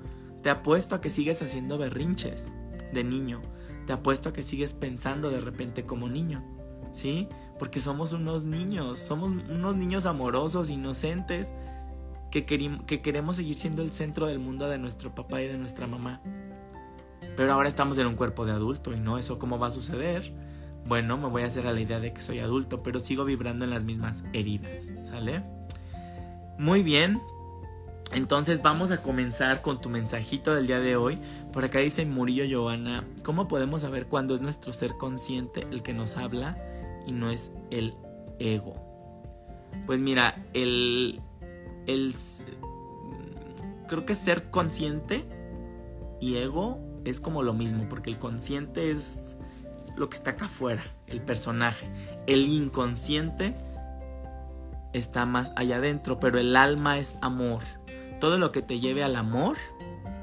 te 0.42 0.50
apuesto 0.50 0.94
a 0.94 1.00
que 1.00 1.10
sigues 1.10 1.40
haciendo 1.42 1.78
berrinches 1.78 2.52
de 2.92 3.04
niño. 3.04 3.40
Te 3.86 3.92
apuesto 3.92 4.28
a 4.28 4.32
que 4.32 4.42
sigues 4.42 4.74
pensando 4.74 5.30
de 5.30 5.40
repente 5.40 5.86
como 5.86 6.08
niño, 6.08 6.44
¿sí? 6.92 7.28
Porque 7.58 7.80
somos 7.80 8.12
unos 8.12 8.44
niños, 8.44 8.98
somos 8.98 9.32
unos 9.32 9.76
niños 9.76 10.04
amorosos, 10.04 10.70
inocentes, 10.70 11.54
que, 12.30 12.44
que 12.44 13.00
queremos 13.00 13.36
seguir 13.36 13.56
siendo 13.56 13.82
el 13.82 13.92
centro 13.92 14.26
del 14.26 14.38
mundo 14.38 14.68
de 14.68 14.78
nuestro 14.78 15.14
papá 15.14 15.42
y 15.42 15.48
de 15.48 15.58
nuestra 15.58 15.86
mamá. 15.86 16.20
Pero 17.36 17.52
ahora 17.52 17.68
estamos 17.68 17.96
en 17.98 18.06
un 18.06 18.16
cuerpo 18.16 18.46
de 18.46 18.52
adulto 18.52 18.92
y 18.92 18.98
no, 18.98 19.18
eso 19.18 19.38
cómo 19.38 19.58
va 19.58 19.68
a 19.68 19.70
suceder. 19.70 20.32
Bueno, 20.86 21.18
me 21.18 21.28
voy 21.28 21.42
a 21.42 21.46
hacer 21.46 21.66
a 21.66 21.72
la 21.72 21.80
idea 21.80 22.00
de 22.00 22.12
que 22.12 22.20
soy 22.20 22.40
adulto, 22.40 22.82
pero 22.82 22.98
sigo 22.98 23.24
vibrando 23.24 23.64
en 23.64 23.70
las 23.70 23.84
mismas 23.84 24.24
heridas, 24.32 24.90
¿sale? 25.04 25.44
Muy 26.58 26.82
bien. 26.82 27.20
Entonces 28.12 28.62
vamos 28.62 28.90
a 28.90 29.02
comenzar 29.02 29.60
con 29.60 29.80
tu 29.80 29.90
mensajito 29.90 30.54
del 30.54 30.66
día 30.66 30.80
de 30.80 30.96
hoy. 30.96 31.18
Por 31.52 31.64
acá 31.64 31.78
dice 31.78 32.06
Murillo 32.06 32.44
Giovanna, 32.44 33.04
¿cómo 33.22 33.48
podemos 33.48 33.82
saber 33.82 34.06
cuándo 34.06 34.34
es 34.34 34.40
nuestro 34.40 34.72
ser 34.72 34.94
consciente 34.94 35.66
el 35.70 35.82
que 35.82 35.92
nos 35.92 36.16
habla 36.16 36.56
y 37.06 37.12
no 37.12 37.30
es 37.30 37.52
el 37.70 37.94
ego? 38.38 38.88
Pues 39.86 40.00
mira, 40.00 40.42
el, 40.54 41.20
el 41.88 42.14
creo 43.88 44.06
que 44.06 44.14
ser 44.14 44.50
consciente 44.50 45.24
y 46.20 46.36
ego 46.36 46.78
es 47.04 47.20
como 47.20 47.42
lo 47.42 47.54
mismo, 47.54 47.88
porque 47.88 48.10
el 48.10 48.18
consciente 48.18 48.92
es 48.92 49.36
lo 49.96 50.08
que 50.08 50.16
está 50.16 50.32
acá 50.32 50.44
afuera, 50.44 50.82
el 51.08 51.22
personaje. 51.22 51.90
El 52.26 52.46
inconsciente 52.46 53.54
está 54.92 55.26
más 55.26 55.52
allá 55.56 55.76
adentro, 55.76 56.20
pero 56.20 56.38
el 56.38 56.54
alma 56.54 56.98
es 56.98 57.16
amor. 57.20 57.62
Todo 58.20 58.38
lo 58.38 58.52
que 58.52 58.62
te 58.62 58.78
lleve 58.78 59.02
al 59.02 59.16
amor 59.16 59.56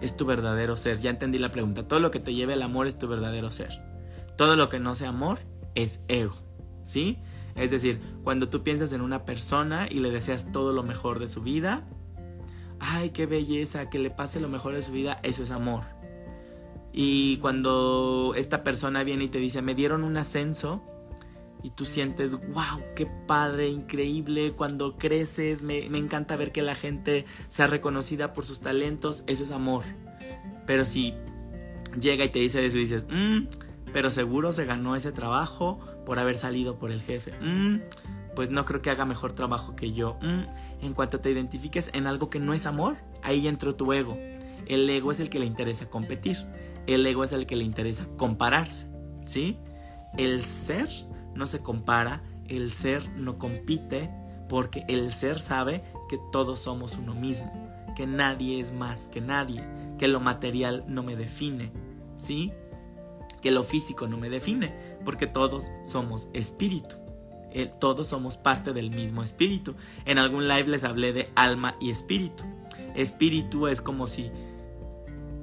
es 0.02 0.16
tu 0.16 0.26
verdadero 0.26 0.78
ser. 0.78 1.00
Ya 1.00 1.10
entendí 1.10 1.40
la 1.40 1.52
pregunta. 1.52 1.88
Todo 1.88 2.00
lo 2.00 2.12
que 2.12 2.20
te 2.20 2.34
lleve 2.34 2.54
al 2.54 2.62
amor 2.62 2.88
es 2.88 2.98
tu 2.98 3.08
verdadero 3.08 3.52
ser. 3.52 3.82
Todo 4.38 4.56
lo 4.56 4.70
que 4.70 4.80
no 4.80 4.96
sea 4.96 5.10
amor 5.10 5.40
es 5.76 6.02
ego. 6.08 6.36
¿Sí? 6.84 7.20
Es 7.56 7.72
decir, 7.72 8.00
cuando 8.24 8.50
tú 8.50 8.64
piensas 8.64 8.92
en 8.94 9.02
una 9.02 9.26
persona 9.26 9.88
y 9.90 10.00
le 10.00 10.12
deseas 10.12 10.52
todo 10.52 10.74
lo 10.74 10.84
mejor 10.84 11.20
de 11.20 11.28
su 11.28 11.42
vida, 11.42 11.88
ay, 12.80 13.12
qué 13.12 13.26
belleza, 13.26 13.90
que 13.90 14.00
le 14.00 14.10
pase 14.10 14.40
lo 14.40 14.50
mejor 14.50 14.74
de 14.74 14.82
su 14.82 14.92
vida, 14.92 15.20
eso 15.24 15.44
es 15.44 15.52
amor. 15.52 15.84
Y 16.92 17.38
cuando 17.38 18.34
esta 18.36 18.64
persona 18.64 19.04
viene 19.04 19.26
y 19.26 19.30
te 19.30 19.38
dice, 19.38 19.62
me 19.62 19.76
dieron 19.76 20.04
un 20.04 20.18
ascenso, 20.18 20.84
y 21.66 21.72
tú 21.72 21.84
sientes, 21.84 22.34
wow, 22.50 22.80
qué 22.96 23.08
padre, 23.26 23.70
increíble, 23.70 24.52
cuando 24.52 24.98
creces, 24.98 25.64
me, 25.64 25.86
encanta 25.86 26.36
ver 26.36 26.52
que 26.52 26.62
la 26.62 26.76
gente 26.76 27.26
sea 27.48 27.66
reconocida 27.66 28.34
por 28.34 28.46
sus 28.46 28.60
talentos, 28.60 29.24
eso 29.26 29.44
es 29.44 29.50
amor. 29.50 29.84
Pero 30.68 30.86
si 30.86 31.16
llega 32.00 32.24
y 32.24 32.30
te 32.30 32.38
dice 32.38 32.64
eso 32.64 32.78
y 32.78 32.82
dices, 32.82 33.08
mmm, 33.10 33.48
pero 33.96 34.12
seguro 34.12 34.52
se 34.52 34.66
ganó 34.66 34.98
ese 34.98 35.14
trabajo 35.14 35.80
por 36.06 36.20
haber 36.20 36.36
salido 36.36 36.78
por 36.78 36.92
el 36.92 37.02
jefe. 37.02 37.32
Mm, 37.40 37.80
pues 38.36 38.50
no 38.50 38.66
creo 38.66 38.82
que 38.82 38.90
haga 38.90 39.06
mejor 39.06 39.32
trabajo 39.32 39.78
que 39.78 39.94
yo. 39.94 40.18
Mm, 40.22 40.84
en 40.84 40.94
cuanto 40.94 41.22
te 41.22 41.32
identifiques 41.32 41.92
en 41.94 42.06
algo 42.06 42.30
que 42.30 42.42
no 42.42 42.54
es 42.54 42.66
amor, 42.66 42.98
ahí 43.24 43.48
entró 43.48 43.74
tu 43.74 43.94
ego. 43.94 44.18
El 44.68 44.90
ego 44.90 45.12
es 45.12 45.22
el 45.22 45.30
que 45.30 45.40
le 45.40 45.46
interesa 45.46 45.90
competir. 45.90 46.36
El 46.88 47.08
ego 47.08 47.24
es 47.24 47.32
el 47.32 47.46
que 47.46 47.56
le 47.56 47.64
interesa 47.64 48.06
compararse. 48.18 48.90
¿Sí? 49.24 49.60
El 50.18 50.42
ser 50.42 50.90
no 51.34 51.48
se 51.48 51.60
compara, 51.60 52.22
el 52.50 52.72
ser 52.74 53.10
no 53.12 53.38
compite, 53.38 54.12
porque 54.50 54.84
el 54.90 55.14
ser 55.14 55.40
sabe 55.40 55.86
que 56.10 56.20
todos 56.34 56.60
somos 56.60 56.98
uno 56.98 57.16
mismo, 57.16 57.50
que 57.96 58.08
nadie 58.08 58.60
es 58.60 58.74
más 58.74 59.08
que 59.08 59.22
nadie, 59.22 59.64
que 59.98 60.10
lo 60.10 60.20
material 60.20 60.84
no 60.86 61.02
me 61.02 61.16
define. 61.16 61.72
¿Sí? 62.18 62.52
Que 63.46 63.52
lo 63.52 63.62
físico 63.62 64.08
no 64.08 64.18
me 64.18 64.32
define, 64.32 64.74
porque 65.06 65.28
todos 65.28 65.72
somos 65.84 66.30
espíritu. 66.34 66.96
Eh, 67.52 67.72
todos 67.80 68.08
somos 68.08 68.38
parte 68.38 68.74
del 68.74 68.90
mismo 68.90 69.22
espíritu. 69.22 69.76
En 70.06 70.18
algún 70.18 70.48
live 70.48 70.68
les 70.68 70.84
hablé 70.84 71.14
de 71.14 71.30
alma 71.36 71.76
y 71.80 71.92
espíritu. 71.92 72.44
Espíritu 72.96 73.68
es 73.68 73.84
como 73.84 74.08
si, 74.08 74.32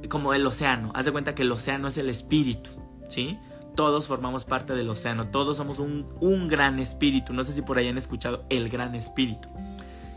como 0.09 0.35
el 0.35 0.45
océano. 0.45 0.91
Haz 0.97 1.05
de 1.05 1.13
cuenta 1.13 1.37
que 1.37 1.43
el 1.43 1.53
océano 1.53 1.87
es 1.87 1.97
el 1.97 2.09
espíritu, 2.09 2.71
¿sí? 3.07 3.39
Todos 3.77 4.09
formamos 4.09 4.45
parte 4.45 4.75
del 4.75 4.91
océano, 4.91 5.29
todos 5.29 5.57
somos 5.57 5.79
un, 5.79 6.13
un 6.21 6.49
gran 6.49 6.81
espíritu. 6.81 7.33
No 7.33 7.45
sé 7.45 7.53
si 7.53 7.63
por 7.63 7.79
ahí 7.79 7.87
han 7.87 7.99
escuchado 7.99 8.45
el 8.51 8.69
gran 8.69 8.97
espíritu. 8.97 9.49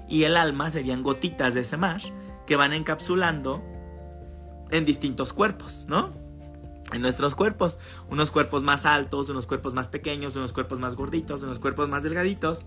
Y 0.10 0.24
el 0.24 0.38
alma 0.38 0.72
serían 0.72 1.04
gotitas 1.04 1.54
de 1.54 1.62
ese 1.62 1.78
mar 1.78 2.02
que 2.48 2.56
van 2.56 2.74
encapsulando 2.74 3.64
en 4.72 4.86
distintos 4.86 5.34
cuerpos, 5.34 5.86
¿no? 5.88 6.25
En 6.94 7.02
nuestros 7.02 7.36
cuerpos. 7.36 7.80
Unos 8.10 8.32
cuerpos 8.32 8.64
más 8.64 8.86
altos, 8.86 9.30
unos 9.30 9.48
cuerpos 9.48 9.74
más 9.74 9.88
pequeños, 9.88 10.36
unos 10.36 10.54
cuerpos 10.54 10.80
más 10.80 10.96
gorditos, 10.96 11.44
unos 11.44 11.60
cuerpos 11.60 11.90
más 11.90 12.04
delgaditos. 12.04 12.66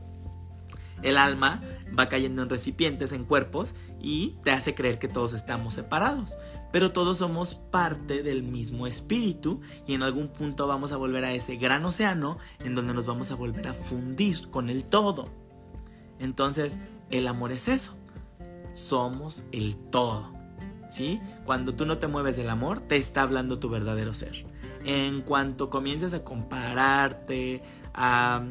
El 1.02 1.16
alma 1.16 1.62
va 1.96 2.08
cayendo 2.08 2.42
en 2.42 2.48
recipientes, 2.48 3.12
en 3.12 3.24
cuerpos, 3.24 3.74
y 4.00 4.36
te 4.42 4.50
hace 4.50 4.74
creer 4.74 4.98
que 4.98 5.08
todos 5.08 5.32
estamos 5.32 5.74
separados. 5.74 6.36
Pero 6.72 6.92
todos 6.92 7.18
somos 7.18 7.54
parte 7.54 8.22
del 8.22 8.42
mismo 8.42 8.86
espíritu 8.86 9.60
y 9.86 9.94
en 9.94 10.02
algún 10.02 10.28
punto 10.28 10.66
vamos 10.66 10.92
a 10.92 10.96
volver 10.96 11.24
a 11.24 11.32
ese 11.32 11.56
gran 11.56 11.84
océano 11.84 12.38
en 12.64 12.74
donde 12.74 12.94
nos 12.94 13.06
vamos 13.06 13.30
a 13.30 13.36
volver 13.36 13.68
a 13.68 13.74
fundir 13.74 14.50
con 14.50 14.68
el 14.68 14.84
todo. 14.84 15.28
Entonces, 16.18 16.78
el 17.10 17.26
amor 17.26 17.52
es 17.52 17.68
eso. 17.68 17.94
Somos 18.74 19.44
el 19.52 19.76
todo. 19.76 20.37
¿Sí? 20.88 21.20
Cuando 21.44 21.74
tú 21.74 21.86
no 21.86 21.98
te 21.98 22.06
mueves 22.06 22.36
del 22.36 22.50
amor, 22.50 22.80
te 22.80 22.96
está 22.96 23.22
hablando 23.22 23.58
tu 23.58 23.68
verdadero 23.68 24.14
ser. 24.14 24.46
En 24.84 25.22
cuanto 25.22 25.70
comiences 25.70 26.14
a 26.14 26.24
compararte 26.24 27.62
a, 27.94 28.42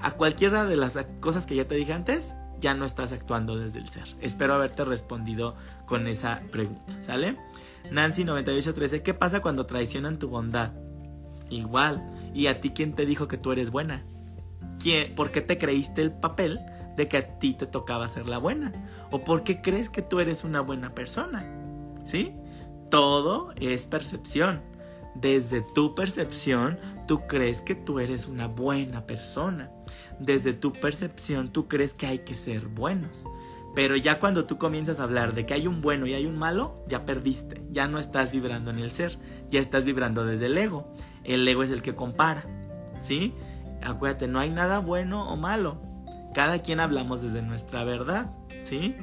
a 0.00 0.10
cualquiera 0.12 0.64
de 0.64 0.76
las 0.76 0.98
cosas 1.20 1.46
que 1.46 1.56
ya 1.56 1.68
te 1.68 1.74
dije 1.74 1.92
antes, 1.92 2.34
ya 2.60 2.74
no 2.74 2.84
estás 2.84 3.12
actuando 3.12 3.56
desde 3.56 3.78
el 3.78 3.88
ser. 3.88 4.16
Espero 4.20 4.54
haberte 4.54 4.84
respondido 4.84 5.54
con 5.86 6.06
esa 6.06 6.42
pregunta, 6.50 7.02
¿sale? 7.02 7.36
Nancy9813, 7.92 9.02
¿qué 9.02 9.12
pasa 9.12 9.40
cuando 9.40 9.66
traicionan 9.66 10.18
tu 10.18 10.28
bondad? 10.28 10.72
igual. 11.50 12.02
¿Y 12.34 12.46
a 12.46 12.60
ti 12.60 12.70
quién 12.70 12.94
te 12.94 13.06
dijo 13.06 13.28
que 13.28 13.38
tú 13.38 13.52
eres 13.52 13.70
buena? 13.70 14.04
¿Quién, 14.80 15.14
¿Por 15.14 15.30
qué 15.30 15.40
te 15.40 15.58
creíste 15.58 16.02
el 16.02 16.12
papel 16.12 16.60
de 16.96 17.08
que 17.08 17.16
a 17.16 17.38
ti 17.38 17.54
te 17.54 17.66
tocaba 17.66 18.08
ser 18.08 18.28
la 18.28 18.38
buena? 18.38 18.72
¿O 19.10 19.24
por 19.24 19.44
qué 19.44 19.62
crees 19.62 19.88
que 19.88 20.02
tú 20.02 20.20
eres 20.20 20.44
una 20.44 20.60
buena 20.60 20.94
persona? 20.94 21.44
¿Sí? 22.04 22.36
Todo 22.90 23.52
es 23.56 23.86
percepción. 23.86 24.62
Desde 25.14 25.62
tu 25.62 25.94
percepción, 25.94 26.78
tú 27.06 27.26
crees 27.26 27.60
que 27.60 27.74
tú 27.74 27.98
eres 27.98 28.26
una 28.26 28.46
buena 28.46 29.06
persona. 29.06 29.70
Desde 30.18 30.52
tu 30.52 30.72
percepción, 30.72 31.52
tú 31.52 31.66
crees 31.66 31.94
que 31.94 32.06
hay 32.06 32.18
que 32.20 32.34
ser 32.34 32.66
buenos. 32.66 33.26
Pero 33.74 33.96
ya 33.96 34.20
cuando 34.20 34.44
tú 34.44 34.56
comienzas 34.56 35.00
a 35.00 35.04
hablar 35.04 35.34
de 35.34 35.46
que 35.46 35.54
hay 35.54 35.66
un 35.66 35.80
bueno 35.80 36.06
y 36.06 36.14
hay 36.14 36.26
un 36.26 36.38
malo, 36.38 36.84
ya 36.86 37.04
perdiste. 37.04 37.62
Ya 37.70 37.88
no 37.88 37.98
estás 37.98 38.30
vibrando 38.30 38.70
en 38.70 38.78
el 38.78 38.90
ser, 38.90 39.18
ya 39.48 39.60
estás 39.60 39.84
vibrando 39.84 40.24
desde 40.24 40.46
el 40.46 40.56
ego. 40.56 40.92
El 41.24 41.46
ego 41.46 41.62
es 41.62 41.70
el 41.70 41.82
que 41.82 41.94
compara. 41.94 42.44
¿Sí? 43.00 43.34
Acuérdate, 43.82 44.28
no 44.28 44.38
hay 44.38 44.50
nada 44.50 44.78
bueno 44.78 45.28
o 45.28 45.36
malo. 45.36 45.80
Cada 46.34 46.60
quien 46.62 46.80
hablamos 46.80 47.22
desde 47.22 47.42
nuestra 47.42 47.82
verdad. 47.84 48.30
¿Sí? 48.62 48.96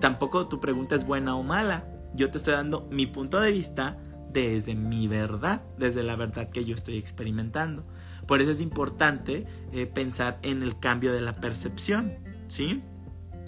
Tampoco 0.00 0.48
tu 0.48 0.60
pregunta 0.60 0.94
es 0.94 1.06
buena 1.06 1.36
o 1.36 1.42
mala. 1.42 1.84
Yo 2.14 2.30
te 2.30 2.38
estoy 2.38 2.54
dando 2.54 2.88
mi 2.90 3.06
punto 3.06 3.40
de 3.40 3.50
vista 3.50 3.98
desde 4.32 4.74
mi 4.74 5.08
verdad, 5.08 5.62
desde 5.78 6.02
la 6.02 6.16
verdad 6.16 6.50
que 6.50 6.64
yo 6.64 6.74
estoy 6.74 6.98
experimentando. 6.98 7.84
Por 8.26 8.40
eso 8.40 8.50
es 8.50 8.60
importante 8.60 9.46
eh, 9.72 9.86
pensar 9.86 10.38
en 10.42 10.62
el 10.62 10.78
cambio 10.78 11.12
de 11.12 11.20
la 11.20 11.34
percepción, 11.34 12.18
¿sí? 12.48 12.82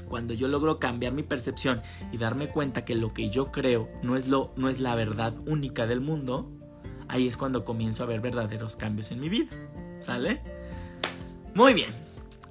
Cuando 0.08 0.34
yo 0.34 0.46
logro 0.46 0.78
cambiar 0.78 1.12
mi 1.12 1.24
percepción 1.24 1.82
y 2.12 2.18
darme 2.18 2.48
cuenta 2.48 2.84
que 2.84 2.94
lo 2.94 3.12
que 3.12 3.30
yo 3.30 3.50
creo 3.50 3.88
no 4.02 4.16
es, 4.16 4.28
lo, 4.28 4.52
no 4.56 4.68
es 4.68 4.80
la 4.80 4.94
verdad 4.94 5.34
única 5.46 5.86
del 5.86 6.00
mundo, 6.00 6.52
ahí 7.08 7.26
es 7.26 7.36
cuando 7.36 7.64
comienzo 7.64 8.04
a 8.04 8.06
ver 8.06 8.20
verdaderos 8.20 8.76
cambios 8.76 9.10
en 9.10 9.20
mi 9.20 9.28
vida, 9.28 9.50
¿sale? 10.00 10.42
Muy 11.54 11.74
bien. 11.74 12.05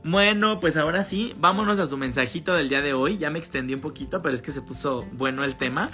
Bueno, 0.08 0.60
pues 0.60 0.78
ahora 0.78 1.04
sí, 1.04 1.34
vámonos 1.40 1.80
a 1.80 1.88
su 1.88 1.98
mensajito 1.98 2.54
del 2.54 2.70
día 2.70 2.84
de 2.84 2.94
hoy. 2.94 3.18
Ya 3.18 3.32
me 3.32 3.40
extendí 3.40 3.74
un 3.74 3.82
poquito, 3.82 4.22
pero 4.22 4.36
es 4.36 4.44
que 4.44 4.52
se 4.52 4.62
puso 4.62 5.04
bueno 5.14 5.44
el 5.44 5.56
tema. 5.56 5.90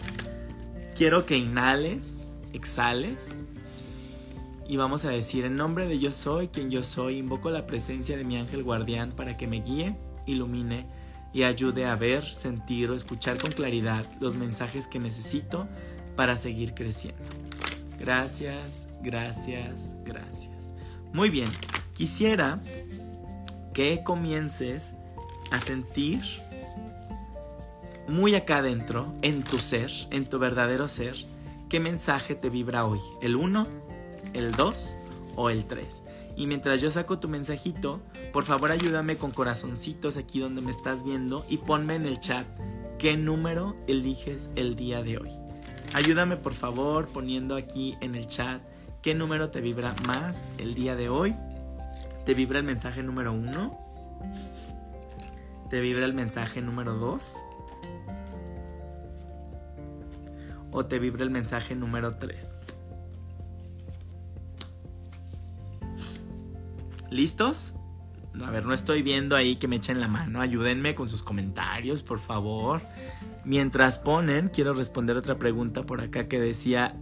Quiero 0.97 1.25
que 1.25 1.37
inhales 1.37 2.27
exhales 2.51 3.45
y 4.67 4.75
vamos 4.75 5.05
a 5.05 5.11
decir 5.11 5.45
en 5.45 5.55
nombre 5.55 5.87
de 5.87 5.97
yo 5.97 6.11
soy 6.11 6.49
quien 6.49 6.69
yo 6.69 6.83
soy, 6.83 7.19
invoco 7.19 7.51
la 7.51 7.65
presencia 7.65 8.17
de 8.17 8.25
mi 8.25 8.35
ángel 8.35 8.63
guardián 8.63 9.13
para 9.13 9.37
que 9.37 9.47
me 9.47 9.61
guíe, 9.61 9.95
ilumine 10.25 10.87
y 11.31 11.43
ayude 11.43 11.85
a 11.85 11.95
ver, 11.95 12.25
sentir 12.25 12.89
o 12.89 12.95
escuchar 12.95 13.37
con 13.37 13.53
claridad 13.53 14.05
los 14.19 14.35
mensajes 14.35 14.87
que 14.87 14.99
necesito 14.99 15.69
para 16.17 16.35
seguir 16.35 16.73
creciendo. 16.73 17.23
Gracias, 17.97 18.89
gracias, 19.01 19.95
gracias. 20.03 20.73
Muy 21.13 21.29
bien, 21.29 21.47
quisiera 21.93 22.59
que 23.73 24.03
comiences 24.03 24.93
a 25.51 25.59
sentir 25.59 26.21
muy 28.07 28.35
acá 28.35 28.57
adentro, 28.57 29.13
en 29.21 29.43
tu 29.43 29.59
ser, 29.59 29.91
en 30.09 30.25
tu 30.25 30.39
verdadero 30.39 30.87
ser, 30.87 31.15
qué 31.69 31.79
mensaje 31.79 32.35
te 32.35 32.49
vibra 32.49 32.85
hoy, 32.85 32.99
el 33.21 33.35
1, 33.35 33.67
el 34.33 34.51
2 34.51 34.97
o 35.35 35.49
el 35.49 35.65
3. 35.65 36.03
Y 36.35 36.47
mientras 36.47 36.81
yo 36.81 36.91
saco 36.91 37.19
tu 37.19 37.27
mensajito, 37.27 38.01
por 38.33 38.43
favor 38.43 38.71
ayúdame 38.71 39.17
con 39.17 39.31
corazoncitos 39.31 40.17
aquí 40.17 40.39
donde 40.39 40.61
me 40.61 40.71
estás 40.71 41.03
viendo 41.03 41.45
y 41.49 41.57
ponme 41.57 41.95
en 41.95 42.05
el 42.05 42.19
chat 42.19 42.47
qué 42.97 43.17
número 43.17 43.75
eliges 43.87 44.49
el 44.55 44.75
día 44.75 45.03
de 45.03 45.17
hoy. 45.17 45.29
Ayúdame 45.93 46.37
por 46.37 46.53
favor 46.53 47.07
poniendo 47.07 47.55
aquí 47.55 47.97
en 48.01 48.15
el 48.15 48.27
chat 48.27 48.61
qué 49.01 49.13
número 49.13 49.49
te 49.49 49.61
vibra 49.61 49.93
más 50.07 50.45
el 50.57 50.73
día 50.73 50.95
de 50.95 51.09
hoy. 51.09 51.35
¿Te 52.25 52.33
vibra 52.33 52.59
el 52.59 52.65
mensaje 52.65 53.03
número 53.03 53.33
1? 53.33 53.71
¿Te 55.69 55.81
vibra 55.81 56.05
el 56.05 56.13
mensaje 56.13 56.61
número 56.61 56.95
2? 56.95 57.37
o 60.71 60.85
te 60.85 60.99
vibra 60.99 61.23
el 61.23 61.29
mensaje 61.29 61.75
número 61.75 62.11
3. 62.11 62.65
¿Listos? 67.09 67.73
A 68.41 68.49
ver, 68.49 68.65
no 68.65 68.73
estoy 68.73 69.01
viendo 69.01 69.35
ahí 69.35 69.57
que 69.57 69.67
me 69.67 69.75
echen 69.75 69.99
la 69.99 70.07
mano. 70.07 70.39
Ayúdenme 70.39 70.95
con 70.95 71.09
sus 71.09 71.21
comentarios, 71.21 72.01
por 72.01 72.19
favor. 72.19 72.81
Mientras 73.43 73.99
ponen, 73.99 74.47
quiero 74.47 74.73
responder 74.73 75.17
otra 75.17 75.37
pregunta 75.37 75.83
por 75.83 75.99
acá 75.99 76.29
que 76.29 76.39
decía 76.39 76.95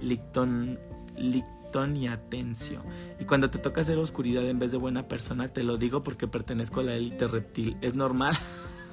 Licton, 0.00 0.80
Licton 1.16 1.61
y 1.94 2.06
Atencio. 2.06 2.82
Y 3.18 3.24
cuando 3.24 3.50
te 3.50 3.58
toca 3.58 3.80
hacer 3.80 3.96
oscuridad 3.96 4.46
en 4.48 4.58
vez 4.58 4.72
de 4.72 4.76
buena 4.76 5.08
persona, 5.08 5.48
te 5.48 5.62
lo 5.62 5.78
digo 5.78 6.02
porque 6.02 6.28
pertenezco 6.28 6.80
a 6.80 6.82
la 6.82 6.94
élite 6.94 7.26
reptil. 7.26 7.78
¿Es 7.80 7.94
normal? 7.94 8.36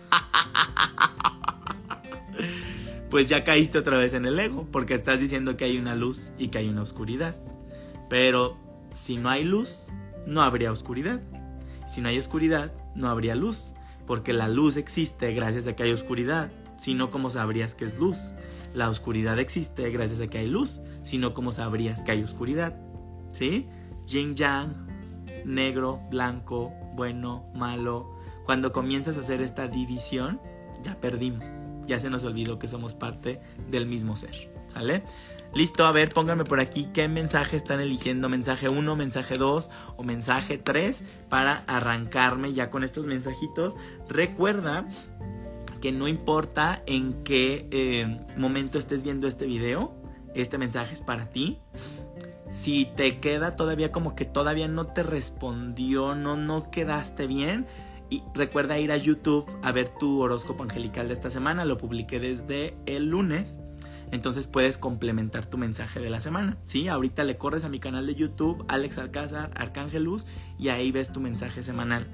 pues 3.09 3.27
ya 3.27 3.43
caíste 3.43 3.77
otra 3.77 3.97
vez 3.97 4.13
en 4.13 4.25
el 4.25 4.39
ego, 4.39 4.65
porque 4.71 4.93
estás 4.93 5.19
diciendo 5.19 5.57
que 5.57 5.65
hay 5.65 5.77
una 5.77 5.95
luz 5.95 6.31
y 6.37 6.47
que 6.47 6.59
hay 6.59 6.69
una 6.69 6.83
oscuridad. 6.83 7.35
Pero 8.09 8.57
si 8.89 9.17
no 9.17 9.29
hay 9.29 9.43
luz, 9.43 9.91
no 10.25 10.41
habría 10.41 10.71
oscuridad. 10.71 11.21
Si 11.85 11.99
no 11.99 12.07
hay 12.07 12.17
oscuridad, 12.17 12.71
no 12.95 13.09
habría 13.09 13.35
luz, 13.35 13.73
porque 14.07 14.31
la 14.31 14.47
luz 14.47 14.77
existe 14.77 15.33
gracias 15.33 15.67
a 15.67 15.75
que 15.75 15.83
hay 15.83 15.91
oscuridad, 15.91 16.49
si 16.77 16.93
no, 16.93 17.11
¿cómo 17.11 17.29
sabrías 17.29 17.75
que 17.75 17.83
es 17.83 17.99
luz? 17.99 18.33
La 18.73 18.89
oscuridad 18.89 19.39
existe 19.39 19.89
gracias 19.89 20.19
a 20.19 20.27
que 20.27 20.37
hay 20.37 20.49
luz, 20.49 20.81
si 21.01 21.17
no, 21.17 21.33
¿cómo 21.33 21.51
sabrías 21.51 22.03
que 22.03 22.11
hay 22.11 22.23
oscuridad? 22.23 22.75
¿Sí? 23.31 23.67
Yin 24.07 24.35
yang, 24.35 24.87
negro, 25.45 26.01
blanco, 26.09 26.71
bueno, 26.95 27.45
malo. 27.53 28.15
Cuando 28.45 28.71
comienzas 28.71 29.17
a 29.17 29.21
hacer 29.21 29.41
esta 29.41 29.67
división, 29.67 30.39
ya 30.83 30.99
perdimos 30.99 31.69
ya 31.89 31.99
se 31.99 32.09
nos 32.09 32.23
olvidó 32.23 32.59
que 32.59 32.67
somos 32.67 32.93
parte 32.93 33.41
del 33.69 33.85
mismo 33.85 34.15
ser. 34.15 34.53
¿Sale? 34.67 35.03
Listo, 35.55 35.85
a 35.85 35.91
ver, 35.91 36.09
pónganme 36.09 36.43
por 36.43 36.59
aquí 36.59 36.87
qué 36.93 37.07
mensaje 37.07 37.57
están 37.57 37.81
eligiendo, 37.81 38.29
mensaje 38.29 38.69
1, 38.69 38.95
mensaje 38.95 39.33
2 39.33 39.71
o 39.97 40.03
mensaje 40.03 40.59
3 40.59 41.03
para 41.27 41.63
arrancarme 41.65 42.53
ya 42.53 42.69
con 42.69 42.83
estos 42.83 43.07
mensajitos. 43.07 43.75
Recuerda 44.07 44.87
que 45.79 45.91
no 45.91 46.07
importa 46.07 46.83
en 46.85 47.23
qué 47.23 47.67
eh, 47.71 48.19
momento 48.37 48.77
estés 48.77 49.03
viendo 49.03 49.27
este 49.27 49.45
video, 49.45 49.93
este 50.35 50.57
mensaje 50.57 50.93
es 50.93 51.01
para 51.01 51.29
ti. 51.29 51.59
Si 52.49 52.85
te 52.95 53.19
queda 53.19 53.55
todavía 53.55 53.91
como 53.91 54.15
que 54.15 54.25
todavía 54.25 54.67
no 54.67 54.87
te 54.87 55.03
respondió, 55.03 56.15
no, 56.15 56.35
no 56.35 56.71
quedaste 56.71 57.27
bien, 57.27 57.67
y 58.09 58.23
recuerda 58.33 58.79
ir 58.79 58.91
a 58.91 58.97
YouTube 58.97 59.45
a 59.61 59.71
ver 59.71 59.89
tu 59.89 60.21
horóscopo 60.21 60.63
angelical 60.63 61.07
de 61.07 61.13
esta 61.13 61.29
semana. 61.29 61.65
Lo 61.65 61.77
publiqué 61.77 62.19
desde 62.19 62.75
el 62.85 63.09
lunes. 63.09 63.61
Entonces 64.11 64.47
puedes 64.47 64.77
complementar 64.77 65.45
tu 65.45 65.57
mensaje 65.57 65.99
de 65.99 66.09
la 66.09 66.21
semana. 66.21 66.57
¿sí? 66.63 66.87
Ahorita 66.87 67.23
le 67.23 67.37
corres 67.37 67.65
a 67.65 67.69
mi 67.69 67.79
canal 67.79 68.07
de 68.07 68.15
YouTube, 68.15 68.65
Alex 68.67 68.97
Alcázar, 68.97 69.51
Arcángelus, 69.55 70.27
y 70.57 70.69
ahí 70.69 70.91
ves 70.91 71.11
tu 71.13 71.19
mensaje 71.19 71.63
semanal. 71.63 72.07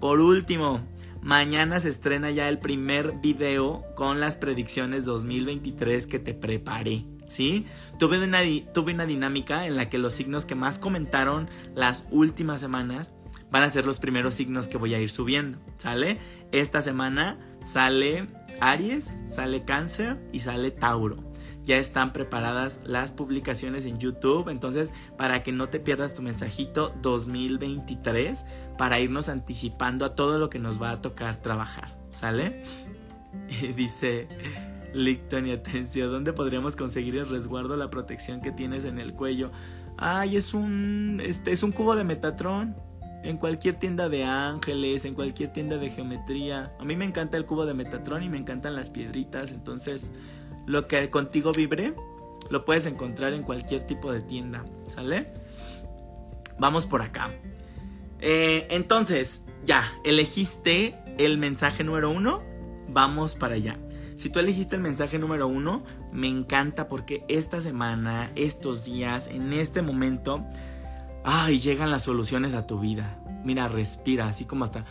Por 0.00 0.20
último, 0.20 0.80
mañana 1.20 1.78
se 1.80 1.90
estrena 1.90 2.30
ya 2.30 2.48
el 2.48 2.58
primer 2.58 3.20
video 3.20 3.84
con 3.94 4.20
las 4.20 4.36
predicciones 4.36 5.04
2023 5.04 6.06
que 6.06 6.18
te 6.18 6.34
preparé. 6.34 7.04
¿Sí? 7.28 7.66
Tuve 8.00 8.24
una, 8.24 8.40
tuve 8.74 8.92
una 8.92 9.06
dinámica 9.06 9.66
en 9.66 9.76
la 9.76 9.88
que 9.88 9.98
los 9.98 10.14
signos 10.14 10.46
que 10.46 10.56
más 10.56 10.80
comentaron 10.80 11.48
las 11.76 12.04
últimas 12.10 12.60
semanas 12.60 13.12
van 13.52 13.62
a 13.62 13.70
ser 13.70 13.86
los 13.86 13.98
primeros 13.98 14.34
signos 14.34 14.66
que 14.66 14.78
voy 14.78 14.94
a 14.94 15.00
ir 15.00 15.10
subiendo, 15.10 15.58
¿sale? 15.76 16.18
Esta 16.50 16.82
semana 16.82 17.38
sale 17.64 18.26
Aries, 18.60 19.20
sale 19.28 19.64
Cáncer 19.64 20.18
y 20.32 20.40
sale 20.40 20.72
Tauro. 20.72 21.29
Ya 21.64 21.76
están 21.76 22.12
preparadas 22.12 22.80
las 22.84 23.12
publicaciones 23.12 23.84
en 23.84 23.98
YouTube, 23.98 24.48
entonces 24.48 24.92
para 25.16 25.42
que 25.42 25.52
no 25.52 25.68
te 25.68 25.80
pierdas 25.80 26.14
tu 26.14 26.22
mensajito 26.22 26.94
2023, 27.02 28.46
para 28.78 28.98
irnos 28.98 29.28
anticipando 29.28 30.04
a 30.04 30.14
todo 30.14 30.38
lo 30.38 30.50
que 30.50 30.58
nos 30.58 30.80
va 30.80 30.90
a 30.92 31.02
tocar 31.02 31.42
trabajar, 31.42 31.96
¿sale? 32.10 32.62
Y 33.62 33.68
dice 33.68 34.26
Licton 34.92 35.46
y 35.46 35.52
Atencio, 35.52 36.10
¿dónde 36.10 36.32
podríamos 36.32 36.76
conseguir 36.76 37.16
el 37.16 37.28
resguardo, 37.28 37.76
la 37.76 37.90
protección 37.90 38.40
que 38.40 38.52
tienes 38.52 38.84
en 38.84 38.98
el 38.98 39.12
cuello? 39.14 39.50
Ay, 39.96 40.36
es 40.36 40.54
un, 40.54 41.20
este, 41.24 41.52
es 41.52 41.62
un 41.62 41.72
cubo 41.72 41.94
de 41.94 42.04
Metatron 42.04 42.74
en 43.22 43.36
cualquier 43.36 43.74
tienda 43.74 44.08
de 44.08 44.24
ángeles, 44.24 45.04
en 45.04 45.14
cualquier 45.14 45.52
tienda 45.52 45.76
de 45.76 45.90
geometría. 45.90 46.72
A 46.78 46.84
mí 46.84 46.96
me 46.96 47.04
encanta 47.04 47.36
el 47.36 47.46
cubo 47.46 47.66
de 47.66 47.74
Metatron 47.74 48.22
y 48.22 48.28
me 48.28 48.38
encantan 48.38 48.76
las 48.76 48.90
piedritas, 48.90 49.52
entonces 49.52 50.10
lo 50.70 50.86
que 50.86 51.10
contigo 51.10 51.52
vibre 51.52 51.94
lo 52.48 52.64
puedes 52.64 52.86
encontrar 52.86 53.32
en 53.32 53.42
cualquier 53.42 53.82
tipo 53.86 54.12
de 54.12 54.20
tienda, 54.20 54.64
¿sale? 54.94 55.32
Vamos 56.58 56.86
por 56.86 57.02
acá. 57.02 57.30
Eh, 58.20 58.66
entonces, 58.70 59.42
ya, 59.64 59.84
elegiste 60.04 60.96
el 61.18 61.38
mensaje 61.38 61.84
número 61.84 62.10
uno, 62.10 62.42
vamos 62.88 63.34
para 63.34 63.54
allá. 63.54 63.78
Si 64.16 64.28
tú 64.30 64.38
elegiste 64.38 64.76
el 64.76 64.82
mensaje 64.82 65.18
número 65.18 65.48
uno, 65.48 65.82
me 66.12 66.28
encanta 66.28 66.88
porque 66.88 67.24
esta 67.28 67.60
semana, 67.60 68.30
estos 68.34 68.84
días, 68.84 69.28
en 69.28 69.52
este 69.52 69.80
momento, 69.80 70.44
ay, 71.24 71.60
llegan 71.60 71.90
las 71.90 72.02
soluciones 72.02 72.54
a 72.54 72.66
tu 72.66 72.80
vida. 72.80 73.18
Mira, 73.44 73.68
respira, 73.68 74.28
así 74.28 74.44
como 74.44 74.64
hasta 74.64 74.84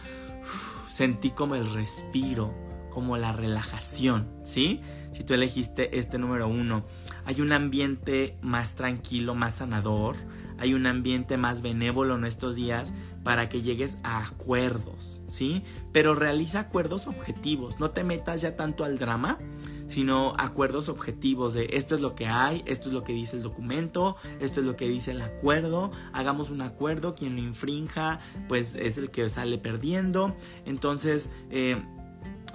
sentí 0.90 1.30
como 1.30 1.56
el 1.56 1.72
respiro, 1.72 2.54
como 2.90 3.18
la 3.18 3.32
relajación, 3.32 4.28
¿sí? 4.44 4.82
Si 5.12 5.24
tú 5.24 5.34
elegiste 5.34 5.98
este 5.98 6.18
número 6.18 6.48
uno, 6.48 6.86
hay 7.26 7.42
un 7.42 7.52
ambiente 7.52 8.38
más 8.42 8.76
tranquilo, 8.76 9.36
más 9.36 9.56
sanador, 9.56 10.16
hay 10.60 10.74
un 10.74 10.86
ambiente 10.86 11.38
más 11.38 11.62
benévolo 11.62 12.16
en 12.16 12.26
estos 12.26 12.56
días 12.56 12.94
para 13.24 13.50
que 13.50 13.62
llegues 13.62 13.98
a 14.04 14.26
acuerdos, 14.26 15.22
¿sí? 15.28 15.64
Pero 15.92 16.16
realiza 16.16 16.60
acuerdos 16.60 17.08
objetivos, 17.08 17.80
no 17.80 17.92
te 17.92 18.04
metas 18.04 18.42
ya 18.42 18.56
tanto 18.56 18.84
al 18.84 18.98
drama, 19.00 19.40
sino 19.88 20.34
acuerdos 20.38 20.90
objetivos 20.90 21.54
de 21.54 21.70
esto 21.74 21.96
es 21.96 22.02
lo 22.02 22.14
que 22.14 22.28
hay, 22.28 22.64
esto 22.66 22.90
es 22.90 22.94
lo 22.94 23.04
que 23.04 23.14
dice 23.14 23.38
el 23.38 23.44
documento, 23.44 24.18
esto 24.40 24.60
es 24.60 24.66
lo 24.66 24.76
que 24.76 24.88
dice 24.88 25.12
el 25.12 25.22
acuerdo, 25.22 25.92
hagamos 26.14 26.50
un 26.50 26.62
acuerdo, 26.62 27.16
quien 27.16 27.36
lo 27.36 27.42
infrinja 27.42 28.20
pues 28.48 28.76
es 28.76 28.98
el 28.98 29.10
que 29.10 29.28
sale 29.30 29.58
perdiendo, 29.58 30.36
entonces... 30.66 31.30
Eh, 31.50 31.82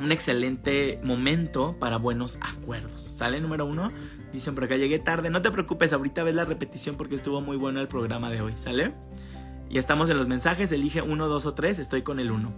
un 0.01 0.12
excelente 0.12 0.99
momento 1.03 1.76
para 1.78 1.99
buenos 1.99 2.38
acuerdos. 2.40 3.01
¿Sale 3.01 3.40
número 3.40 3.66
uno? 3.66 3.92
Dicen 4.32 4.55
por 4.55 4.64
acá, 4.64 4.76
llegué 4.76 4.99
tarde. 4.99 5.30
No 5.30 5.42
te 5.42 5.51
preocupes, 5.51 5.92
ahorita 5.92 6.22
ves 6.24 6.34
la 6.34 6.45
repetición 6.45 6.97
porque 6.97 7.14
estuvo 7.14 7.40
muy 7.40 7.57
bueno 7.57 7.80
el 7.80 7.88
programa 7.88 8.30
de 8.30 8.40
hoy. 8.40 8.55
¿Sale? 8.57 8.92
Y 9.70 9.78
estamos 9.78 10.11
en 10.11 10.18
los 10.18 10.28
mensajes, 10.28 10.70
elige 10.72 11.03
uno, 11.03 11.26
dos 11.26 11.47
o 11.47 11.55
tres, 11.55 11.78
estoy 11.78 12.03
con 12.03 12.20
el 12.20 12.30
uno. 12.30 12.53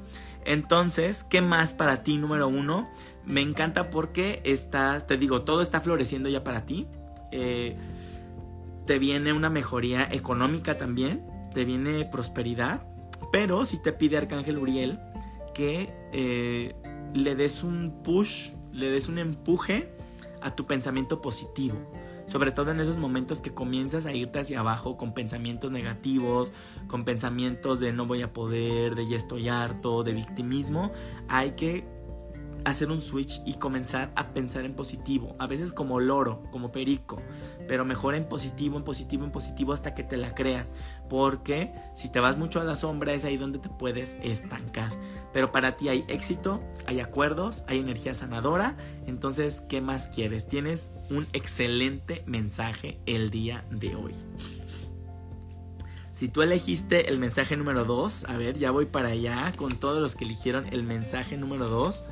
Entonces, 0.45 1.25
¿qué 1.25 1.41
más 1.41 1.73
para 1.73 2.03
ti 2.03 2.19
número 2.19 2.49
uno? 2.49 2.91
Me 3.25 3.41
encanta 3.41 3.91
porque 3.91 4.43
estás, 4.45 5.07
te 5.07 5.17
digo, 5.17 5.43
todo 5.43 5.63
está 5.63 5.81
floreciendo 5.81 6.29
ya 6.29 6.45
para 6.45 6.67
ti. 6.67 6.87
Eh, 7.33 7.77
te 8.87 8.99
viene 8.99 9.33
una 9.33 9.51
mejoría 9.51 10.09
económica 10.11 10.79
también, 10.79 11.25
te 11.53 11.65
viene 11.65 12.05
prosperidad, 12.05 12.87
pero 13.33 13.65
si 13.65 13.83
te 13.83 13.93
pide 13.93 14.17
Arcángel 14.17 14.59
Uriel 14.59 15.01
que 15.55 15.93
eh, 16.13 16.75
le 17.17 17.35
des 17.35 17.65
un 17.65 17.91
push, 18.03 18.53
le 18.73 18.91
des 18.91 19.09
un 19.09 19.19
empuje 19.19 19.89
a 20.43 20.55
tu 20.55 20.67
pensamiento 20.67 21.21
positivo. 21.21 21.77
Sobre 22.27 22.51
todo 22.51 22.73
en 22.73 22.81
esos 22.81 22.99
momentos 22.99 23.41
que 23.41 23.55
comienzas 23.55 24.05
a 24.05 24.13
irte 24.13 24.41
hacia 24.41 24.61
abajo 24.61 24.97
con 24.97 25.15
pensamientos 25.15 25.71
negativos, 25.71 26.53
con 26.89 27.05
pensamientos 27.05 27.81
de 27.81 27.93
no 27.93 28.07
voy 28.07 28.23
a 28.23 28.33
poder, 28.33 28.97
de 28.97 29.09
ya 29.09 29.17
estoy 29.17 29.49
harto, 29.49 30.03
de 30.03 30.13
victimismo, 30.13 30.93
hay 31.29 31.53
que 31.53 31.87
hacer 32.67 32.91
un 32.91 33.01
switch 33.01 33.41
y 33.47 33.55
comenzar 33.55 34.11
a 34.17 34.35
pensar 34.35 34.65
en 34.65 34.75
positivo. 34.75 35.37
A 35.39 35.47
veces 35.47 35.73
como 35.73 36.01
loro, 36.01 36.43
como 36.51 36.73
perico, 36.73 37.23
pero 37.69 37.85
mejor 37.85 38.17
en 38.17 38.29
positivo, 38.29 38.77
en 38.77 38.83
positivo, 38.83 39.25
en 39.25 39.31
positivo 39.31 39.73
hasta 39.73 39.95
que 39.95 40.03
te 40.03 40.17
la 40.17 40.35
creas. 40.35 40.75
Porque 41.09 41.73
si 41.95 42.11
te 42.11 42.19
vas 42.19 42.37
mucho 42.37 42.61
a 42.61 42.65
la 42.65 42.75
sombra 42.75 43.15
es 43.15 43.25
ahí 43.25 43.37
donde 43.37 43.61
te 43.61 43.69
puedes 43.69 44.17
estancar. 44.21 44.91
Pero 45.33 45.53
para 45.53 45.77
ti 45.77 45.89
hay 45.89 46.05
éxito, 46.09 46.61
hay 46.87 46.99
acuerdos, 46.99 47.65
hay 47.69 47.79
energía 47.79 48.15
sanadora. 48.15 48.77
Entonces, 49.07 49.63
¿qué 49.69 49.81
más 49.81 50.09
quieres? 50.09 50.49
Tienes 50.49 50.91
un 51.09 51.27
excelente 51.33 52.25
mensaje 52.27 52.99
el 53.07 53.31
día 53.31 53.65
de 53.71 53.95
hoy. 53.95 54.13
Si 56.11 56.29
tú 56.29 56.41
elegiste 56.41 57.11
el 57.11 57.19
mensaje 57.19 57.59
número 57.59 57.85
2, 57.85 58.25
a 58.25 58.39
ver, 58.39 58.57
ya 58.57 58.71
voy 58.71 58.87
para 58.87 59.11
allá 59.11 59.53
con 59.55 59.79
todos 59.79 60.01
los 60.01 60.17
que 60.17 60.25
eligieron 60.25 60.67
el 60.73 60.83
mensaje 60.83 61.37
número 61.37 61.69
2. 61.69 62.05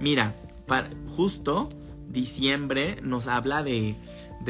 Mira, 0.00 0.34
justo 1.08 1.68
diciembre 2.08 2.98
nos 3.02 3.26
habla 3.26 3.62
de, 3.62 3.96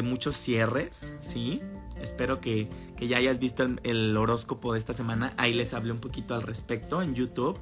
muchos 0.02 0.36
cierres, 0.36 1.16
¿sí? 1.20 1.60
Espero 2.00 2.40
que, 2.40 2.68
ya 3.00 3.18
hayas 3.18 3.38
visto 3.38 3.66
el, 3.82 4.16
horóscopo 4.16 4.72
de 4.72 4.78
esta 4.78 4.92
semana. 4.92 5.34
Ahí 5.36 5.52
les 5.52 5.74
hablé 5.74 5.92
un 5.92 6.00
poquito 6.00 6.34
al 6.34 6.42
respecto 6.42 7.02
en 7.02 7.14
YouTube. 7.14 7.58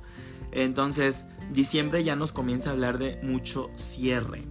Entonces, 0.50 1.26
diciembre 1.52 2.04
ya 2.04 2.16
nos 2.16 2.32
comienza 2.32 2.70
a 2.70 2.72
hablar 2.72 2.98
de 2.98 3.18
mucho 3.22 3.70
cierre. 3.76 4.44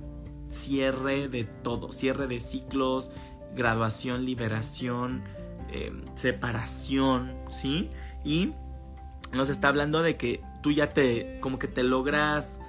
Cierre 0.50 1.28
de 1.28 1.44
todo. 1.44 1.92
Cierre 1.92 2.28
de 2.28 2.40
ciclos, 2.40 3.12
graduación, 3.56 4.26
liberación, 4.26 5.24
em, 5.72 6.06
separación, 6.16 7.34
¿sí? 7.50 7.90
Y 8.24 8.54
nos 9.34 9.50
está 9.50 9.70
hablando 9.70 10.02
de 10.02 10.18
que 10.18 10.42
tú 10.62 10.72
ya 10.72 10.94
te, 10.94 11.40
como 11.42 11.60
que 11.60 11.68
te 11.68 11.84
logras 11.84 12.61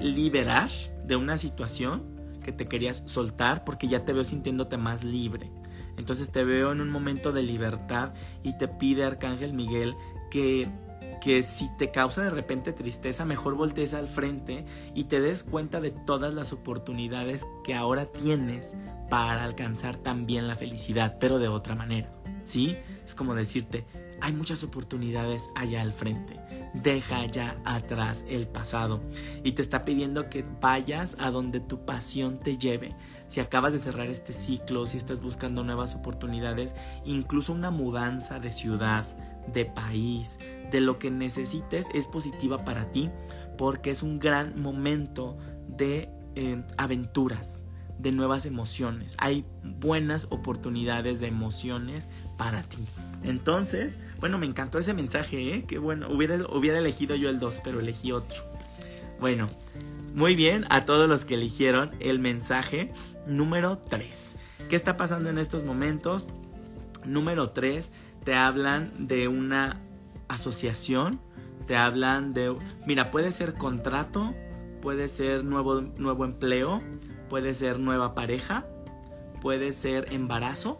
liberar 0.00 0.70
de 1.04 1.16
una 1.16 1.38
situación 1.38 2.18
que 2.42 2.52
te 2.52 2.66
querías 2.66 3.02
soltar 3.06 3.64
porque 3.64 3.88
ya 3.88 4.04
te 4.04 4.12
veo 4.12 4.24
sintiéndote 4.24 4.76
más 4.76 5.04
libre. 5.04 5.50
Entonces 5.96 6.30
te 6.30 6.44
veo 6.44 6.72
en 6.72 6.80
un 6.80 6.90
momento 6.90 7.32
de 7.32 7.42
libertad 7.42 8.14
y 8.42 8.56
te 8.56 8.68
pide 8.68 9.04
Arcángel 9.04 9.52
Miguel 9.52 9.94
que 10.30 10.68
que 11.20 11.42
si 11.42 11.68
te 11.76 11.90
causa 11.90 12.22
de 12.22 12.30
repente 12.30 12.72
tristeza, 12.72 13.24
mejor 13.24 13.54
voltees 13.54 13.94
al 13.94 14.08
frente 14.08 14.64
y 14.94 15.04
te 15.04 15.20
des 15.20 15.44
cuenta 15.44 15.80
de 15.80 15.90
todas 15.90 16.32
las 16.32 16.52
oportunidades 16.52 17.46
que 17.64 17.74
ahora 17.74 18.06
tienes 18.06 18.74
para 19.10 19.44
alcanzar 19.44 19.96
también 19.96 20.46
la 20.46 20.56
felicidad, 20.56 21.16
pero 21.18 21.38
de 21.38 21.48
otra 21.48 21.74
manera. 21.74 22.12
¿Sí? 22.44 22.76
Es 23.04 23.14
como 23.14 23.34
decirte, 23.34 23.84
hay 24.20 24.32
muchas 24.32 24.62
oportunidades 24.64 25.50
allá 25.54 25.82
al 25.82 25.92
frente. 25.92 26.38
Deja 26.74 27.24
ya 27.26 27.60
atrás 27.64 28.24
el 28.28 28.46
pasado. 28.46 29.00
Y 29.42 29.52
te 29.52 29.62
está 29.62 29.84
pidiendo 29.84 30.28
que 30.28 30.44
vayas 30.60 31.16
a 31.18 31.30
donde 31.30 31.60
tu 31.60 31.84
pasión 31.84 32.38
te 32.38 32.58
lleve. 32.58 32.94
Si 33.26 33.40
acabas 33.40 33.72
de 33.72 33.78
cerrar 33.78 34.08
este 34.08 34.32
ciclo, 34.32 34.86
si 34.86 34.98
estás 34.98 35.20
buscando 35.20 35.64
nuevas 35.64 35.94
oportunidades, 35.94 36.74
incluso 37.04 37.52
una 37.52 37.70
mudanza 37.70 38.40
de 38.40 38.52
ciudad, 38.52 39.06
de 39.52 39.64
país, 39.64 40.38
de 40.70 40.80
lo 40.80 40.98
que 40.98 41.10
necesites, 41.10 41.86
es 41.94 42.06
positiva 42.06 42.64
para 42.64 42.90
ti 42.90 43.10
porque 43.56 43.90
es 43.90 44.02
un 44.02 44.18
gran 44.18 44.60
momento 44.60 45.36
de 45.66 46.10
eh, 46.34 46.62
aventuras, 46.76 47.64
de 47.98 48.12
nuevas 48.12 48.46
emociones. 48.46 49.16
Hay 49.18 49.44
buenas 49.62 50.28
oportunidades 50.30 51.20
de 51.20 51.26
emociones 51.26 52.08
para 52.38 52.62
ti. 52.62 52.78
Entonces, 53.22 53.98
bueno, 54.20 54.38
me 54.38 54.46
encantó 54.46 54.78
ese 54.78 54.94
mensaje, 54.94 55.54
¿eh? 55.54 55.64
Que 55.66 55.78
bueno, 55.78 56.08
hubiera, 56.10 56.36
hubiera 56.50 56.78
elegido 56.78 57.14
yo 57.16 57.28
el 57.28 57.38
2, 57.38 57.60
pero 57.62 57.80
elegí 57.80 58.12
otro. 58.12 58.42
Bueno, 59.20 59.48
muy 60.14 60.34
bien 60.34 60.64
a 60.70 60.84
todos 60.86 61.08
los 61.08 61.24
que 61.24 61.34
eligieron 61.34 61.90
el 62.00 62.18
mensaje 62.20 62.92
número 63.26 63.78
3. 63.78 64.38
¿Qué 64.70 64.76
está 64.76 64.96
pasando 64.96 65.28
en 65.28 65.38
estos 65.38 65.64
momentos? 65.64 66.26
Número 67.04 67.50
3, 67.50 67.92
te 68.24 68.34
hablan 68.34 69.06
de 69.08 69.28
una 69.28 69.80
asociación, 70.28 71.20
te 71.66 71.76
hablan 71.76 72.32
de... 72.34 72.56
Mira, 72.86 73.10
puede 73.10 73.32
ser 73.32 73.54
contrato, 73.54 74.34
puede 74.80 75.08
ser 75.08 75.44
nuevo, 75.44 75.80
nuevo 75.80 76.24
empleo, 76.24 76.82
puede 77.28 77.54
ser 77.54 77.78
nueva 77.78 78.14
pareja, 78.14 78.66
puede 79.40 79.72
ser 79.72 80.12
embarazo. 80.12 80.78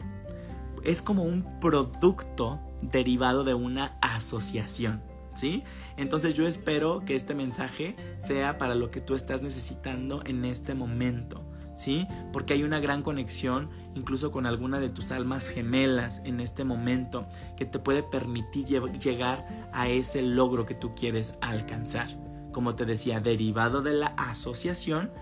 Es 0.84 1.02
como 1.02 1.22
un 1.22 1.60
producto 1.60 2.60
derivado 2.82 3.44
de 3.44 3.54
una 3.54 3.98
asociación. 4.00 5.02
¿Sí? 5.34 5.62
Entonces 5.96 6.34
yo 6.34 6.48
espero 6.48 7.04
que 7.04 7.14
este 7.14 7.32
mensaje 7.32 7.94
sea 8.18 8.58
para 8.58 8.74
lo 8.74 8.90
que 8.90 9.00
tú 9.00 9.14
estás 9.14 9.40
necesitando 9.40 10.22
en 10.24 10.44
este 10.44 10.74
momento. 10.74 11.44
¿Sí? 11.76 12.08
Porque 12.32 12.54
hay 12.54 12.64
una 12.64 12.80
gran 12.80 13.02
conexión 13.02 13.70
incluso 13.94 14.32
con 14.32 14.46
alguna 14.46 14.80
de 14.80 14.88
tus 14.88 15.12
almas 15.12 15.48
gemelas 15.48 16.22
en 16.24 16.40
este 16.40 16.64
momento 16.64 17.28
que 17.56 17.66
te 17.66 17.78
puede 17.78 18.02
permitir 18.02 18.64
llegar 18.64 19.46
a 19.72 19.88
ese 19.88 20.22
logro 20.22 20.66
que 20.66 20.74
tú 20.74 20.90
quieres 20.90 21.34
alcanzar. 21.40 22.08
Como 22.52 22.74
te 22.74 22.84
decía, 22.84 23.20
derivado 23.20 23.80
de 23.82 23.92
la 23.92 24.08
asociación, 24.16 25.12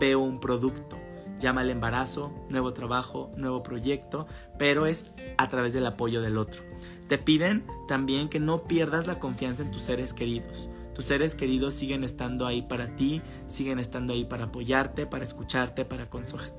veo 0.00 0.20
un 0.20 0.40
producto. 0.40 0.98
Llama 1.38 1.60
al 1.60 1.70
embarazo, 1.70 2.32
nuevo 2.48 2.72
trabajo, 2.72 3.30
nuevo 3.36 3.62
proyecto, 3.62 4.26
pero 4.58 4.86
es 4.86 5.10
a 5.36 5.48
través 5.48 5.72
del 5.72 5.86
apoyo 5.86 6.20
del 6.20 6.38
otro. 6.38 6.62
Te 7.08 7.18
piden 7.18 7.64
también 7.86 8.28
que 8.28 8.40
no 8.40 8.64
pierdas 8.64 9.06
la 9.06 9.18
confianza 9.18 9.62
en 9.62 9.70
tus 9.70 9.82
seres 9.82 10.12
queridos. 10.12 10.70
Tus 10.98 11.04
seres 11.04 11.36
queridos 11.36 11.74
siguen 11.74 12.02
estando 12.02 12.44
ahí 12.44 12.62
para 12.62 12.96
ti, 12.96 13.22
siguen 13.46 13.78
estando 13.78 14.14
ahí 14.14 14.24
para 14.24 14.46
apoyarte, 14.46 15.06
para 15.06 15.24
escucharte, 15.24 15.84
para, 15.84 16.10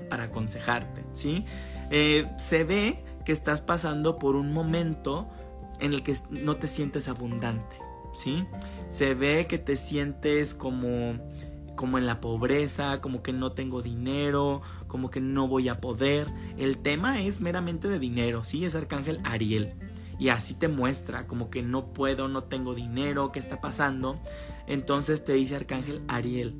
para 0.08 0.24
aconsejarte, 0.24 1.04
¿sí? 1.12 1.44
Eh, 1.90 2.26
se 2.38 2.64
ve 2.64 3.04
que 3.26 3.32
estás 3.32 3.60
pasando 3.60 4.16
por 4.16 4.36
un 4.36 4.54
momento 4.54 5.28
en 5.78 5.92
el 5.92 6.02
que 6.02 6.16
no 6.30 6.56
te 6.56 6.68
sientes 6.68 7.08
abundante, 7.08 7.76
¿sí? 8.14 8.46
Se 8.88 9.12
ve 9.12 9.46
que 9.46 9.58
te 9.58 9.76
sientes 9.76 10.54
como 10.54 11.18
como 11.80 11.96
en 11.96 12.04
la 12.04 12.20
pobreza, 12.20 13.00
como 13.00 13.22
que 13.22 13.32
no 13.32 13.52
tengo 13.52 13.80
dinero, 13.80 14.60
como 14.86 15.08
que 15.08 15.22
no 15.22 15.48
voy 15.48 15.70
a 15.70 15.80
poder. 15.80 16.26
El 16.58 16.76
tema 16.76 17.22
es 17.22 17.40
meramente 17.40 17.88
de 17.88 17.98
dinero, 17.98 18.44
¿sí? 18.44 18.66
Es 18.66 18.74
Arcángel 18.74 19.18
Ariel. 19.24 19.72
Y 20.18 20.28
así 20.28 20.52
te 20.52 20.68
muestra, 20.68 21.26
como 21.26 21.48
que 21.48 21.62
no 21.62 21.94
puedo, 21.94 22.28
no 22.28 22.44
tengo 22.44 22.74
dinero, 22.74 23.32
¿qué 23.32 23.38
está 23.38 23.62
pasando? 23.62 24.20
Entonces 24.66 25.24
te 25.24 25.32
dice 25.32 25.56
Arcángel 25.56 26.02
Ariel, 26.06 26.54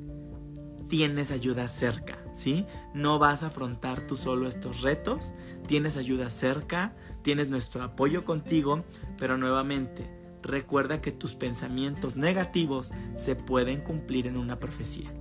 tienes 0.89 1.29
ayuda 1.29 1.67
cerca, 1.67 2.17
¿sí? 2.33 2.65
No 2.95 3.19
vas 3.19 3.43
a 3.43 3.47
afrontar 3.47 4.07
tú 4.07 4.15
solo 4.15 4.47
estos 4.47 4.81
retos, 4.81 5.35
tienes 5.67 5.97
ayuda 5.97 6.31
cerca, 6.31 6.95
tienes 7.21 7.47
nuestro 7.47 7.83
apoyo 7.83 8.25
contigo, 8.25 8.85
pero 9.19 9.37
nuevamente, 9.37 10.20
recuerda 10.43 11.01
que 11.01 11.11
tus 11.11 11.35
pensamientos 11.35 12.15
negativos 12.15 12.91
se 13.15 13.35
pueden 13.35 13.81
cumplir 13.81 14.27
en 14.27 14.37
una 14.37 14.59
profecía. 14.59 15.11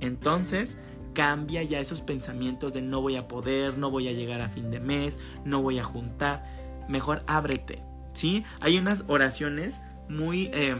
Entonces, 0.00 0.76
cambia 1.14 1.62
ya 1.62 1.80
esos 1.80 2.00
pensamientos 2.00 2.72
de 2.72 2.82
no 2.82 3.00
voy 3.00 3.16
a 3.16 3.28
poder, 3.28 3.78
no 3.78 3.90
voy 3.90 4.08
a 4.08 4.12
llegar 4.12 4.40
a 4.40 4.48
fin 4.48 4.70
de 4.70 4.80
mes, 4.80 5.18
no 5.44 5.62
voy 5.62 5.78
a 5.78 5.84
juntar. 5.84 6.44
Mejor 6.88 7.22
ábrete, 7.26 7.82
¿sí? 8.12 8.44
Hay 8.60 8.78
unas 8.78 9.04
oraciones 9.08 9.80
muy 10.08 10.50
eh, 10.52 10.76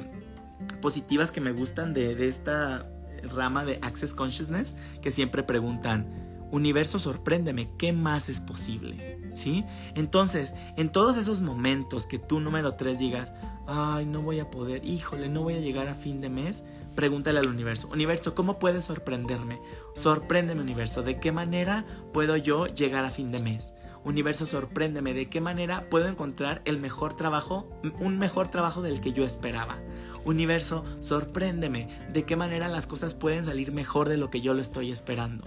positivas 0.82 1.32
que 1.32 1.40
me 1.40 1.52
gustan 1.52 1.94
de, 1.94 2.14
de 2.14 2.28
esta 2.28 2.90
rama 3.22 3.64
de 3.64 3.78
Access 3.80 4.12
Consciousness 4.12 4.76
que 5.00 5.10
siempre 5.10 5.42
preguntan, 5.42 6.23
universo 6.54 6.98
sorpréndeme, 6.98 7.68
¿qué 7.76 7.92
más 7.92 8.28
es 8.28 8.40
posible? 8.40 9.18
¿Sí? 9.34 9.64
Entonces, 9.94 10.54
en 10.76 10.90
todos 10.90 11.16
esos 11.16 11.40
momentos 11.40 12.06
que 12.06 12.20
tú 12.20 12.38
número 12.38 12.74
3 12.74 12.98
digas, 12.98 13.34
ay, 13.66 14.06
no 14.06 14.22
voy 14.22 14.38
a 14.38 14.50
poder, 14.50 14.84
híjole, 14.84 15.28
no 15.28 15.42
voy 15.42 15.54
a 15.54 15.60
llegar 15.60 15.88
a 15.88 15.94
fin 15.94 16.20
de 16.20 16.30
mes, 16.30 16.62
pregúntale 16.94 17.40
al 17.40 17.48
universo, 17.48 17.88
universo, 17.88 18.34
¿cómo 18.34 18.60
puedes 18.60 18.84
sorprenderme? 18.84 19.60
Sorpréndeme, 19.94 20.60
universo, 20.60 21.02
¿de 21.02 21.18
qué 21.18 21.32
manera 21.32 21.84
puedo 22.12 22.36
yo 22.36 22.66
llegar 22.68 23.04
a 23.04 23.10
fin 23.10 23.32
de 23.32 23.42
mes? 23.42 23.74
Universo, 24.04 24.46
sorpréndeme, 24.46 25.14
¿de 25.14 25.28
qué 25.28 25.40
manera 25.40 25.88
puedo 25.88 26.08
encontrar 26.08 26.62
el 26.66 26.78
mejor 26.78 27.14
trabajo, 27.14 27.66
un 27.98 28.18
mejor 28.18 28.48
trabajo 28.48 28.82
del 28.82 29.00
que 29.00 29.12
yo 29.12 29.24
esperaba? 29.24 29.78
Universo, 30.24 30.84
sorpréndeme, 31.00 31.88
¿de 32.12 32.24
qué 32.24 32.36
manera 32.36 32.68
las 32.68 32.86
cosas 32.86 33.14
pueden 33.14 33.44
salir 33.44 33.72
mejor 33.72 34.08
de 34.08 34.18
lo 34.18 34.30
que 34.30 34.40
yo 34.40 34.54
lo 34.54 34.60
estoy 34.60 34.92
esperando? 34.92 35.44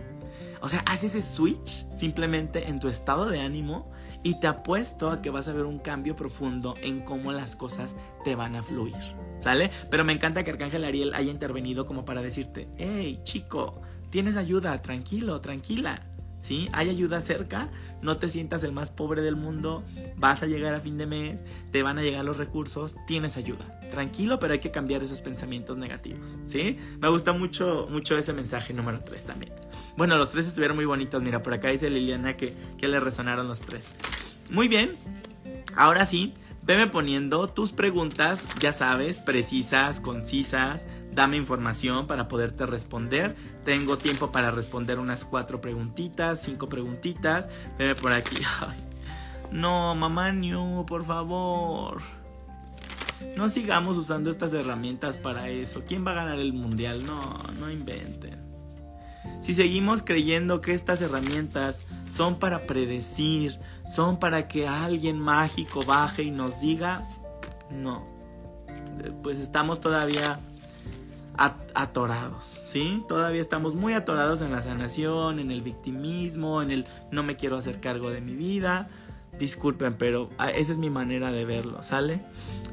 O 0.61 0.69
sea, 0.69 0.79
haz 0.85 1.03
ese 1.03 1.21
switch 1.21 1.91
simplemente 1.93 2.69
en 2.69 2.79
tu 2.79 2.87
estado 2.87 3.29
de 3.29 3.41
ánimo 3.41 3.91
y 4.23 4.39
te 4.39 4.47
apuesto 4.47 5.09
a 5.09 5.21
que 5.21 5.29
vas 5.29 5.47
a 5.47 5.53
ver 5.53 5.65
un 5.65 5.79
cambio 5.79 6.15
profundo 6.15 6.73
en 6.81 7.01
cómo 7.01 7.31
las 7.31 7.55
cosas 7.55 7.95
te 8.23 8.35
van 8.35 8.55
a 8.55 8.63
fluir. 8.63 8.95
¿Sale? 9.39 9.69
Pero 9.89 10.03
me 10.03 10.13
encanta 10.13 10.43
que 10.43 10.51
Arcángel 10.51 10.83
Ariel 10.83 11.13
haya 11.13 11.31
intervenido 11.31 11.85
como 11.85 12.05
para 12.05 12.21
decirte, 12.21 12.67
hey 12.77 13.21
chico, 13.23 13.81
tienes 14.09 14.35
ayuda, 14.35 14.77
tranquilo, 14.81 15.39
tranquila. 15.41 16.01
¿Sí? 16.39 16.69
Hay 16.73 16.89
ayuda 16.89 17.21
cerca, 17.21 17.69
no 18.01 18.17
te 18.17 18.27
sientas 18.27 18.63
el 18.63 18.71
más 18.71 18.91
pobre 18.91 19.21
del 19.21 19.35
mundo, 19.35 19.83
vas 20.15 20.43
a 20.43 20.45
llegar 20.45 20.73
a 20.73 20.79
fin 20.79 20.97
de 20.97 21.05
mes, 21.05 21.45
te 21.71 21.83
van 21.83 21.97
a 21.97 22.01
llegar 22.01 22.23
los 22.25 22.37
recursos, 22.37 22.95
tienes 23.07 23.37
ayuda. 23.37 23.79
Tranquilo, 23.91 24.39
pero 24.39 24.53
hay 24.53 24.59
que 24.59 24.71
cambiar 24.71 25.03
esos 25.03 25.21
pensamientos 25.21 25.77
negativos, 25.77 26.39
¿sí? 26.45 26.77
Me 26.99 27.09
gusta 27.09 27.33
mucho, 27.33 27.87
mucho 27.89 28.17
ese 28.17 28.33
mensaje 28.33 28.73
número 28.73 28.99
3 28.99 29.23
también. 29.23 29.53
Bueno, 29.95 30.17
los 30.17 30.31
tres 30.31 30.47
estuvieron 30.47 30.75
muy 30.75 30.85
bonitos, 30.85 31.21
mira, 31.21 31.41
por 31.41 31.53
acá 31.53 31.69
dice 31.69 31.89
Liliana 31.89 32.37
que, 32.37 32.53
que 32.77 32.87
le 32.87 32.99
resonaron 32.99 33.47
los 33.47 33.61
tres. 33.61 33.95
Muy 34.49 34.67
bien, 34.67 34.91
ahora 35.75 36.05
sí, 36.05 36.33
veme 36.67 36.87
poniendo 36.87 37.49
tus 37.49 37.71
preguntas, 37.71 38.45
ya 38.59 38.73
sabes, 38.73 39.19
precisas, 39.19 39.99
concisas, 39.99 40.85
dame 41.17 41.35
información 41.35 42.05
para 42.05 42.27
poderte 42.27 42.67
responder. 42.67 43.35
Tengo 43.65 43.97
tiempo 43.97 44.31
para 44.31 44.51
responder 44.51 44.99
unas 44.99 45.25
cuatro 45.25 45.59
preguntitas, 45.59 46.43
cinco 46.43 46.69
preguntitas. 46.69 47.49
Veme 47.77 47.95
por 47.95 48.13
aquí. 48.13 48.37
No, 49.49 49.95
mamá 49.95 50.33
New, 50.33 50.85
por 50.85 51.05
favor. 51.05 52.01
No 53.37 53.47
sigamos 53.47 53.95
usando 53.95 54.29
estas 54.29 54.53
herramientas 54.53 55.15
para 55.15 55.47
eso. 55.47 55.83
¿Quién 55.87 56.05
va 56.05 56.11
a 56.11 56.15
ganar 56.15 56.37
el 56.37 56.51
mundial? 56.51 57.05
No, 57.05 57.41
no 57.57 57.71
inventen. 57.71 58.41
Si 59.39 59.53
seguimos 59.53 60.03
creyendo 60.03 60.59
que 60.59 60.73
estas 60.73 61.01
herramientas 61.01 61.85
son 62.09 62.39
para 62.39 62.67
predecir, 62.67 63.57
son 63.87 64.19
para 64.19 64.49
que 64.49 64.67
alguien 64.67 65.17
mágico 65.17 65.79
baje 65.87 66.23
y 66.23 66.31
nos 66.31 66.59
diga, 66.59 67.07
no, 67.71 68.05
pues 69.23 69.39
estamos 69.39 69.79
todavía 69.79 70.41
atorados, 71.37 72.45
¿sí? 72.45 73.03
Todavía 73.07 73.41
estamos 73.41 73.75
muy 73.75 73.93
atorados 73.93 74.41
en 74.41 74.51
la 74.51 74.61
sanación, 74.61 75.39
en 75.39 75.51
el 75.51 75.61
victimismo, 75.61 76.61
en 76.61 76.71
el 76.71 76.85
no 77.11 77.23
me 77.23 77.35
quiero 77.35 77.57
hacer 77.57 77.79
cargo 77.79 78.09
de 78.09 78.21
mi 78.21 78.35
vida. 78.35 78.89
Disculpen, 79.37 79.95
pero 79.95 80.29
ah, 80.39 80.49
esa 80.49 80.71
es 80.71 80.79
mi 80.79 80.89
manera 80.89 81.31
de 81.31 81.45
verlo, 81.45 81.83
¿sale? 81.83 82.21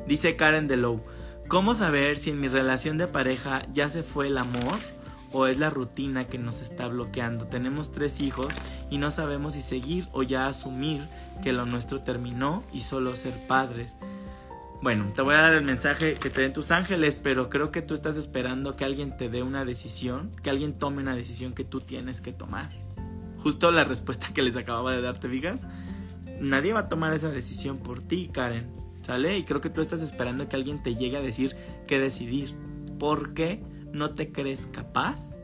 Dice 0.08 0.36
Karen 0.36 0.66
DeLow, 0.66 1.02
¿cómo 1.46 1.74
saber 1.74 2.16
si 2.16 2.30
en 2.30 2.40
mi 2.40 2.48
relación 2.48 2.96
de 2.96 3.06
pareja 3.06 3.66
ya 3.72 3.90
se 3.90 4.02
fue 4.02 4.28
el 4.28 4.38
amor 4.38 4.78
o 5.30 5.46
es 5.46 5.58
la 5.58 5.68
rutina 5.68 6.24
que 6.24 6.38
nos 6.38 6.62
está 6.62 6.88
bloqueando? 6.88 7.46
Tenemos 7.46 7.92
tres 7.92 8.20
hijos 8.20 8.54
y 8.88 8.96
no 8.96 9.10
sabemos 9.10 9.52
si 9.52 9.62
seguir 9.62 10.08
o 10.12 10.22
ya 10.22 10.46
asumir 10.46 11.06
que 11.42 11.52
lo 11.52 11.66
nuestro 11.66 12.00
terminó 12.00 12.62
y 12.72 12.80
solo 12.80 13.14
ser 13.14 13.34
padres. 13.46 13.94
Bueno, 14.84 15.10
te 15.14 15.22
voy 15.22 15.34
a 15.34 15.40
dar 15.40 15.54
el 15.54 15.62
mensaje 15.62 16.12
que 16.12 16.28
te 16.28 16.42
den 16.42 16.52
tus 16.52 16.70
ángeles, 16.70 17.18
pero 17.22 17.48
creo 17.48 17.72
que 17.72 17.80
tú 17.80 17.94
estás 17.94 18.18
esperando 18.18 18.76
que 18.76 18.84
alguien 18.84 19.16
te 19.16 19.30
dé 19.30 19.42
una 19.42 19.64
decisión, 19.64 20.30
que 20.42 20.50
alguien 20.50 20.74
tome 20.74 21.00
una 21.00 21.16
decisión 21.16 21.54
que 21.54 21.64
tú 21.64 21.80
tienes 21.80 22.20
que 22.20 22.34
tomar. 22.34 22.70
Justo 23.38 23.70
la 23.70 23.84
respuesta 23.84 24.28
que 24.34 24.42
les 24.42 24.56
acababa 24.56 24.92
de 24.92 25.00
dar, 25.00 25.18
¿te? 25.18 25.62
Nadie 26.38 26.74
va 26.74 26.80
a 26.80 26.88
tomar 26.90 27.14
esa 27.14 27.30
decisión 27.30 27.78
por 27.78 28.00
ti, 28.00 28.28
Karen, 28.30 28.70
¿sale? 29.00 29.38
Y 29.38 29.44
creo 29.44 29.62
que 29.62 29.70
tú 29.70 29.80
estás 29.80 30.02
esperando 30.02 30.50
que 30.50 30.56
alguien 30.56 30.82
te 30.82 30.96
llegue 30.96 31.16
a 31.16 31.22
decir 31.22 31.56
qué 31.86 31.98
decidir. 31.98 32.54
¿Por 32.98 33.32
qué 33.32 33.62
no 33.94 34.10
te 34.10 34.32
crees 34.32 34.66
capaz 34.66 35.34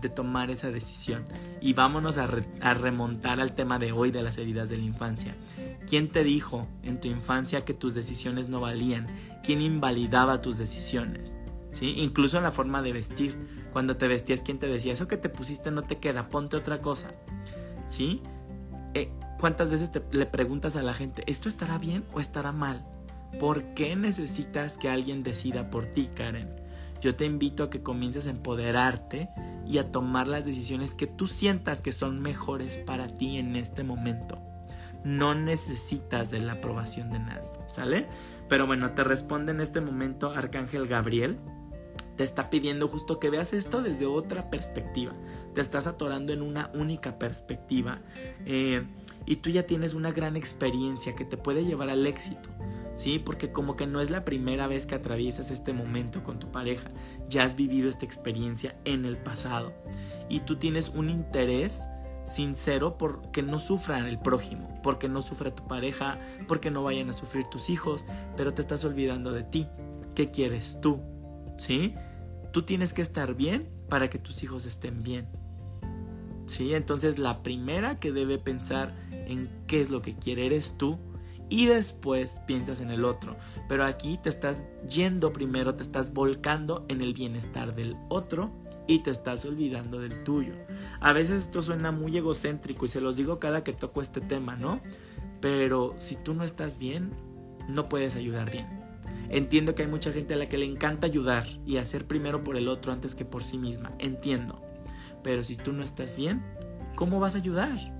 de 0.00 0.08
tomar 0.08 0.50
esa 0.50 0.70
decisión? 0.70 1.26
Y 1.60 1.72
vámonos 1.72 2.18
a, 2.18 2.26
remontar 2.26 3.40
al 3.40 3.54
tema 3.54 3.78
de 3.78 3.92
hoy 3.92 4.10
de 4.10 4.22
las 4.22 4.38
heridas 4.38 4.68
de 4.68 4.76
la 4.76 4.84
infancia. 4.84 5.36
¿Quién 5.88 6.10
te 6.10 6.24
dijo 6.24 6.66
en 6.82 7.00
tu 7.00 7.08
infancia 7.08 7.64
que 7.64 7.74
tus 7.74 7.94
decisiones 7.94 8.48
no 8.48 8.60
valían? 8.60 9.06
¿Quién 9.42 9.60
invalidaba 9.60 10.42
tus 10.42 10.58
decisiones? 10.58 11.34
¿Sí? 11.72 11.94
Incluso 11.98 12.36
en 12.36 12.42
la 12.42 12.52
forma 12.52 12.82
de 12.82 12.92
vestir. 12.92 13.36
Cuando 13.72 13.96
te 13.96 14.08
vestías, 14.08 14.42
¿quién 14.42 14.58
te 14.58 14.66
decía? 14.66 14.92
Eso 14.92 15.08
que 15.08 15.18
te 15.18 15.28
pusiste 15.28 15.70
no 15.70 15.82
te 15.82 15.98
queda, 15.98 16.28
ponte 16.28 16.56
otra 16.56 16.80
cosa. 16.80 17.12
¿Sí? 17.88 18.22
Eh, 18.94 19.10
¿Cuántas 19.38 19.70
veces 19.70 19.90
te, 19.90 20.02
le 20.12 20.26
preguntas 20.26 20.76
a 20.76 20.82
la 20.82 20.94
gente, 20.94 21.22
¿esto 21.26 21.48
estará 21.48 21.76
bien 21.76 22.04
o 22.14 22.20
estará 22.20 22.52
mal? 22.52 22.86
¿Por 23.38 23.74
qué 23.74 23.94
necesitas 23.96 24.78
que 24.78 24.88
alguien 24.88 25.22
decida 25.22 25.68
por 25.68 25.86
ti, 25.86 26.08
Karen? 26.14 26.65
Yo 27.00 27.16
te 27.16 27.24
invito 27.24 27.62
a 27.62 27.70
que 27.70 27.82
comiences 27.82 28.26
a 28.26 28.30
empoderarte 28.30 29.28
y 29.66 29.78
a 29.78 29.90
tomar 29.90 30.28
las 30.28 30.46
decisiones 30.46 30.94
que 30.94 31.06
tú 31.06 31.26
sientas 31.26 31.80
que 31.80 31.92
son 31.92 32.20
mejores 32.20 32.78
para 32.78 33.08
ti 33.08 33.38
en 33.38 33.56
este 33.56 33.82
momento 33.82 34.40
no 35.06 35.36
necesitas 35.36 36.32
de 36.32 36.40
la 36.40 36.54
aprobación 36.54 37.10
de 37.10 37.20
nadie, 37.20 37.48
¿sale? 37.68 38.08
Pero 38.48 38.66
bueno, 38.66 38.90
te 38.90 39.04
responde 39.04 39.52
en 39.52 39.60
este 39.60 39.80
momento 39.80 40.30
Arcángel 40.30 40.88
Gabriel. 40.88 41.38
Te 42.16 42.24
está 42.24 42.50
pidiendo 42.50 42.88
justo 42.88 43.20
que 43.20 43.30
veas 43.30 43.52
esto 43.52 43.82
desde 43.82 44.06
otra 44.06 44.50
perspectiva. 44.50 45.12
Te 45.54 45.60
estás 45.60 45.86
atorando 45.86 46.32
en 46.32 46.42
una 46.42 46.72
única 46.74 47.20
perspectiva. 47.20 48.00
Eh, 48.46 48.84
y 49.26 49.36
tú 49.36 49.50
ya 49.50 49.64
tienes 49.64 49.94
una 49.94 50.10
gran 50.10 50.34
experiencia 50.34 51.14
que 51.14 51.24
te 51.24 51.36
puede 51.36 51.64
llevar 51.64 51.88
al 51.88 52.04
éxito. 52.06 52.48
¿Sí? 52.96 53.20
Porque 53.20 53.52
como 53.52 53.76
que 53.76 53.86
no 53.86 54.00
es 54.00 54.10
la 54.10 54.24
primera 54.24 54.66
vez 54.66 54.86
que 54.86 54.96
atraviesas 54.96 55.52
este 55.52 55.72
momento 55.72 56.24
con 56.24 56.40
tu 56.40 56.50
pareja, 56.50 56.90
ya 57.28 57.44
has 57.44 57.54
vivido 57.54 57.88
esta 57.88 58.04
experiencia 58.04 58.76
en 58.84 59.04
el 59.04 59.16
pasado 59.16 59.72
y 60.28 60.40
tú 60.40 60.56
tienes 60.56 60.88
un 60.88 61.10
interés 61.10 61.86
sincero 62.24 62.98
porque 62.98 63.42
no 63.42 63.60
sufran 63.60 64.06
el 64.06 64.18
prójimo, 64.18 64.80
porque 64.82 65.08
no 65.08 65.22
sufra 65.22 65.54
tu 65.54 65.68
pareja, 65.68 66.18
porque 66.48 66.72
no 66.72 66.82
vayan 66.82 67.10
a 67.10 67.12
sufrir 67.12 67.44
tus 67.44 67.70
hijos, 67.70 68.04
pero 68.36 68.52
te 68.52 68.62
estás 68.62 68.84
olvidando 68.84 69.30
de 69.30 69.44
ti. 69.44 69.68
¿Qué 70.14 70.30
quieres 70.30 70.80
tú? 70.80 71.00
¿Sí? 71.58 71.94
Tú 72.52 72.62
tienes 72.62 72.92
que 72.92 73.02
estar 73.02 73.34
bien 73.34 73.68
para 73.88 74.10
que 74.10 74.18
tus 74.18 74.42
hijos 74.42 74.66
estén 74.66 75.02
bien. 75.02 75.28
¿Sí? 76.46 76.74
Entonces 76.74 77.18
la 77.18 77.42
primera 77.42 77.94
que 77.94 78.10
debe 78.10 78.38
pensar 78.38 78.94
en 79.10 79.50
qué 79.66 79.80
es 79.80 79.90
lo 79.90 80.02
que 80.02 80.16
quiere 80.16 80.46
eres 80.46 80.76
tú 80.78 80.98
y 81.48 81.66
después 81.66 82.40
piensas 82.46 82.80
en 82.80 82.90
el 82.90 83.04
otro. 83.04 83.36
Pero 83.68 83.84
aquí 83.84 84.18
te 84.22 84.28
estás 84.28 84.64
yendo 84.88 85.32
primero, 85.32 85.74
te 85.74 85.82
estás 85.82 86.12
volcando 86.12 86.84
en 86.88 87.00
el 87.02 87.14
bienestar 87.14 87.74
del 87.74 87.96
otro 88.08 88.50
y 88.86 89.00
te 89.00 89.10
estás 89.10 89.44
olvidando 89.44 89.98
del 89.98 90.24
tuyo. 90.24 90.54
A 91.00 91.12
veces 91.12 91.44
esto 91.44 91.62
suena 91.62 91.92
muy 91.92 92.16
egocéntrico 92.16 92.84
y 92.84 92.88
se 92.88 93.00
los 93.00 93.16
digo 93.16 93.38
cada 93.38 93.64
que 93.64 93.72
toco 93.72 94.00
este 94.00 94.20
tema, 94.20 94.56
¿no? 94.56 94.80
Pero 95.40 95.94
si 95.98 96.16
tú 96.16 96.34
no 96.34 96.44
estás 96.44 96.78
bien, 96.78 97.10
no 97.68 97.88
puedes 97.88 98.16
ayudar 98.16 98.50
bien. 98.50 98.66
Entiendo 99.28 99.74
que 99.74 99.82
hay 99.82 99.88
mucha 99.88 100.12
gente 100.12 100.34
a 100.34 100.36
la 100.36 100.48
que 100.48 100.58
le 100.58 100.66
encanta 100.66 101.06
ayudar 101.06 101.46
y 101.66 101.78
hacer 101.78 102.06
primero 102.06 102.44
por 102.44 102.56
el 102.56 102.68
otro 102.68 102.92
antes 102.92 103.14
que 103.14 103.24
por 103.24 103.42
sí 103.42 103.58
misma. 103.58 103.92
Entiendo. 103.98 104.62
Pero 105.22 105.42
si 105.42 105.56
tú 105.56 105.72
no 105.72 105.82
estás 105.82 106.16
bien, 106.16 106.44
¿cómo 106.94 107.18
vas 107.18 107.34
a 107.34 107.38
ayudar? 107.38 107.92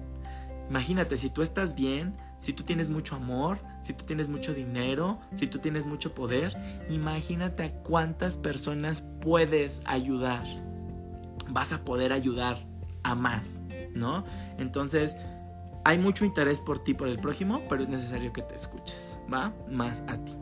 Imagínate, 0.70 1.16
si 1.16 1.30
tú 1.30 1.42
estás 1.42 1.74
bien, 1.74 2.16
si 2.39 2.53
tú 2.53 2.62
tienes 2.62 2.89
mucho 2.89 3.16
amor, 3.16 3.59
si 3.82 3.93
tú 3.93 4.05
tienes 4.05 4.28
mucho 4.28 4.53
dinero, 4.53 5.18
si 5.34 5.47
tú 5.47 5.59
tienes 5.59 5.87
mucho 5.87 6.14
poder, 6.14 6.57
imagínate 6.91 7.62
a 7.64 7.72
cuántas 7.82 8.37
personas 8.37 9.03
puedes 9.20 9.82
ayudar. 9.84 10.45
vas 11.49 11.72
a 11.72 11.84
poder 11.84 12.12
ayudar 12.12 12.59
a 13.05 13.14
más, 13.14 13.61
¿no? 13.95 14.24
Entonces, 14.59 15.16
hay 15.84 15.99
mucho 15.99 16.24
interés 16.24 16.59
por 16.59 16.80
ti, 16.80 16.95
por 16.95 17.07
el 17.07 17.18
prójimo, 17.18 17.62
pero 17.68 17.84
es 17.84 17.89
necesario 17.89 18.32
que 18.32 18.43
te 18.43 18.57
escuches, 18.57 19.20
¿va? 19.32 19.55
Más 19.70 20.03
a 20.09 20.16
ti. 20.16 20.32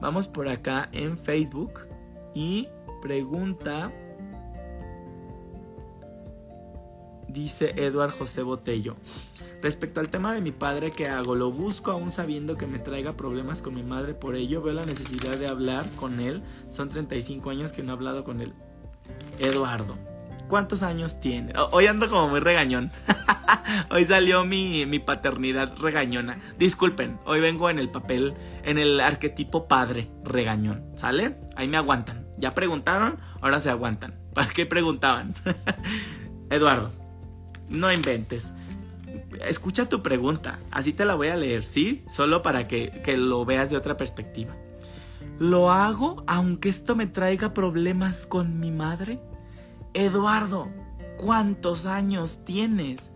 Vamos 0.00 0.28
por 0.28 0.48
acá 0.48 0.88
en 0.92 1.16
Facebook 1.16 1.88
y 2.34 2.68
pregunta, 3.02 3.92
dice 7.28 7.74
Eduard 7.76 8.12
José 8.12 8.42
Botello. 8.42 8.94
Respecto 9.60 9.98
al 9.98 10.08
tema 10.08 10.32
de 10.34 10.40
mi 10.40 10.52
padre, 10.52 10.92
¿qué 10.92 11.08
hago? 11.08 11.34
Lo 11.34 11.50
busco 11.50 11.90
aún 11.90 12.12
sabiendo 12.12 12.56
que 12.56 12.68
me 12.68 12.78
traiga 12.78 13.16
problemas 13.16 13.60
con 13.60 13.74
mi 13.74 13.82
madre, 13.82 14.14
por 14.14 14.36
ello 14.36 14.62
veo 14.62 14.72
la 14.72 14.86
necesidad 14.86 15.36
de 15.36 15.48
hablar 15.48 15.90
con 15.96 16.20
él. 16.20 16.42
Son 16.70 16.88
35 16.88 17.50
años 17.50 17.72
que 17.72 17.82
no 17.82 17.92
he 17.92 17.96
hablado 17.96 18.22
con 18.22 18.40
él. 18.40 18.52
Eduardo, 19.40 19.98
¿cuántos 20.48 20.84
años 20.84 21.18
tiene? 21.18 21.54
Hoy 21.72 21.86
ando 21.86 22.08
como 22.08 22.28
muy 22.28 22.38
regañón. 22.38 22.92
hoy 23.90 24.04
salió 24.04 24.44
mi, 24.44 24.86
mi 24.86 25.00
paternidad 25.00 25.76
regañona. 25.76 26.38
Disculpen, 26.56 27.18
hoy 27.24 27.40
vengo 27.40 27.68
en 27.68 27.80
el 27.80 27.90
papel, 27.90 28.34
en 28.62 28.78
el 28.78 29.00
arquetipo 29.00 29.66
padre 29.66 30.08
regañón. 30.22 30.84
¿Sale? 30.94 31.36
Ahí 31.56 31.66
me 31.66 31.78
aguantan. 31.78 32.28
Ya 32.36 32.54
preguntaron, 32.54 33.18
ahora 33.40 33.60
se 33.60 33.70
aguantan. 33.70 34.20
¿Para 34.34 34.50
qué 34.50 34.66
preguntaban? 34.66 35.34
Eduardo, 36.50 36.92
no 37.68 37.92
inventes 37.92 38.54
escucha 39.46 39.88
tu 39.88 40.02
pregunta, 40.02 40.58
así 40.70 40.92
te 40.92 41.04
la 41.04 41.14
voy 41.14 41.28
a 41.28 41.36
leer, 41.36 41.64
¿sí? 41.64 42.04
Solo 42.08 42.42
para 42.42 42.68
que, 42.68 43.02
que 43.04 43.16
lo 43.16 43.44
veas 43.44 43.70
de 43.70 43.76
otra 43.76 43.96
perspectiva. 43.96 44.56
¿Lo 45.38 45.70
hago 45.70 46.24
aunque 46.26 46.68
esto 46.68 46.96
me 46.96 47.06
traiga 47.06 47.54
problemas 47.54 48.26
con 48.26 48.58
mi 48.58 48.72
madre? 48.72 49.20
Eduardo, 49.94 50.68
¿cuántos 51.16 51.86
años 51.86 52.44
tienes? 52.44 53.12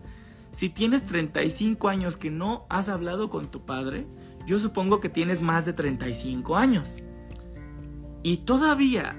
Si 0.51 0.69
tienes 0.69 1.03
35 1.05 1.89
años 1.89 2.15
que 2.15 2.29
no 2.29 2.65
has 2.69 2.87
hablado 2.87 3.29
con 3.29 3.49
tu 3.49 3.65
padre, 3.65 4.07
yo 4.45 4.59
supongo 4.59 4.99
que 4.99 5.09
tienes 5.09 5.41
más 5.41 5.65
de 5.65 5.73
35 5.73 6.55
años. 6.55 7.03
Y 8.21 8.37
todavía 8.37 9.17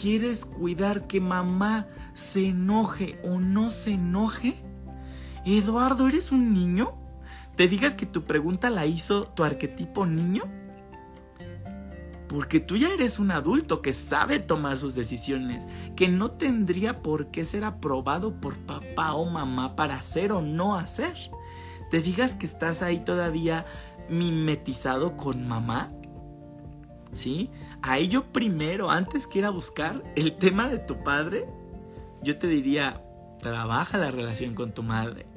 quieres 0.00 0.44
cuidar 0.44 1.06
que 1.06 1.20
mamá 1.20 1.88
se 2.14 2.48
enoje 2.48 3.18
o 3.24 3.40
no 3.40 3.70
se 3.70 3.92
enoje? 3.92 4.63
Eduardo, 5.46 6.08
¿eres 6.08 6.32
un 6.32 6.54
niño? 6.54 6.94
¿Te 7.54 7.68
digas 7.68 7.94
que 7.94 8.06
tu 8.06 8.22
pregunta 8.22 8.70
la 8.70 8.86
hizo 8.86 9.26
tu 9.26 9.44
arquetipo 9.44 10.06
niño? 10.06 10.44
Porque 12.28 12.60
tú 12.60 12.78
ya 12.78 12.88
eres 12.88 13.18
un 13.18 13.30
adulto 13.30 13.82
que 13.82 13.92
sabe 13.92 14.38
tomar 14.38 14.78
sus 14.78 14.94
decisiones, 14.94 15.66
que 15.96 16.08
no 16.08 16.30
tendría 16.30 17.02
por 17.02 17.26
qué 17.26 17.44
ser 17.44 17.62
aprobado 17.64 18.40
por 18.40 18.56
papá 18.56 19.12
o 19.12 19.26
mamá 19.26 19.76
para 19.76 19.96
hacer 19.96 20.32
o 20.32 20.40
no 20.40 20.76
hacer. 20.76 21.14
¿Te 21.90 22.00
digas 22.00 22.34
que 22.34 22.46
estás 22.46 22.80
ahí 22.80 23.00
todavía 23.00 23.66
mimetizado 24.08 25.18
con 25.18 25.46
mamá? 25.46 25.92
¿Sí? 27.12 27.50
Ahí 27.82 28.08
yo 28.08 28.32
primero, 28.32 28.90
antes 28.90 29.26
que 29.26 29.40
ir 29.40 29.44
a 29.44 29.50
buscar 29.50 30.02
el 30.16 30.38
tema 30.38 30.70
de 30.70 30.78
tu 30.78 31.04
padre, 31.04 31.46
yo 32.22 32.38
te 32.38 32.46
diría, 32.46 33.04
trabaja 33.40 33.98
la 33.98 34.10
relación 34.10 34.54
con 34.54 34.72
tu 34.72 34.82
madre 34.82 35.33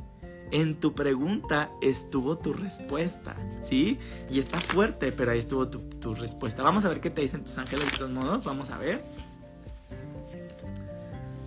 en 0.51 0.79
tu 0.79 0.93
pregunta 0.93 1.69
estuvo 1.81 2.37
tu 2.37 2.53
respuesta, 2.53 3.35
¿sí? 3.61 3.99
Y 4.29 4.39
está 4.39 4.59
fuerte, 4.59 5.11
pero 5.11 5.31
ahí 5.31 5.39
estuvo 5.39 5.67
tu, 5.67 6.15
respuesta. 6.15 6.63
Vamos 6.63 6.85
a 6.85 6.89
ver 6.89 7.01
qué 7.01 7.09
te 7.09 7.21
dicen 7.21 7.43
tus 7.43 7.57
ángeles 7.57 7.91
de 7.91 7.97
todos 7.97 8.11
modos, 8.11 8.43
vamos 8.43 8.69
a 8.69 8.77
ver. 8.77 9.03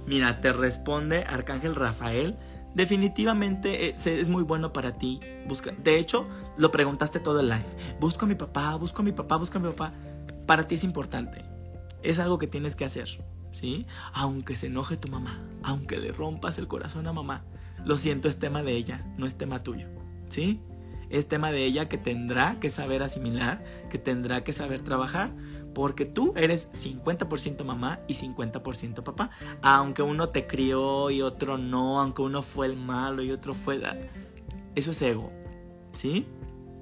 Mira, 0.07 0.41
te 0.41 0.53
responde 0.53 1.25
Arcángel 1.25 1.75
Rafael. 1.75 2.37
Definitivamente 2.75 3.89
eh, 3.89 3.95
es 3.97 4.29
muy 4.29 4.43
bueno 4.43 4.73
para 4.73 4.93
ti. 4.93 5.19
Busca, 5.49 5.73
de 5.73 5.99
hecho, 5.99 6.29
lo 6.57 6.71
preguntaste 6.71 7.21
todo 7.21 7.41
el 7.41 7.49
live. 7.49 7.65
Busco 8.01 8.27
a 8.27 8.29
mi 8.29 8.35
papá, 8.35 8.75
busco 8.77 9.03
a 9.03 9.05
mi 9.05 9.13
papá, 9.13 9.37
busco 9.37 9.59
a 9.59 9.61
mi 9.61 9.69
papá. 9.71 9.93
Para 10.47 10.69
ti 10.69 10.75
es 10.75 10.85
importante. 10.85 11.43
Es 12.03 12.19
algo 12.19 12.39
que 12.39 12.47
tienes 12.47 12.77
que 12.77 12.85
hacer, 12.85 13.09
¿sí? 13.53 13.87
Aunque 14.13 14.57
se 14.57 14.67
enoje 14.67 14.97
tu 14.97 15.09
mamá, 15.09 15.39
aunque 15.63 15.97
le 15.97 16.13
rompas 16.13 16.59
el 16.59 16.69
corazón 16.69 17.07
a 17.07 17.13
mamá, 17.13 17.45
lo 17.85 17.99
siento, 17.99 18.29
es 18.29 18.39
tema 18.39 18.63
de 18.63 18.73
ella, 18.73 19.05
no 19.17 19.27
es 19.27 19.37
tema 19.37 19.63
tuyo. 19.63 19.89
¿Sí? 20.29 20.61
Es 21.11 21.27
tema 21.27 21.51
de 21.51 21.65
ella 21.65 21.89
que 21.89 21.99
tendrá 21.99 22.61
que 22.61 22.71
saber 22.71 23.03
asimilar, 23.03 23.65
que 23.91 23.99
tendrá 23.99 24.45
que 24.45 24.53
saber 24.53 24.81
trabajar, 24.83 25.33
porque 25.75 26.05
tú 26.05 26.33
eres 26.37 26.71
50% 26.73 27.65
mamá 27.65 28.01
y 28.07 28.15
50% 28.15 29.03
papá. 29.03 29.31
Aunque 29.61 30.03
uno 30.03 30.29
te 30.29 30.47
crió 30.47 31.11
y 31.11 31.21
otro 31.23 31.59
no, 31.59 32.01
aunque 32.01 32.23
uno 32.23 32.43
fue 32.43 32.67
el 32.67 32.77
malo 32.77 33.23
y 33.23 33.33
otro 33.33 33.55
fue 33.55 33.77
el... 33.77 33.83
Eso 34.77 34.93
es 34.93 35.03
ego, 35.03 35.33
¿sí? 35.93 36.27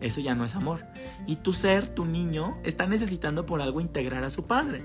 Eso 0.01 0.21
ya 0.21 0.35
no 0.35 0.45
es 0.45 0.55
amor. 0.55 0.85
Y 1.27 1.37
tu 1.37 1.55
ser, 1.55 1.89
tu 1.89 2.05
niño, 2.05 2.59
está 2.65 2.87
necesitando 2.87 3.47
por 3.47 3.63
algo 3.63 3.81
integrar 3.81 4.25
a 4.25 4.31
su 4.31 4.45
padre. 4.45 4.85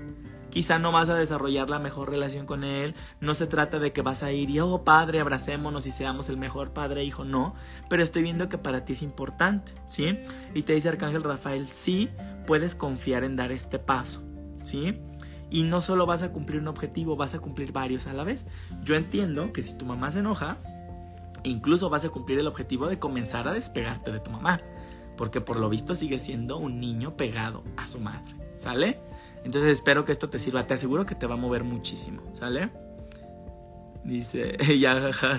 Quizá 0.54 0.78
no 0.78 0.92
vas 0.92 1.08
a 1.08 1.16
desarrollar 1.16 1.68
la 1.68 1.80
mejor 1.80 2.10
relación 2.10 2.46
con 2.46 2.62
él. 2.62 2.94
No 3.18 3.34
se 3.34 3.48
trata 3.48 3.80
de 3.80 3.92
que 3.92 4.02
vas 4.02 4.22
a 4.22 4.30
ir 4.30 4.50
y, 4.50 4.60
oh 4.60 4.84
padre, 4.84 5.18
abracémonos 5.18 5.84
y 5.88 5.90
seamos 5.90 6.28
el 6.28 6.36
mejor 6.36 6.72
padre 6.72 7.00
e 7.00 7.04
hijo. 7.04 7.24
No. 7.24 7.56
Pero 7.88 8.04
estoy 8.04 8.22
viendo 8.22 8.48
que 8.48 8.56
para 8.56 8.84
ti 8.84 8.92
es 8.92 9.02
importante, 9.02 9.72
¿sí? 9.88 10.16
Y 10.54 10.62
te 10.62 10.74
dice 10.74 10.90
Arcángel 10.90 11.24
Rafael, 11.24 11.66
sí, 11.66 12.08
puedes 12.46 12.76
confiar 12.76 13.24
en 13.24 13.34
dar 13.34 13.50
este 13.50 13.80
paso, 13.80 14.22
¿sí? 14.62 15.00
Y 15.50 15.64
no 15.64 15.80
solo 15.80 16.06
vas 16.06 16.22
a 16.22 16.30
cumplir 16.30 16.60
un 16.60 16.68
objetivo, 16.68 17.16
vas 17.16 17.34
a 17.34 17.40
cumplir 17.40 17.72
varios 17.72 18.06
a 18.06 18.12
la 18.12 18.22
vez. 18.22 18.46
Yo 18.84 18.94
entiendo 18.94 19.52
que 19.52 19.60
si 19.60 19.74
tu 19.74 19.84
mamá 19.86 20.12
se 20.12 20.20
enoja, 20.20 20.58
incluso 21.42 21.90
vas 21.90 22.04
a 22.04 22.10
cumplir 22.10 22.38
el 22.38 22.46
objetivo 22.46 22.86
de 22.86 23.00
comenzar 23.00 23.48
a 23.48 23.52
despegarte 23.54 24.12
de 24.12 24.20
tu 24.20 24.30
mamá. 24.30 24.60
Porque 25.16 25.40
por 25.40 25.58
lo 25.58 25.68
visto 25.68 25.96
sigue 25.96 26.20
siendo 26.20 26.58
un 26.58 26.78
niño 26.78 27.16
pegado 27.16 27.64
a 27.76 27.88
su 27.88 27.98
madre. 27.98 28.36
¿Sale? 28.56 29.00
Entonces 29.44 29.72
espero 29.72 30.04
que 30.04 30.12
esto 30.12 30.30
te 30.30 30.38
sirva. 30.38 30.66
Te 30.66 30.74
aseguro 30.74 31.06
que 31.06 31.14
te 31.14 31.26
va 31.26 31.34
a 31.34 31.38
mover 31.38 31.64
muchísimo. 31.64 32.22
¿Sale? 32.32 32.70
Dice, 34.04 34.56
ya, 34.78 35.00
jaja. 35.00 35.38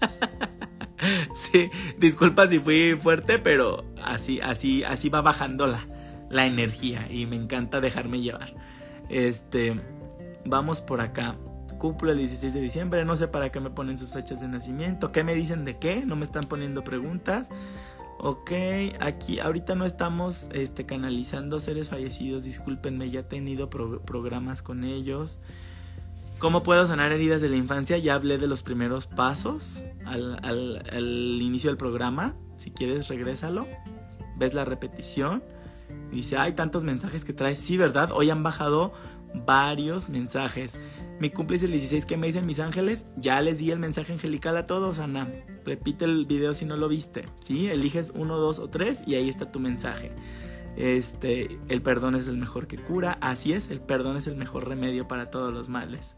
sí, 1.34 1.70
disculpa 1.98 2.48
si 2.48 2.58
fui 2.58 2.94
fuerte, 3.00 3.38
pero 3.38 3.84
así, 4.02 4.40
así, 4.42 4.84
así 4.84 5.08
va 5.08 5.20
bajando 5.20 5.66
la, 5.66 6.46
energía 6.46 7.06
y 7.10 7.26
me 7.26 7.36
encanta 7.36 7.80
dejarme 7.80 8.20
llevar. 8.20 8.54
Este, 9.08 9.80
vamos 10.44 10.80
por 10.80 11.00
acá. 11.00 11.36
Cúpula 11.78 12.12
el 12.12 12.18
16 12.18 12.52
de 12.52 12.60
diciembre, 12.60 13.04
no 13.06 13.16
sé 13.16 13.28
para 13.28 13.50
qué 13.50 13.58
me 13.58 13.70
ponen 13.70 13.96
sus 13.96 14.12
fechas 14.12 14.42
de 14.42 14.48
nacimiento, 14.48 15.12
qué 15.12 15.24
me 15.24 15.34
dicen 15.34 15.64
de 15.64 15.78
qué, 15.78 16.04
no 16.04 16.14
me 16.14 16.24
están 16.24 16.44
poniendo 16.44 16.84
preguntas. 16.84 17.48
Ok, 18.22 18.52
aquí 19.00 19.40
ahorita 19.40 19.74
no 19.74 19.86
estamos 19.86 20.50
este, 20.52 20.84
canalizando 20.84 21.58
seres 21.58 21.88
fallecidos, 21.88 22.44
discúlpenme, 22.44 23.08
ya 23.08 23.20
he 23.20 23.22
tenido 23.22 23.70
programas 23.70 24.60
con 24.60 24.84
ellos. 24.84 25.40
¿Cómo 26.38 26.62
puedo 26.62 26.86
sanar 26.86 27.12
heridas 27.12 27.40
de 27.40 27.48
la 27.48 27.56
infancia? 27.56 27.96
Ya 27.96 28.14
hablé 28.14 28.36
de 28.36 28.46
los 28.46 28.62
primeros 28.62 29.06
pasos 29.06 29.82
al, 30.04 31.40
inicio 31.40 31.70
del 31.70 31.78
programa. 31.78 32.34
Si 32.56 32.70
quieres, 32.70 33.08
regrésalo. 33.08 33.66
Ves 34.36 34.52
la 34.52 34.66
repetición. 34.66 35.42
Dice, 36.10 36.36
hay 36.36 36.52
tantos 36.52 36.84
mensajes 36.84 37.24
que 37.24 37.32
traes. 37.32 37.58
Sí, 37.58 37.78
¿verdad? 37.78 38.12
Hoy 38.12 38.28
han 38.28 38.42
bajado 38.42 38.92
varios 39.34 40.08
mensajes. 40.08 40.78
Mi 41.18 41.30
cumple 41.30 41.56
el 41.58 41.70
16, 41.70 42.06
¿qué 42.06 42.16
me 42.16 42.26
dicen 42.26 42.46
mis 42.46 42.60
ángeles? 42.60 43.06
Ya 43.16 43.40
les 43.40 43.58
di 43.58 43.70
el 43.70 43.78
mensaje 43.78 44.12
angelical 44.12 44.56
a 44.56 44.66
todos, 44.66 44.98
Ana. 44.98 45.30
Repite 45.64 46.04
el 46.04 46.26
video 46.26 46.54
si 46.54 46.64
no 46.64 46.76
lo 46.76 46.88
viste, 46.88 47.26
¿sí? 47.40 47.68
Eliges 47.68 48.12
uno, 48.14 48.36
dos 48.38 48.58
o 48.58 48.68
tres 48.68 49.02
y 49.06 49.14
ahí 49.14 49.28
está 49.28 49.52
tu 49.52 49.60
mensaje. 49.60 50.12
Este, 50.76 51.58
el 51.68 51.82
perdón 51.82 52.14
es 52.14 52.28
el 52.28 52.36
mejor 52.36 52.66
que 52.66 52.78
cura. 52.78 53.18
Así 53.20 53.52
es, 53.52 53.70
el 53.70 53.80
perdón 53.80 54.16
es 54.16 54.26
el 54.26 54.36
mejor 54.36 54.68
remedio 54.68 55.06
para 55.08 55.30
todos 55.30 55.52
los 55.52 55.68
males. 55.68 56.16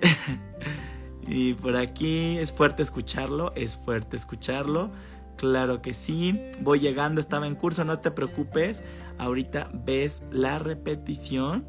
y 1.26 1.54
por 1.54 1.76
aquí 1.76 2.38
es 2.38 2.52
fuerte 2.52 2.82
escucharlo, 2.82 3.52
es 3.56 3.76
fuerte 3.76 4.16
escucharlo. 4.16 4.92
Claro 5.36 5.82
que 5.82 5.94
sí. 5.94 6.40
Voy 6.60 6.78
llegando, 6.78 7.20
estaba 7.20 7.46
en 7.46 7.56
curso, 7.56 7.84
no 7.84 7.98
te 7.98 8.10
preocupes. 8.10 8.84
Ahorita 9.18 9.70
ves 9.72 10.22
la 10.30 10.58
repetición 10.58 11.66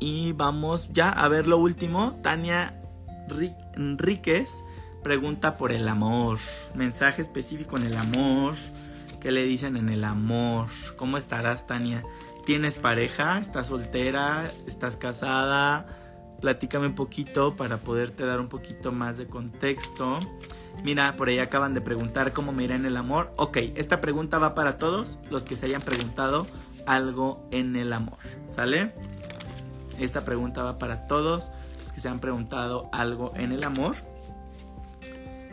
y, 0.00 0.32
vamos 0.32 0.90
ya 0.92 1.10
a 1.10 1.28
ver 1.28 1.46
lo 1.46 1.58
último. 1.58 2.18
Tania 2.22 2.80
Enríquez 3.76 4.64
pregunta 5.04 5.54
por 5.54 5.70
el 5.70 5.88
amor. 5.88 6.38
Mensaje 6.74 7.22
específico 7.22 7.76
en 7.76 7.84
el 7.84 7.96
amor. 7.96 8.54
¿Qué 9.20 9.30
le 9.30 9.44
dicen 9.44 9.76
en 9.76 9.88
el 9.88 10.02
amor? 10.04 10.66
¿Cómo 10.96 11.16
estarás, 11.16 11.66
Tania? 11.66 12.02
¿Tienes 12.44 12.74
pareja? 12.74 13.38
¿Estás 13.38 13.68
soltera? 13.68 14.50
¿Estás 14.66 14.96
casada? 14.96 15.86
Platícame 16.40 16.88
un 16.88 16.94
poquito 16.94 17.54
para 17.54 17.78
poderte 17.78 18.26
dar 18.26 18.40
un 18.40 18.48
poquito 18.48 18.90
más 18.90 19.16
de 19.16 19.26
contexto. 19.26 20.18
Mira, 20.82 21.14
por 21.16 21.28
ahí 21.28 21.38
acaban 21.38 21.72
de 21.72 21.80
preguntar 21.80 22.32
cómo 22.32 22.52
me 22.52 22.64
irá 22.64 22.74
en 22.74 22.84
el 22.84 22.96
amor. 22.96 23.32
Ok, 23.36 23.58
esta 23.76 24.00
pregunta 24.00 24.38
va 24.38 24.54
para 24.54 24.76
todos 24.76 25.20
los 25.30 25.44
que 25.44 25.54
se 25.54 25.66
hayan 25.66 25.82
preguntado 25.82 26.46
algo 26.86 27.46
en 27.50 27.76
el 27.76 27.92
amor. 27.92 28.18
¿Sale? 28.46 28.94
Esta 29.98 30.24
pregunta 30.24 30.62
va 30.62 30.78
para 30.78 31.06
todos 31.06 31.50
los 31.82 31.92
que 31.92 32.00
se 32.00 32.08
han 32.08 32.18
preguntado 32.18 32.88
algo 32.92 33.32
en 33.36 33.52
el 33.52 33.62
amor, 33.64 33.96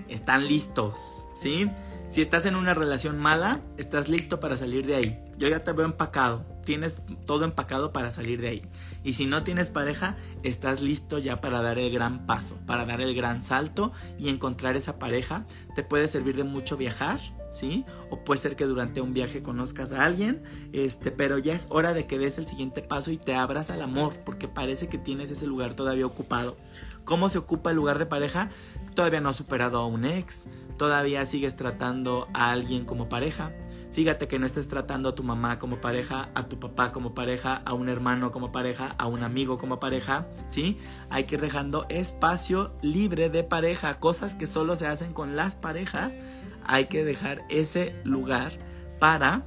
están 0.07 0.47
listos, 0.47 1.25
¿sí? 1.33 1.69
Si 2.09 2.21
estás 2.21 2.45
en 2.45 2.55
una 2.55 2.73
relación 2.73 3.17
mala, 3.17 3.61
estás 3.77 4.09
listo 4.09 4.41
para 4.41 4.57
salir 4.57 4.85
de 4.85 4.95
ahí. 4.95 5.23
Yo 5.37 5.47
ya 5.47 5.63
te 5.63 5.71
veo 5.71 5.85
empacado, 5.85 6.43
tienes 6.65 7.01
todo 7.25 7.45
empacado 7.45 7.93
para 7.93 8.11
salir 8.11 8.41
de 8.41 8.49
ahí. 8.49 8.61
Y 9.03 9.13
si 9.13 9.25
no 9.25 9.43
tienes 9.43 9.69
pareja, 9.69 10.17
estás 10.43 10.81
listo 10.81 11.19
ya 11.19 11.39
para 11.39 11.61
dar 11.61 11.79
el 11.79 11.91
gran 11.91 12.25
paso, 12.25 12.57
para 12.65 12.85
dar 12.85 12.99
el 12.99 13.15
gran 13.15 13.43
salto 13.43 13.93
y 14.19 14.27
encontrar 14.27 14.75
esa 14.75 14.99
pareja. 14.99 15.45
Te 15.73 15.83
puede 15.83 16.09
servir 16.09 16.35
de 16.35 16.43
mucho 16.43 16.75
viajar, 16.75 17.21
¿sí? 17.51 17.85
O 18.09 18.23
puede 18.23 18.41
ser 18.41 18.55
que 18.55 18.65
durante 18.65 19.01
un 19.01 19.13
viaje 19.13 19.43
conozcas 19.43 19.91
a 19.91 20.05
alguien, 20.05 20.43
este, 20.73 21.11
pero 21.11 21.37
ya 21.37 21.53
es 21.53 21.67
hora 21.69 21.93
de 21.93 22.07
que 22.07 22.17
des 22.17 22.37
el 22.37 22.47
siguiente 22.47 22.81
paso 22.81 23.11
y 23.11 23.17
te 23.17 23.35
abras 23.35 23.69
al 23.69 23.81
amor, 23.81 24.13
porque 24.25 24.47
parece 24.47 24.87
que 24.87 24.97
tienes 24.97 25.29
ese 25.31 25.47
lugar 25.47 25.73
todavía 25.73 26.05
ocupado. 26.05 26.57
¿Cómo 27.05 27.29
se 27.29 27.37
ocupa 27.37 27.71
el 27.71 27.75
lugar 27.75 27.99
de 27.99 28.05
pareja? 28.05 28.49
Todavía 28.95 29.21
no 29.21 29.29
has 29.29 29.35
superado 29.35 29.79
a 29.79 29.85
un 29.85 30.05
ex, 30.05 30.47
todavía 30.77 31.25
sigues 31.25 31.55
tratando 31.55 32.27
a 32.33 32.51
alguien 32.51 32.85
como 32.85 33.09
pareja. 33.09 33.53
Fíjate 33.91 34.29
que 34.29 34.39
no 34.39 34.45
estés 34.45 34.69
tratando 34.69 35.09
a 35.09 35.15
tu 35.15 35.23
mamá 35.23 35.59
como 35.59 35.81
pareja, 35.81 36.29
a 36.33 36.47
tu 36.47 36.59
papá 36.59 36.93
como 36.93 37.13
pareja, 37.13 37.61
a 37.65 37.73
un 37.73 37.89
hermano 37.89 38.31
como 38.31 38.51
pareja, 38.51 38.95
a 38.97 39.07
un 39.07 39.21
amigo 39.21 39.57
como 39.57 39.79
pareja, 39.79 40.27
¿sí? 40.47 40.77
Hay 41.09 41.25
que 41.25 41.35
ir 41.35 41.41
dejando 41.41 41.85
espacio 41.89 42.73
libre 42.81 43.29
de 43.29 43.43
pareja, 43.43 43.99
cosas 43.99 44.33
que 44.33 44.47
solo 44.47 44.77
se 44.77 44.87
hacen 44.87 45.11
con 45.11 45.35
las 45.35 45.55
parejas. 45.55 46.17
Hay 46.65 46.85
que 46.85 47.03
dejar 47.03 47.43
ese 47.49 47.95
lugar 48.03 48.51
para 48.99 49.45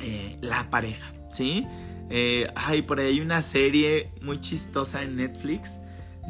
eh, 0.00 0.36
la 0.40 0.68
pareja, 0.70 1.12
¿sí? 1.30 1.66
Eh, 2.10 2.48
ay, 2.54 2.82
por 2.82 3.00
ahí 3.00 3.06
hay 3.06 3.20
una 3.20 3.42
serie 3.42 4.10
muy 4.20 4.40
chistosa 4.40 5.02
en 5.02 5.16
Netflix, 5.16 5.80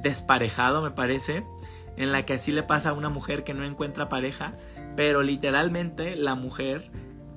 Desparejado 0.03 0.82
me 0.82 0.90
parece, 0.90 1.44
en 1.97 2.12
la 2.12 2.24
que 2.24 2.34
así 2.34 2.53
le 2.53 2.62
pasa 2.62 2.90
a 2.90 2.92
una 2.92 3.09
mujer 3.09 3.44
que 3.44 3.55
no 3.55 3.64
encuentra 3.64 4.09
pareja, 4.09 4.55
pero 4.94 5.22
literalmente 5.22 6.16
la 6.16 6.34
mujer 6.34 6.90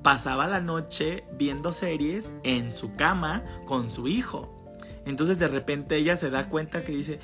pasaba 0.03 0.47
la 0.47 0.62
noche 0.62 1.26
viendo 1.38 1.74
series 1.74 2.32
en 2.43 2.74
su 2.74 2.95
cama 2.95 3.43
con 3.66 3.89
su 3.89 4.07
hijo. 4.07 4.55
Entonces 5.05 5.39
de 5.39 5.47
repente 5.47 5.95
ella 5.95 6.16
se 6.16 6.30
da 6.30 6.49
cuenta 6.49 6.84
que 6.84 6.91
dice, 6.91 7.20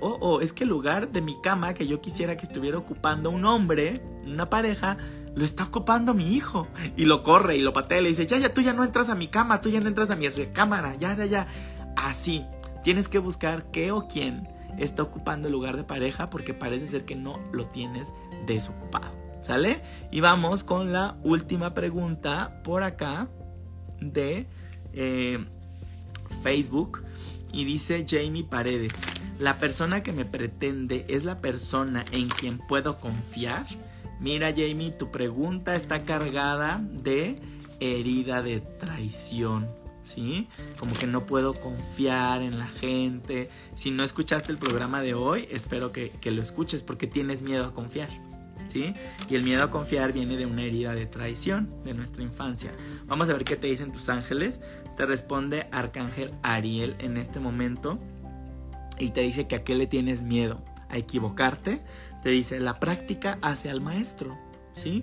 oh, 0.00 0.18
oh, 0.20 0.40
es 0.40 0.52
que 0.52 0.64
el 0.64 0.70
lugar 0.70 1.10
de 1.10 1.20
mi 1.20 1.40
cama 1.40 1.74
que 1.74 1.86
yo 1.86 2.00
quisiera 2.00 2.36
que 2.36 2.46
estuviera 2.46 2.78
ocupando 2.78 3.30
un 3.30 3.44
hombre, 3.44 4.02
una 4.24 4.50
pareja, 4.50 4.98
lo 5.34 5.44
está 5.44 5.64
ocupando 5.64 6.14
mi 6.14 6.34
hijo. 6.34 6.66
Y 6.96 7.04
lo 7.04 7.22
corre 7.22 7.56
y 7.56 7.60
lo 7.60 7.72
patea 7.72 8.00
y 8.00 8.06
dice, 8.06 8.26
ya, 8.26 8.36
ya, 8.38 8.52
tú 8.52 8.60
ya 8.60 8.72
no 8.72 8.84
entras 8.84 9.08
a 9.08 9.14
mi 9.14 9.28
cama, 9.28 9.60
tú 9.60 9.68
ya 9.70 9.80
no 9.80 9.88
entras 9.88 10.10
a 10.10 10.16
mi 10.16 10.28
recámara, 10.28 10.96
ya, 10.96 11.14
ya, 11.14 11.26
ya. 11.26 11.46
Así, 11.96 12.44
tienes 12.82 13.08
que 13.08 13.18
buscar 13.18 13.70
qué 13.70 13.92
o 13.92 14.08
quién 14.08 14.48
está 14.78 15.02
ocupando 15.02 15.48
el 15.48 15.52
lugar 15.52 15.76
de 15.76 15.84
pareja 15.84 16.30
porque 16.30 16.54
parece 16.54 16.88
ser 16.88 17.04
que 17.04 17.16
no 17.16 17.38
lo 17.52 17.66
tienes 17.66 18.12
desocupado. 18.46 19.16
¿Sale? 19.42 19.80
Y 20.10 20.20
vamos 20.20 20.64
con 20.64 20.92
la 20.92 21.16
última 21.22 21.72
pregunta 21.72 22.60
por 22.64 22.82
acá 22.82 23.28
de 24.00 24.46
eh, 24.92 25.44
Facebook. 26.42 27.04
Y 27.52 27.64
dice 27.64 28.04
Jamie 28.06 28.44
Paredes, 28.44 28.92
¿la 29.38 29.56
persona 29.56 30.02
que 30.02 30.12
me 30.12 30.24
pretende 30.24 31.04
es 31.08 31.24
la 31.24 31.40
persona 31.40 32.04
en 32.12 32.28
quien 32.28 32.58
puedo 32.58 32.96
confiar? 32.96 33.66
Mira 34.20 34.50
Jamie, 34.50 34.90
tu 34.90 35.10
pregunta 35.10 35.76
está 35.76 36.02
cargada 36.02 36.80
de 36.82 37.36
herida 37.80 38.42
de 38.42 38.60
traición. 38.60 39.68
¿sí? 40.08 40.48
Como 40.78 40.94
que 40.94 41.06
no 41.06 41.26
puedo 41.26 41.54
confiar 41.54 42.42
en 42.42 42.58
la 42.58 42.66
gente. 42.66 43.50
Si 43.74 43.90
no 43.90 44.02
escuchaste 44.02 44.50
el 44.50 44.58
programa 44.58 45.02
de 45.02 45.14
hoy, 45.14 45.46
espero 45.50 45.92
que, 45.92 46.12
lo 46.24 46.42
escuches 46.42 46.82
porque 46.82 47.06
tienes 47.06 47.42
miedo 47.42 47.66
a 47.66 47.74
confiar. 47.74 48.08
¿Sí? 48.68 48.92
Y 49.30 49.34
el 49.34 49.44
miedo 49.44 49.62
a 49.62 49.70
confiar 49.70 50.12
viene 50.12 50.36
de 50.36 50.44
una 50.44 50.62
herida 50.62 50.94
de 50.94 51.06
traición 51.06 51.72
de 51.84 51.94
nuestra 51.94 52.22
infancia. 52.22 52.72
Vamos 53.06 53.30
a 53.30 53.32
ver 53.32 53.44
qué 53.44 53.56
te 53.56 53.66
dicen 53.66 53.92
tus 53.92 54.08
ángeles. 54.08 54.60
Te 54.96 55.06
responde 55.06 55.68
Arcángel 55.70 56.34
Ariel 56.42 56.96
en 56.98 57.16
este 57.16 57.40
momento 57.40 57.98
y 58.98 59.10
te 59.10 59.22
dice 59.22 59.46
que 59.46 59.56
a 59.56 59.64
qué 59.64 59.74
le 59.74 59.86
tienes 59.86 60.22
miedo, 60.22 60.62
a 60.88 60.96
equivocarte. 60.98 61.80
Te 62.22 62.30
dice, 62.30 62.60
la 62.60 62.80
práctica 62.80 63.38
hace 63.42 63.70
al 63.70 63.80
maestro, 63.80 64.36
¿sí? 64.72 65.02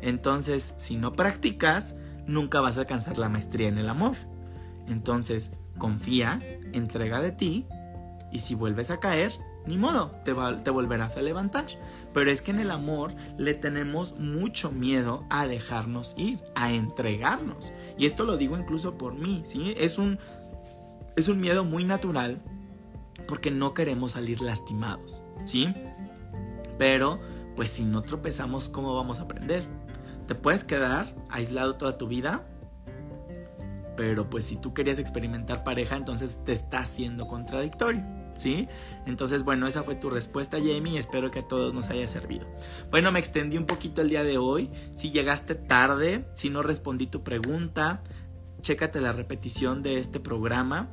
Entonces, 0.00 0.74
si 0.76 0.96
no 0.96 1.12
practicas, 1.12 1.94
nunca 2.26 2.60
vas 2.60 2.76
a 2.76 2.80
alcanzar 2.80 3.18
la 3.18 3.28
maestría 3.28 3.68
en 3.68 3.78
el 3.78 3.88
amor. 3.88 4.16
Entonces, 4.88 5.52
confía, 5.78 6.38
entrega 6.72 7.20
de 7.20 7.32
ti 7.32 7.66
y 8.32 8.38
si 8.38 8.54
vuelves 8.54 8.90
a 8.90 9.00
caer, 9.00 9.32
ni 9.66 9.76
modo, 9.76 10.12
te, 10.24 10.34
te, 10.64 10.70
volverás 10.70 11.16
a 11.16 11.22
levantar. 11.22 11.66
Pero 12.14 12.30
es 12.30 12.40
que 12.40 12.50
en 12.50 12.60
el 12.60 12.70
amor 12.70 13.14
le 13.36 13.54
tenemos 13.54 14.18
mucho 14.18 14.72
miedo 14.72 15.24
a 15.28 15.46
dejarnos 15.46 16.14
ir, 16.16 16.40
a 16.54 16.72
entregarnos. 16.72 17.72
Y 17.98 18.06
esto 18.06 18.24
lo 18.24 18.38
digo 18.38 18.56
incluso 18.56 18.96
por 18.96 19.14
mí, 19.14 19.42
¿sí? 19.44 19.74
Es 19.76 19.98
un, 19.98 20.18
es 21.16 21.28
un 21.28 21.40
miedo 21.40 21.64
muy 21.64 21.84
natural 21.84 22.40
porque 23.26 23.50
no 23.50 23.74
queremos 23.74 24.12
salir 24.12 24.40
lastimados, 24.40 25.22
¿sí? 25.44 25.72
Pero, 26.78 27.20
pues 27.56 27.70
si 27.70 27.84
no 27.84 28.02
tropezamos, 28.02 28.68
¿cómo 28.68 28.94
vamos 28.94 29.18
a 29.18 29.22
aprender? 29.22 29.66
te 30.30 30.36
puedes 30.36 30.62
quedar 30.62 31.12
aislado 31.28 31.74
toda 31.74 31.98
tu 31.98 32.06
vida, 32.06 32.46
pero 33.96 34.30
pues 34.30 34.44
si 34.44 34.54
tú 34.54 34.72
querías 34.72 35.00
experimentar 35.00 35.64
pareja, 35.64 35.96
entonces 35.96 36.38
te 36.44 36.52
está 36.52 36.78
haciendo 36.78 37.26
contradictorio. 37.26 38.04
¿Sí? 38.36 38.68
Entonces, 39.06 39.42
bueno, 39.42 39.66
esa 39.66 39.82
fue 39.82 39.96
tu 39.96 40.08
respuesta, 40.08 40.58
Jamie, 40.58 41.00
espero 41.00 41.32
que 41.32 41.40
a 41.40 41.48
todos 41.48 41.74
nos 41.74 41.90
haya 41.90 42.06
servido. 42.06 42.46
Bueno, 42.92 43.10
me 43.10 43.18
extendí 43.18 43.58
un 43.58 43.66
poquito 43.66 44.02
el 44.02 44.08
día 44.08 44.22
de 44.22 44.38
hoy. 44.38 44.70
Si 44.94 45.10
llegaste 45.10 45.56
tarde, 45.56 46.24
si 46.32 46.48
no 46.48 46.62
respondí 46.62 47.08
tu 47.08 47.24
pregunta, 47.24 48.04
chécate 48.60 49.00
la 49.00 49.10
repetición 49.10 49.82
de 49.82 49.98
este 49.98 50.20
programa. 50.20 50.90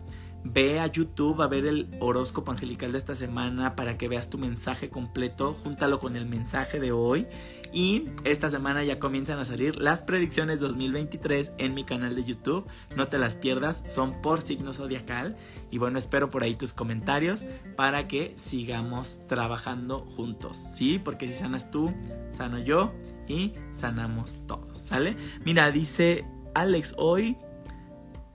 Ve 0.54 0.80
a 0.80 0.88
YouTube 0.88 1.42
a 1.42 1.48
ver 1.48 1.66
el 1.66 1.90
horóscopo 2.00 2.52
angelical 2.52 2.94
de 2.94 2.98
esta 2.98 3.16
semana 3.16 3.76
para 3.76 3.98
que 3.98 4.08
veas 4.08 4.30
tu 4.30 4.38
mensaje 4.38 4.90
completo, 4.90 5.54
júntalo 5.62 6.00
con 6.00 6.16
el 6.16 6.26
mensaje 6.26 6.80
de 6.80 6.94
hoy. 6.94 7.28
Y 7.74 8.10
esta 8.24 8.50
semana 8.50 8.84
ya 8.86 8.98
comienzan 8.98 9.40
a 9.40 9.46
salir 9.46 9.76
las 9.76 10.04
predicciones 10.04 10.62
2023 10.62 11.52
en 11.58 11.74
mi 11.74 11.84
canal 11.84 12.16
de 12.16 12.24
YouTube. 12.24 12.66
No 12.96 13.10
te 13.10 13.18
las 13.18 13.36
pierdas, 13.36 13.84
son 13.88 14.22
por 14.22 14.42
signo 14.42 14.72
zodiacal. 14.72 15.36
Y 15.70 15.80
bueno, 15.80 16.00
espero 16.00 16.30
por 16.30 16.44
ahí 16.44 16.56
tus 16.56 16.72
comentarios 16.72 17.46
para 17.76 18.08
que 18.08 18.34
sigamos 18.38 19.22
trabajando 19.28 20.00
juntos. 20.16 20.58
Sí, 20.58 20.98
porque 20.98 21.28
si 21.28 21.36
sanas 21.36 21.72
tú, 21.72 21.94
sano 22.32 22.58
yo 22.58 22.94
y 23.28 23.54
sanamos 23.74 24.44
todos. 24.48 24.78
¿Sale? 24.78 25.18
Mira, 25.44 25.72
dice 25.72 26.26
Alex, 26.56 26.96
hoy 26.98 27.38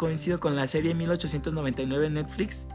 coincido 0.03 0.41
con 0.41 0.57
la 0.57 0.67
serie 0.67 0.95
1899 0.95 2.11
Netflix. 2.11 2.67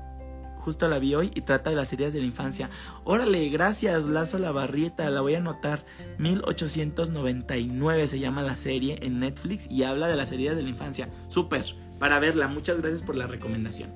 Justo 0.60 0.88
la 0.88 0.98
vi 0.98 1.14
hoy 1.14 1.30
y 1.36 1.42
trata 1.42 1.70
de 1.70 1.76
las 1.76 1.92
heridas 1.92 2.14
de 2.14 2.22
la 2.22 2.26
infancia. 2.26 2.70
Órale, 3.04 3.50
gracias 3.50 4.06
Lazo 4.06 4.38
La 4.40 4.54
Barrieta, 4.54 5.10
la 5.10 5.20
voy 5.20 5.36
a 5.36 5.40
anotar. 5.40 5.84
1899 6.20 8.08
se 8.08 8.20
llama 8.20 8.44
la 8.44 8.56
serie 8.56 9.00
en 9.02 9.20
Netflix 9.20 9.70
y 9.70 9.84
habla 9.84 10.08
de 10.08 10.16
las 10.16 10.32
heridas 10.32 10.56
de 10.56 10.64
la 10.64 10.70
infancia. 10.70 11.10
Súper, 11.28 11.66
para 12.00 12.20
verla. 12.20 12.48
Muchas 12.48 12.78
gracias 12.78 13.04
por 13.04 13.18
la 13.18 13.28
recomendación. 13.28 13.94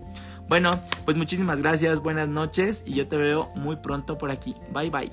Bueno, 0.50 0.78
pues 1.06 1.16
muchísimas 1.16 1.62
gracias, 1.62 2.02
buenas 2.02 2.28
noches 2.28 2.84
y 2.86 2.96
yo 2.96 3.08
te 3.08 3.16
veo 3.16 3.50
muy 3.56 3.78
pronto 3.78 4.18
por 4.18 4.30
aquí. 4.30 4.58
Bye 4.74 4.90
bye. 4.90 5.12